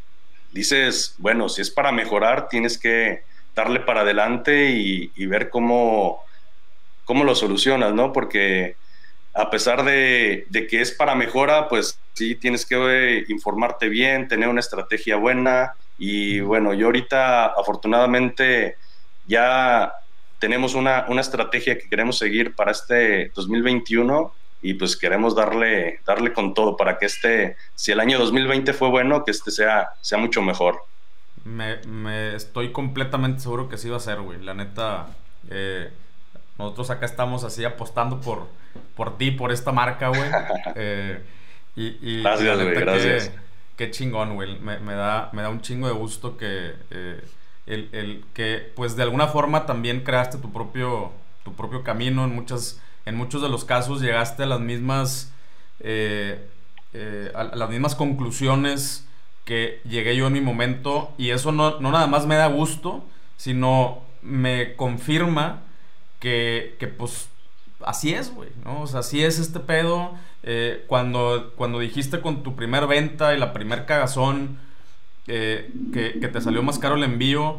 dices, 0.51 1.15
bueno, 1.17 1.49
si 1.49 1.61
es 1.61 1.71
para 1.71 1.91
mejorar, 1.91 2.47
tienes 2.47 2.77
que 2.77 3.23
darle 3.59 3.81
para 3.81 4.01
adelante 4.01 4.71
y, 4.71 5.25
ver 5.25 5.49
cómo, 5.49 6.23
cómo 7.05 7.23
lo 7.23 7.35
solucionas, 7.35 7.93
¿no? 7.93 8.13
Porque 8.13 8.75
a 9.33 9.49
pesar 9.49 9.83
de, 9.83 10.47
que 10.69 10.81
es 10.81 10.91
para 10.91 11.15
mejora, 11.15 11.67
pues 11.67 11.99
sí, 12.13 12.35
tienes 12.35 12.65
que 12.65 12.75
eh, 12.75 13.25
informarte 13.27 13.89
bien, 13.89 14.27
tener 14.27 14.49
una 14.49 14.61
estrategia 14.61 15.17
buena. 15.17 15.73
Y 15.97 16.39
bueno, 16.39 16.73
yo 16.73 16.87
ahorita 16.87 17.47
afortunadamente 17.47 18.77
ya 19.27 19.93
tenemos 20.39 20.73
una, 20.73 21.05
una 21.09 21.21
estrategia 21.21 21.77
que 21.77 21.89
queremos 21.89 22.17
seguir 22.17 22.55
para 22.55 22.71
este 22.71 23.29
2021 23.35 24.33
y 24.61 24.73
pues 24.73 24.97
queremos 24.97 25.35
darle, 25.35 25.99
darle 26.05 26.33
con 26.33 26.53
todo 26.53 26.75
para 26.75 26.97
que 26.97 27.05
este, 27.05 27.55
si 27.75 27.91
el 27.91 27.99
año 27.99 28.17
2020 28.19 28.73
fue 28.73 28.89
bueno, 28.89 29.23
que 29.23 29.31
este 29.31 29.51
sea, 29.51 29.89
sea 30.01 30.17
mucho 30.17 30.41
mejor. 30.41 30.83
Me, 31.43 31.77
me 31.87 32.35
estoy 32.35 32.71
completamente 32.71 33.41
seguro 33.41 33.69
que 33.69 33.77
sí 33.77 33.89
va 33.89 33.97
a 33.97 34.01
ser, 34.01 34.21
güey. 34.21 34.41
La 34.41 34.53
neta, 34.53 35.07
eh, 35.49 35.91
nosotros 36.57 36.89
acá 36.89 37.05
estamos 37.05 37.43
así 37.43 37.65
apostando 37.65 38.21
por, 38.21 38.47
por 38.95 39.17
ti, 39.17 39.31
por 39.31 39.51
esta 39.51 39.71
marca, 39.71 40.09
güey. 40.09 40.21
Eh, 40.75 41.23
y, 41.75 42.21
gracias, 42.21 42.61
güey, 42.61 42.75
gracias. 42.75 43.31
Qué, 43.77 43.89
chingón, 43.91 44.35
güey. 44.35 44.59
Me, 44.59 44.93
da, 44.93 45.29
me 45.31 45.41
da 45.41 45.49
un 45.49 45.61
chingo 45.61 45.87
de 45.87 45.93
gusto 45.93 46.35
que, 46.35 46.73
eh, 46.91 47.23
el, 47.65 47.89
el, 47.93 48.25
que, 48.33 48.71
pues 48.75 48.95
de 48.95 49.03
alguna 49.03 49.27
forma 49.27 49.65
también 49.65 50.03
creaste 50.03 50.37
tu 50.37 50.51
propio, 50.51 51.13
tu 51.45 51.53
propio 51.53 51.83
camino 51.83 52.25
en 52.25 52.35
muchas 52.35 52.81
en 53.09 53.15
muchos 53.15 53.41
de 53.41 53.49
los 53.49 53.65
casos 53.65 54.01
llegaste 54.01 54.43
a 54.43 54.45
las 54.45 54.59
mismas, 54.59 55.31
eh, 55.79 56.47
eh, 56.93 57.31
a 57.33 57.43
las 57.43 57.69
mismas 57.69 57.95
conclusiones 57.95 59.07
que 59.49 59.81
llegué 59.83 60.15
yo 60.15 60.27
en 60.27 60.33
mi 60.33 60.41
momento 60.41 61.11
y 61.17 61.31
eso 61.31 61.51
no, 61.51 61.79
nada 61.79 62.05
más 62.05 62.27
me 62.27 62.35
da 62.35 62.45
gusto, 62.45 63.03
sino 63.35 64.03
me 64.21 64.75
confirma 64.75 65.63
que, 66.19 66.77
pues 66.99 67.29
así 67.83 68.13
es, 68.13 68.31
güey, 68.31 68.49
¿no? 68.63 68.81
O 68.81 68.87
sea, 68.87 68.99
así 68.99 69.23
es 69.23 69.39
este 69.39 69.59
pedo. 69.59 70.13
Eh, 70.43 70.85
cuando, 70.85 71.51
cuando 71.55 71.79
dijiste 71.79 72.21
con 72.21 72.43
tu 72.43 72.55
primer 72.55 72.85
venta 72.85 73.33
y 73.33 73.39
la 73.39 73.51
primer 73.51 73.87
cagazón 73.87 74.59
que, 75.25 75.71
que, 75.91 76.27
te 76.27 76.41
salió 76.41 76.61
más 76.61 76.77
caro 76.77 76.95
el 76.95 77.03
envío, 77.03 77.57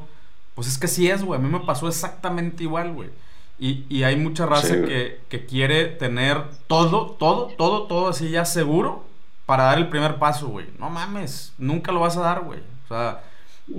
pues 0.54 0.68
es 0.68 0.78
que 0.78 0.86
sí 0.86 1.10
es, 1.10 1.24
güey. 1.24 1.40
A 1.40 1.42
mí 1.42 1.48
me 1.48 1.58
pasó 1.66 1.88
exactamente 1.88 2.62
igual, 2.62 2.92
güey. 2.92 3.10
Y, 3.58 4.04
hay 4.04 4.14
mucha 4.14 4.46
raza 4.46 4.76
que, 4.84 5.46
quiere 5.48 5.86
tener 5.86 6.44
todo, 6.68 7.16
todo, 7.18 7.48
todo, 7.58 7.88
todo 7.88 8.06
así 8.06 8.30
ya 8.30 8.44
seguro 8.44 9.09
para 9.50 9.64
dar 9.64 9.78
el 9.78 9.88
primer 9.88 10.14
paso, 10.20 10.46
güey. 10.46 10.68
No 10.78 10.90
mames, 10.90 11.54
nunca 11.58 11.90
lo 11.90 11.98
vas 11.98 12.16
a 12.16 12.20
dar, 12.20 12.42
güey. 12.42 12.60
O 12.84 12.88
sea, 12.88 13.20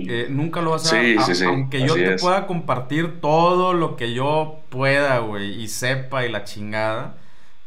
eh, 0.00 0.26
nunca 0.28 0.60
lo 0.60 0.72
vas 0.72 0.92
a 0.92 0.96
dar. 0.96 1.46
aunque 1.46 1.80
yo 1.80 1.94
te 1.94 2.18
pueda 2.18 2.46
compartir 2.46 3.22
todo 3.22 3.72
lo 3.72 3.96
que 3.96 4.12
yo 4.12 4.60
pueda, 4.68 5.20
güey, 5.20 5.62
y 5.62 5.68
sepa 5.68 6.26
y 6.26 6.28
la 6.30 6.44
chingada, 6.44 7.14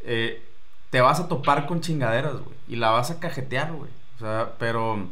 eh, 0.01 0.47
te 0.91 1.01
vas 1.01 1.19
a 1.19 1.27
topar 1.27 1.65
con 1.65 1.81
chingaderas, 1.81 2.33
güey. 2.33 2.55
Y 2.67 2.75
la 2.75 2.91
vas 2.91 3.09
a 3.09 3.19
cajetear, 3.19 3.73
güey. 3.73 3.89
O 4.17 4.19
sea, 4.19 4.51
pero... 4.59 5.07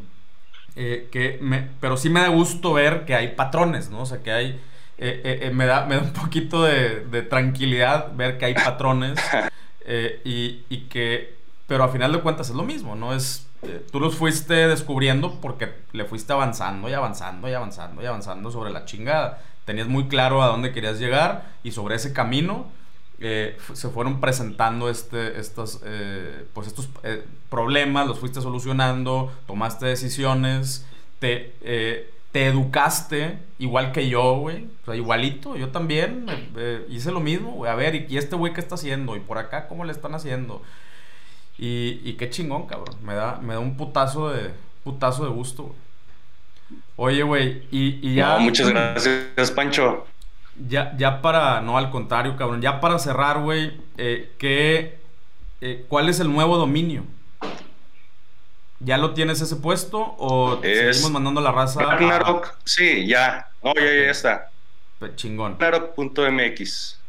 Eh, 0.76 1.10
que 1.12 1.40
me, 1.42 1.70
pero 1.80 1.98
sí 1.98 2.12
me 2.12 2.20
da 2.20 2.28
gusto 2.28 2.74
ver 2.74 3.06
que 3.06 3.16
hay 3.16 3.30
patrones, 3.30 3.90
¿no? 3.90 4.02
O 4.02 4.06
sea, 4.06 4.22
que 4.22 4.32
hay 4.32 4.62
me, 5.52 5.66
da, 5.66 5.88
me 5.88 5.96
da 5.96 6.02
un 6.04 6.14
poquito 6.14 6.62
de, 6.62 7.24
tranquilidad 7.28 8.14
ver 8.16 8.38
que 8.38 8.46
hay 8.46 8.54
patrones 8.54 9.20
y, 10.24 10.62
y, 10.70 10.88
que, 10.90 11.43
pero 11.74 11.86
a 11.86 11.88
final 11.88 12.12
de 12.12 12.20
cuentas 12.20 12.52
es 12.52 12.56
lo 12.56 12.62
mismo, 12.62 12.96
¿no? 12.96 13.16
Es, 13.16 13.48
tú 13.92 14.00
los 14.00 14.14
fuiste 14.14 14.68
descubriendo 14.68 15.40
porque 15.42 15.74
le 15.92 16.06
fuiste 16.06 16.32
avanzando 16.32 16.88
y 16.88 16.94
avanzando 16.94 17.50
y 17.50 17.54
avanzando 17.54 18.04
y 18.04 18.06
avanzando 18.06 18.52
sobre 18.52 18.70
la 18.70 18.86
chingada. 18.86 19.42
Tenías 19.66 19.88
muy 19.88 20.08
claro 20.08 20.44
a 20.44 20.48
dónde 20.50 20.72
querías 20.72 21.00
llegar 21.00 21.50
y 21.64 21.72
sobre 21.72 21.96
ese 21.96 22.14
camino 22.14 22.68
se 23.18 23.90
fueron 23.90 24.22
presentando 24.22 24.88
este, 24.88 25.40
estos, 25.40 25.82
pues 26.54 26.68
estos 26.68 26.90
problemas, 27.50 28.06
los 28.06 28.20
fuiste 28.20 28.40
solucionando, 28.40 29.32
tomaste 29.48 29.88
decisiones, 29.88 30.86
te 31.18 31.56
te 32.34 32.48
educaste 32.48 33.38
igual 33.60 33.92
que 33.92 34.10
yo, 34.10 34.38
güey. 34.38 34.66
O 34.82 34.86
sea, 34.86 34.96
igualito. 34.96 35.56
Yo 35.56 35.70
también 35.70 36.26
eh, 36.58 36.86
hice 36.90 37.12
lo 37.12 37.20
mismo, 37.20 37.52
güey. 37.52 37.72
A 37.72 37.76
ver, 37.76 38.08
¿y 38.10 38.18
este 38.18 38.36
güey 38.36 38.54
qué 38.54 38.60
está 38.60 38.74
haciendo? 38.74 39.16
¿Y 39.16 39.20
por 39.20 39.38
acá 39.38 39.68
cómo 39.68 39.86
le 39.86 39.92
están 39.92 40.16
haciendo? 40.16 40.64
Y, 41.58 42.14
qué 42.14 42.30
chingón, 42.30 42.68
cabrón. 42.68 42.96
Me 43.04 43.14
da, 43.14 43.40
me 43.42 43.54
da 43.54 43.60
un 43.60 43.78
putazo 43.78 44.30
de, 44.30 44.52
putazo 44.84 45.24
de 45.24 45.30
gusto, 45.30 45.64
güey. 45.64 45.84
Oye, 46.96 47.24
güey, 47.24 47.68
y, 47.72 48.16
ya... 48.16 48.38
No, 48.38 48.40
muchas 48.42 48.70
gracias, 48.70 49.52
Pancho. 49.52 50.06
Ya, 50.68 50.96
ya 50.98 51.22
para... 51.22 51.62
No, 51.62 51.78
al 51.78 51.90
contrario, 51.90 52.36
cabrón. 52.36 52.62
Ya 52.62 52.80
para 52.80 53.00
cerrar, 53.00 53.42
güey, 53.42 53.80
eh, 53.98 54.32
¿qué... 54.38 55.00
Eh, 55.62 55.86
¿Cuál 55.88 56.10
es 56.10 56.20
el 56.20 56.32
nuevo 56.32 56.58
dominio? 56.58 57.06
¿Ya 58.80 58.98
lo 58.98 59.14
tienes 59.14 59.40
ese 59.40 59.56
puesto 59.56 60.16
o 60.18 60.60
seguimos 60.62 61.12
mandando 61.12 61.40
la 61.40 61.54
raza? 61.54 61.82
Ragnarok, 61.82 62.58
sí, 62.66 63.08
ya. 63.08 63.48
No, 63.64 63.74
ya, 63.76 63.82
ya 63.82 64.12
está. 64.12 64.50
Chingón. 65.16 65.58
Ragnarok.mx. 65.58 67.00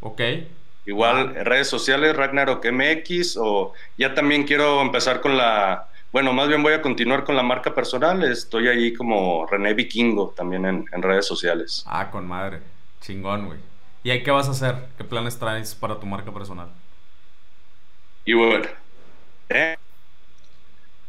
Ok. 0.00 0.20
Igual 0.88 1.34
redes 1.44 1.68
sociales, 1.68 2.16
Ragnarok 2.16 2.64
MX, 2.64 3.36
o 3.36 3.74
ya 3.98 4.14
también 4.14 4.44
quiero 4.44 4.80
empezar 4.80 5.20
con 5.20 5.36
la. 5.36 5.86
Bueno, 6.12 6.32
más 6.32 6.48
bien 6.48 6.62
voy 6.62 6.72
a 6.72 6.80
continuar 6.80 7.24
con 7.24 7.36
la 7.36 7.42
marca 7.42 7.74
personal. 7.74 8.22
Estoy 8.22 8.68
ahí 8.68 8.94
como 8.94 9.44
René 9.44 9.74
Vikingo 9.74 10.32
también 10.34 10.64
en, 10.64 11.02
redes 11.02 11.26
sociales. 11.26 11.84
Ah, 11.86 12.10
con 12.10 12.26
madre. 12.26 12.60
Chingón, 13.02 13.48
güey. 13.48 13.58
¿Y 14.02 14.08
ahí 14.08 14.22
qué 14.22 14.30
vas 14.30 14.48
a 14.48 14.52
hacer? 14.52 14.76
¿Qué 14.96 15.04
planes 15.04 15.38
traes 15.38 15.74
para 15.74 16.00
tu 16.00 16.06
marca 16.06 16.32
personal? 16.32 16.70
Y 18.24 18.32
bueno, 18.32 18.64
¿eh? 19.50 19.76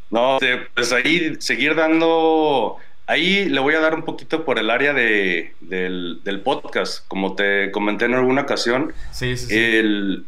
No, 0.09 0.39
pues 0.73 0.91
ahí 0.91 1.38
seguir 1.39 1.73
dando, 1.73 2.75
ahí 3.10 3.49
le 3.49 3.60
voy 3.60 3.74
a 3.74 3.80
dar 3.80 3.95
un 3.95 4.03
poquito 4.03 4.45
por 4.45 4.60
el 4.60 4.70
área 4.70 4.93
de, 4.93 5.55
del, 5.62 6.41
podcast, 6.43 7.07
como 7.07 7.34
te 7.34 7.72
comenté 7.72 8.05
en 8.05 8.14
alguna 8.14 8.41
ocasión. 8.41 8.93
Sí, 9.12 9.36
sí, 9.36 9.47
El 9.51 10.26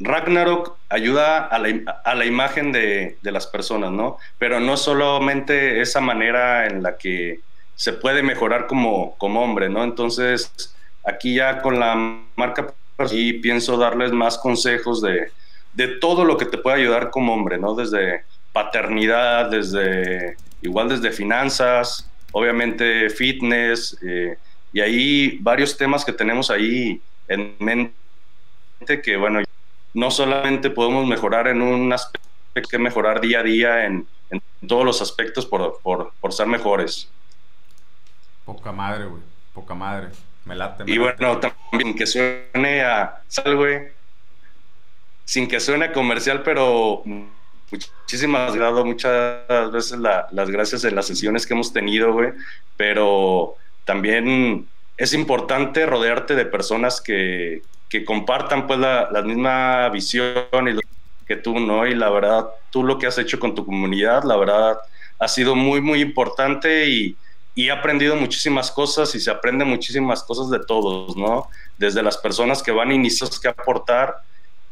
Ragnarok 0.00 0.76
ayuda 0.90 1.46
a 1.46 1.58
la, 1.58 2.00
a 2.04 2.14
la 2.14 2.26
imagen 2.26 2.72
de, 2.72 3.16
de, 3.22 3.32
las 3.32 3.46
personas, 3.46 3.90
¿no? 3.90 4.18
Pero 4.38 4.60
no 4.60 4.76
solamente 4.76 5.80
esa 5.80 6.02
manera 6.02 6.66
en 6.66 6.82
la 6.82 6.98
que 6.98 7.40
se 7.74 7.94
puede 7.94 8.22
mejorar 8.22 8.66
como, 8.66 9.16
como 9.16 9.42
hombre, 9.42 9.70
¿no? 9.70 9.82
Entonces, 9.82 10.74
aquí 11.04 11.36
ya 11.36 11.62
con 11.62 11.80
la 11.80 12.20
marca, 12.36 12.74
y 13.10 13.34
pienso 13.34 13.78
darles 13.78 14.12
más 14.12 14.36
consejos 14.36 15.00
de, 15.00 15.32
de 15.72 15.88
todo 15.88 16.26
lo 16.26 16.36
que 16.36 16.44
te 16.44 16.58
puede 16.58 16.82
ayudar 16.82 17.08
como 17.10 17.32
hombre, 17.32 17.56
¿no? 17.56 17.74
Desde 17.74 18.24
paternidad, 18.52 19.50
desde 19.50 20.36
igual 20.62 20.90
desde 20.90 21.10
finanzas, 21.12 22.09
obviamente 22.32 23.10
fitness, 23.10 23.98
eh, 24.02 24.36
y 24.72 24.80
ahí 24.80 25.38
varios 25.40 25.76
temas 25.76 26.04
que 26.04 26.12
tenemos 26.12 26.50
ahí 26.50 27.00
en 27.28 27.56
mente 27.58 27.92
que, 29.02 29.16
bueno, 29.16 29.40
no 29.94 30.10
solamente 30.10 30.70
podemos 30.70 31.06
mejorar 31.06 31.48
en 31.48 31.62
un 31.62 31.92
aspecto, 31.92 32.28
hay 32.54 32.62
que 32.62 32.78
mejorar 32.78 33.20
día 33.20 33.40
a 33.40 33.42
día 33.42 33.86
en, 33.86 34.06
todos 34.66 34.84
los 34.84 35.00
aspectos 35.00 35.46
por, 35.46 35.80
por, 35.82 36.12
por, 36.20 36.32
ser 36.32 36.46
mejores. 36.46 37.08
Poca 38.44 38.70
madre, 38.72 39.06
güey, 39.06 39.22
poca 39.54 39.74
madre. 39.74 40.08
Me 40.44 40.54
late. 40.54 40.84
y 40.86 40.98
bueno, 40.98 41.38
también 41.38 41.94
que 41.96 42.06
suene 42.06 42.82
a 42.82 43.22
sal, 43.26 43.56
güey, 43.56 43.88
sin 45.24 45.48
que 45.48 45.60
suene 45.60 45.92
comercial, 45.92 46.42
pero 46.42 47.02
muchísimas 47.70 48.54
gracias, 48.54 48.84
muchas 48.84 49.72
veces 49.72 49.98
las 49.98 50.50
gracias 50.50 50.84
en 50.84 50.94
las 50.94 51.06
sesiones 51.06 51.46
que 51.46 51.54
hemos 51.54 51.72
tenido, 51.72 52.12
güey, 52.12 52.30
pero 52.76 53.54
también 53.84 54.66
es 54.96 55.14
importante 55.14 55.86
rodearte 55.86 56.34
de 56.34 56.44
personas 56.44 57.00
que, 57.00 57.62
que 57.88 58.04
compartan 58.04 58.66
pues 58.66 58.78
la, 58.78 59.08
la, 59.10 59.22
misma 59.22 59.88
visión 59.88 60.68
y 60.68 60.78
que 61.26 61.36
tú, 61.36 61.58
¿no? 61.58 61.86
Y 61.86 61.94
la 61.94 62.10
verdad, 62.10 62.46
tú 62.70 62.84
lo 62.84 62.98
que 62.98 63.06
has 63.06 63.18
hecho 63.18 63.38
con 63.38 63.54
tu 63.54 63.64
comunidad, 63.64 64.24
la 64.24 64.36
verdad, 64.36 64.78
ha 65.18 65.28
sido 65.28 65.54
muy, 65.54 65.80
muy 65.80 66.00
importante 66.00 66.88
y, 66.88 67.16
y 67.54 67.68
he 67.68 67.70
aprendido 67.70 68.16
muchísimas 68.16 68.70
cosas 68.70 69.14
y 69.14 69.20
se 69.20 69.30
aprende 69.30 69.64
muchísimas 69.64 70.22
cosas 70.22 70.50
de 70.50 70.60
todos, 70.64 71.16
¿no? 71.16 71.48
Desde 71.78 72.02
las 72.02 72.16
personas 72.16 72.62
que 72.62 72.72
van 72.72 72.92
inicios 72.92 73.40
que 73.40 73.48
aportar 73.48 74.16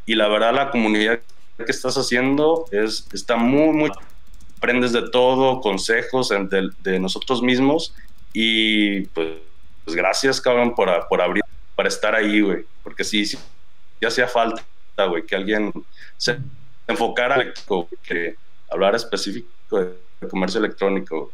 y 0.07 0.15
la 0.15 0.29
verdad 0.29 0.55
la 0.55 0.71
comunidad 0.71 1.21
que 1.65 1.73
estás 1.73 1.97
haciendo 1.97 2.67
es, 2.71 3.07
está 3.13 3.37
muy, 3.37 3.73
muy... 3.73 3.91
Aprendes 4.57 4.93
de 4.93 5.09
todo, 5.11 5.61
consejos 5.61 6.31
de, 6.31 6.71
de 6.83 6.99
nosotros 6.99 7.43
mismos 7.43 7.95
y 8.33 9.03
pues, 9.07 9.37
pues 9.85 9.97
gracias, 9.97 10.41
cabrón, 10.41 10.75
por, 10.75 10.91
por 11.09 11.23
abrir, 11.23 11.45
para 11.77 11.89
estar 11.89 12.15
ahí, 12.15 12.41
güey. 12.41 12.65
Porque 12.83 13.05
sí, 13.05 13.25
sí, 13.25 13.39
ya 14.01 14.09
hacía 14.09 14.27
falta, 14.27 14.65
güey, 15.09 15.25
que 15.25 15.37
alguien 15.37 15.73
se 16.17 16.39
enfocara 16.89 17.53
que 18.03 18.35
hablar 18.69 18.97
específico 18.97 19.79
de 19.79 20.29
comercio 20.29 20.59
electrónico. 20.59 21.31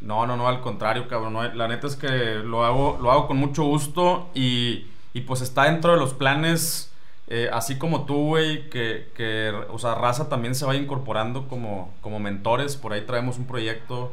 No, 0.00 0.24
no, 0.26 0.36
no, 0.36 0.46
al 0.46 0.60
contrario, 0.60 1.08
cabrón. 1.08 1.56
la 1.56 1.68
neta 1.68 1.88
es 1.88 1.96
que 1.96 2.08
lo 2.08 2.64
hago, 2.64 2.98
lo 3.02 3.10
hago 3.10 3.26
con 3.26 3.38
mucho 3.38 3.64
gusto 3.64 4.30
y, 4.34 4.86
y 5.12 5.22
pues 5.22 5.40
está 5.40 5.64
dentro 5.64 5.92
de 5.92 5.98
los 5.98 6.14
planes 6.14 6.91
eh, 7.34 7.48
así 7.50 7.78
como 7.78 8.04
tú, 8.04 8.26
güey, 8.26 8.68
que, 8.68 9.08
que, 9.16 9.50
o 9.70 9.78
sea, 9.78 9.94
Raza 9.94 10.28
también 10.28 10.54
se 10.54 10.66
vaya 10.66 10.78
incorporando 10.78 11.48
como, 11.48 11.94
como 12.02 12.20
mentores. 12.20 12.76
Por 12.76 12.92
ahí 12.92 13.06
traemos 13.06 13.38
un 13.38 13.46
proyecto 13.46 14.12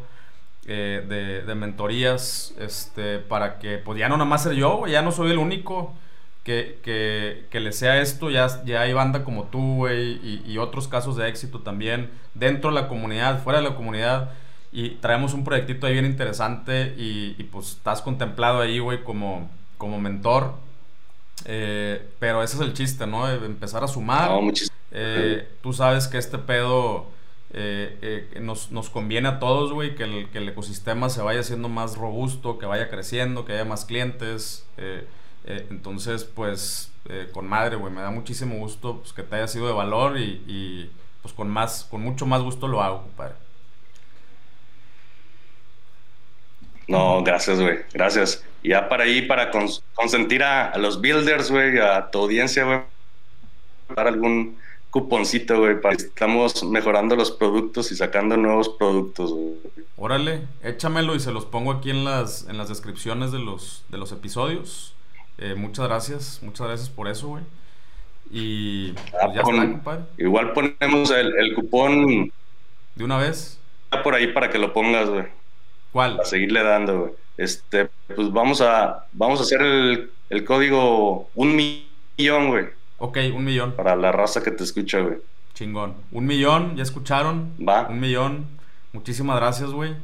eh, 0.67 1.43
de, 1.45 1.55
mentorías, 1.55 2.53
este, 2.57 3.20
para 3.20 3.59
que, 3.59 3.78
pues 3.78 3.99
ya 3.99 4.07
no 4.07 4.15
nada 4.15 4.30
más 4.30 4.43
ser 4.43 4.53
yo, 4.53 4.88
ya 4.88 5.01
no 5.01 5.11
soy 5.11 5.32
el 5.32 5.38
único 5.38 5.93
que, 6.45 6.80
que, 6.82 7.45
que, 7.49 7.59
le 7.59 7.74
sea 7.74 7.99
esto, 7.99 8.30
ya, 8.30 8.63
ya 8.63 8.84
hay 8.84 8.93
banda 8.93 9.26
como 9.26 9.47
tú, 9.47 9.76
güey, 9.76 10.11
y, 10.24 10.41
y, 10.47 10.57
otros 10.57 10.88
casos 10.88 11.17
de 11.17 11.28
éxito 11.28 11.59
también, 11.59 12.09
dentro 12.36 12.70
de 12.70 12.76
la 12.82 12.88
comunidad, 12.88 13.43
fuera 13.43 13.59
de 13.59 13.67
la 13.67 13.76
comunidad, 13.76 14.32
y 14.72 14.91
traemos 14.91 15.34
un 15.34 15.43
proyectito 15.43 15.88
ahí 15.88 15.93
bien 15.93 16.05
interesante, 16.05 16.95
y, 16.97 17.36
y 17.38 17.43
pues 17.43 17.72
estás 17.72 18.01
contemplado 18.01 18.61
ahí, 18.61 18.80
güey, 18.80 19.03
como, 19.03 19.49
como 19.78 19.99
mentor, 19.99 20.53
eh, 21.46 22.10
pero 22.20 22.44
ese 22.44 22.56
es 22.56 22.62
el 22.62 22.74
chiste, 22.74 23.08
¿no? 23.08 23.30
Empezar 23.30 23.84
a 23.84 23.88
sumar. 23.88 24.32
eh, 24.92 25.48
tú 25.62 25.74
sabes 25.74 26.08
que 26.08 26.18
este 26.18 26.38
pedo 26.38 27.08
eh, 27.52 28.28
eh, 28.36 28.40
nos, 28.42 28.72
nos, 28.72 28.90
conviene 28.90 29.28
a 29.28 29.40
todos, 29.40 29.74
güey, 29.74 29.96
que 29.96 30.04
el, 30.04 30.30
que 30.30 30.38
el, 30.38 30.50
ecosistema 30.50 31.10
se 31.10 31.22
vaya 31.22 31.40
haciendo 31.40 31.68
más 31.68 31.98
robusto, 31.98 32.60
que 32.60 32.68
vaya 32.68 32.90
creciendo, 32.90 33.46
que 33.46 33.54
haya 33.54 33.66
más 33.66 33.86
clientes. 33.86 34.68
Eh, 34.78 35.08
entonces, 35.46 36.26
pues, 36.26 36.92
con 37.34 37.48
madre, 37.48 37.76
güey, 37.76 37.92
me 37.92 38.02
da 38.02 38.12
muchísimo 38.12 38.58
gusto 38.58 38.98
pues, 39.00 39.14
que 39.14 39.24
te 39.24 39.36
haya 39.38 39.48
sido 39.48 39.66
de 39.66 39.74
valor 39.74 40.20
y, 40.20 40.44
y, 40.48 40.92
pues 41.24 41.34
con 41.34 41.50
más, 41.50 41.86
con 41.90 42.02
mucho 42.02 42.28
más 42.28 42.42
gusto 42.42 42.68
lo 42.68 42.84
hago, 42.84 43.02
compadre. 43.02 43.34
No, 46.90 47.24
gracias, 47.24 47.62
güey, 47.62 47.80
gracias. 47.94 48.44
Ya 48.64 48.90
para 48.90 49.04
ahí, 49.04 49.22
para 49.22 49.52
cons 49.52 49.84
consentir 49.94 50.44
a, 50.44 50.70
a, 50.70 50.78
los 50.80 51.00
builders, 51.00 51.52
güey, 51.52 51.78
a 51.78 52.10
tu 52.10 52.18
audiencia, 52.18 52.64
güey, 52.66 52.80
para 53.94 54.10
algún 54.10 54.58
cuponcito, 54.90 55.60
güey, 55.60 55.80
para 55.80 55.96
que 55.96 56.06
estamos 56.06 56.64
mejorando 56.64 57.16
los 57.16 57.30
productos 57.30 57.92
y 57.92 57.96
sacando 57.96 58.38
nuevos 58.38 58.70
productos, 58.70 59.32
güey. 59.32 59.54
Órale, 59.98 60.48
échamelo 60.64 61.14
y 61.14 61.20
se 61.20 61.32
los 61.32 61.46
pongo 61.46 61.72
aquí 61.72 61.92
en 61.92 62.04
las, 62.04 62.48
en 62.50 62.58
las 62.58 62.70
descripciones 62.70 63.32
de 63.32 63.38
los, 63.38 63.84
de 63.90 64.00
los 64.00 64.12
episodios. 64.12 64.96
Eh, 65.38 65.54
muchas 65.54 65.88
gracias, 65.88 66.40
muchas 66.42 66.68
gracias 66.68 66.90
por 66.90 67.08
eso, 67.08 67.28
güey. 67.28 67.44
Y 68.32 68.94
pues 68.94 69.14
ah, 69.22 69.32
ya 69.32 69.44
pon, 69.44 69.56
está, 69.56 69.68
compadre. 69.68 70.04
Igual 70.18 70.54
ponemos 70.54 71.12
el, 71.12 71.38
el, 71.38 71.54
cupón. 71.54 72.32
¿De 72.96 73.04
una 73.04 73.18
vez? 73.18 73.60
Por 74.04 74.16
ahí 74.16 74.34
para 74.34 74.50
que 74.50 74.58
lo 74.58 74.74
pongas, 74.74 75.08
güey. 75.08 75.39
¿Cuál? 75.92 76.18
Para 76.18 76.30
seguirle 76.30 76.64
dando, 76.64 77.00
güey. 77.00 77.12
Este, 77.38 77.90
pues 78.16 78.32
vamos 78.32 78.62
a, 78.62 79.06
vamos 79.14 79.40
a 79.40 79.44
hacer 79.44 79.62
el, 79.62 80.12
el 80.30 80.44
código 80.44 81.30
un 81.36 81.56
millón, 81.56 82.50
güey. 82.50 82.66
Ok, 82.98 83.18
un 83.34 83.46
millón. 83.46 83.74
Para 83.74 83.96
la 83.96 84.12
raza 84.12 84.44
que 84.44 84.52
te 84.52 84.64
escucha, 84.64 85.00
güey. 85.00 85.18
Chingón. 85.54 85.96
Un 86.12 86.26
millón, 86.26 86.76
¿ya 86.76 86.84
escucharon? 86.84 87.54
Va. 87.66 87.88
Un 87.88 88.00
millón. 88.00 88.46
Muchísimas 88.92 89.38
gracias, 89.38 89.72
güey. 89.72 89.96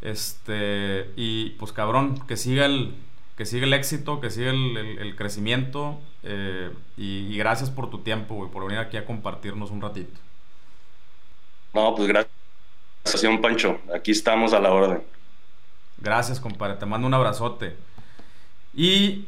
Este, 0.00 1.10
y 1.16 1.50
pues 1.50 1.72
cabrón, 1.72 2.24
que 2.26 2.36
siga 2.36 2.66
el, 2.66 2.94
que 3.36 3.44
siga 3.44 3.66
el 3.66 3.72
éxito, 3.72 4.20
que 4.20 4.30
siga 4.30 4.50
el, 4.50 4.76
el, 4.76 4.98
el 4.98 5.16
crecimiento. 5.16 6.00
Eh, 6.22 6.70
y, 6.96 7.26
y, 7.32 7.38
gracias 7.38 7.70
por 7.70 7.90
tu 7.90 7.98
tiempo, 7.98 8.34
güey, 8.34 8.50
por 8.50 8.64
venir 8.64 8.78
aquí 8.78 8.96
a 8.96 9.04
compartirnos 9.04 9.70
un 9.70 9.80
ratito. 9.80 10.18
No, 11.74 11.94
pues 11.94 12.08
gracias, 12.08 13.40
Pancho. 13.40 13.80
Aquí 13.94 14.10
estamos 14.10 14.52
a 14.52 14.60
la 14.60 14.72
orden. 14.72 15.02
Gracias, 16.00 16.40
compadre. 16.40 16.76
Te 16.76 16.86
mando 16.86 17.06
un 17.06 17.14
abrazote. 17.14 17.76
Y 18.74 19.26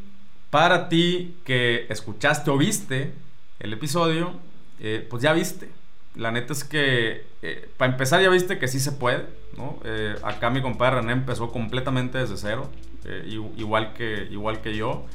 para 0.51 0.89
ti 0.89 1.37
que 1.45 1.87
escuchaste 1.89 2.51
o 2.51 2.59
viste 2.59 3.13
el 3.61 3.73
episodio, 3.73 4.33
eh, 4.81 5.07
pues 5.09 5.23
ya 5.23 5.33
viste. 5.33 5.71
La 6.17 6.33
neta 6.33 6.53
es 6.53 6.65
que, 6.65 7.25
eh, 7.43 7.71
para 7.77 7.93
empezar, 7.93 8.21
ya 8.21 8.29
viste 8.29 8.59
que 8.59 8.67
sí 8.67 8.81
se 8.81 8.93
puede, 8.93 9.27
¿no? 9.57 9.79
Eh, 9.85 10.17
acá 10.23 10.51
mi 10.51 10.61
compadre 10.61 10.97
René 10.97 11.13
empezó 11.13 11.53
completamente 11.53 12.19
desde 12.19 12.37
cero, 12.37 12.69
igual, 13.57 13.95
que, 13.95 14.27
igual 14.31 14.61
que 14.61 14.77
yo, 14.77 15.07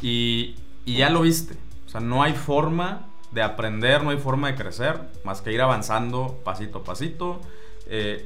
y, 0.00 0.54
y 0.84 0.98
ya 0.98 1.10
lo 1.10 1.22
viste. 1.22 1.54
O 1.86 1.88
sea, 1.88 2.00
no 2.00 2.22
hay 2.22 2.34
forma 2.34 3.06
de 3.32 3.42
aprender, 3.42 4.04
no 4.04 4.10
hay 4.10 4.18
forma 4.18 4.48
de 4.48 4.54
crecer, 4.54 5.00
más 5.24 5.42
que 5.42 5.52
ir 5.52 5.60
avanzando 5.60 6.40
pasito 6.44 6.78
a 6.78 6.84
pasito. 6.84 7.40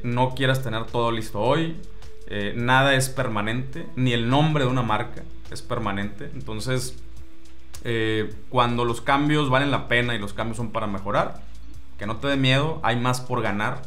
no 0.02 0.34
quieras 0.34 0.62
tener 0.62 0.84
todo 0.84 1.10
listo 1.10 1.40
hoy, 1.40 1.76
nada 2.56 2.94
es 2.94 3.08
permanente, 3.08 3.86
ni 3.96 4.12
el 4.12 4.28
nombre 4.28 4.64
de 4.64 4.70
una 4.70 4.82
marca 4.82 5.22
es 5.50 5.62
permanente. 5.62 6.30
Entonces, 6.34 6.96
eh, 7.84 8.34
cuando 8.48 8.84
los 8.84 9.00
cambios 9.00 9.48
valen 9.50 9.70
la 9.70 9.88
pena 9.88 10.14
y 10.14 10.18
los 10.18 10.32
cambios 10.32 10.56
son 10.56 10.70
para 10.70 10.86
mejorar, 10.86 11.42
que 11.98 12.06
no 12.06 12.16
te 12.16 12.28
dé 12.28 12.36
miedo, 12.36 12.80
hay 12.82 12.96
más 12.96 13.20
por 13.20 13.42
ganar 13.42 13.82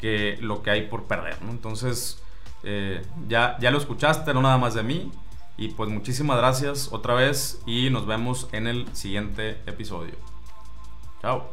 que 0.00 0.38
lo 0.40 0.62
que 0.62 0.70
hay 0.70 0.88
por 0.88 1.04
perder. 1.04 1.36
Entonces, 1.48 2.22
eh, 2.62 3.02
ya, 3.28 3.56
ya 3.60 3.70
lo 3.70 3.78
escuchaste, 3.78 4.32
no 4.34 4.42
nada 4.42 4.58
más 4.58 4.74
de 4.74 4.82
mí. 4.82 5.12
Y 5.56 5.68
pues 5.68 5.88
muchísimas 5.88 6.36
gracias 6.38 6.88
otra 6.90 7.14
vez 7.14 7.62
y 7.64 7.88
nos 7.90 8.06
vemos 8.06 8.48
en 8.52 8.66
el 8.66 8.88
siguiente 8.94 9.58
episodio. 9.66 10.14
Chao. 11.22 11.50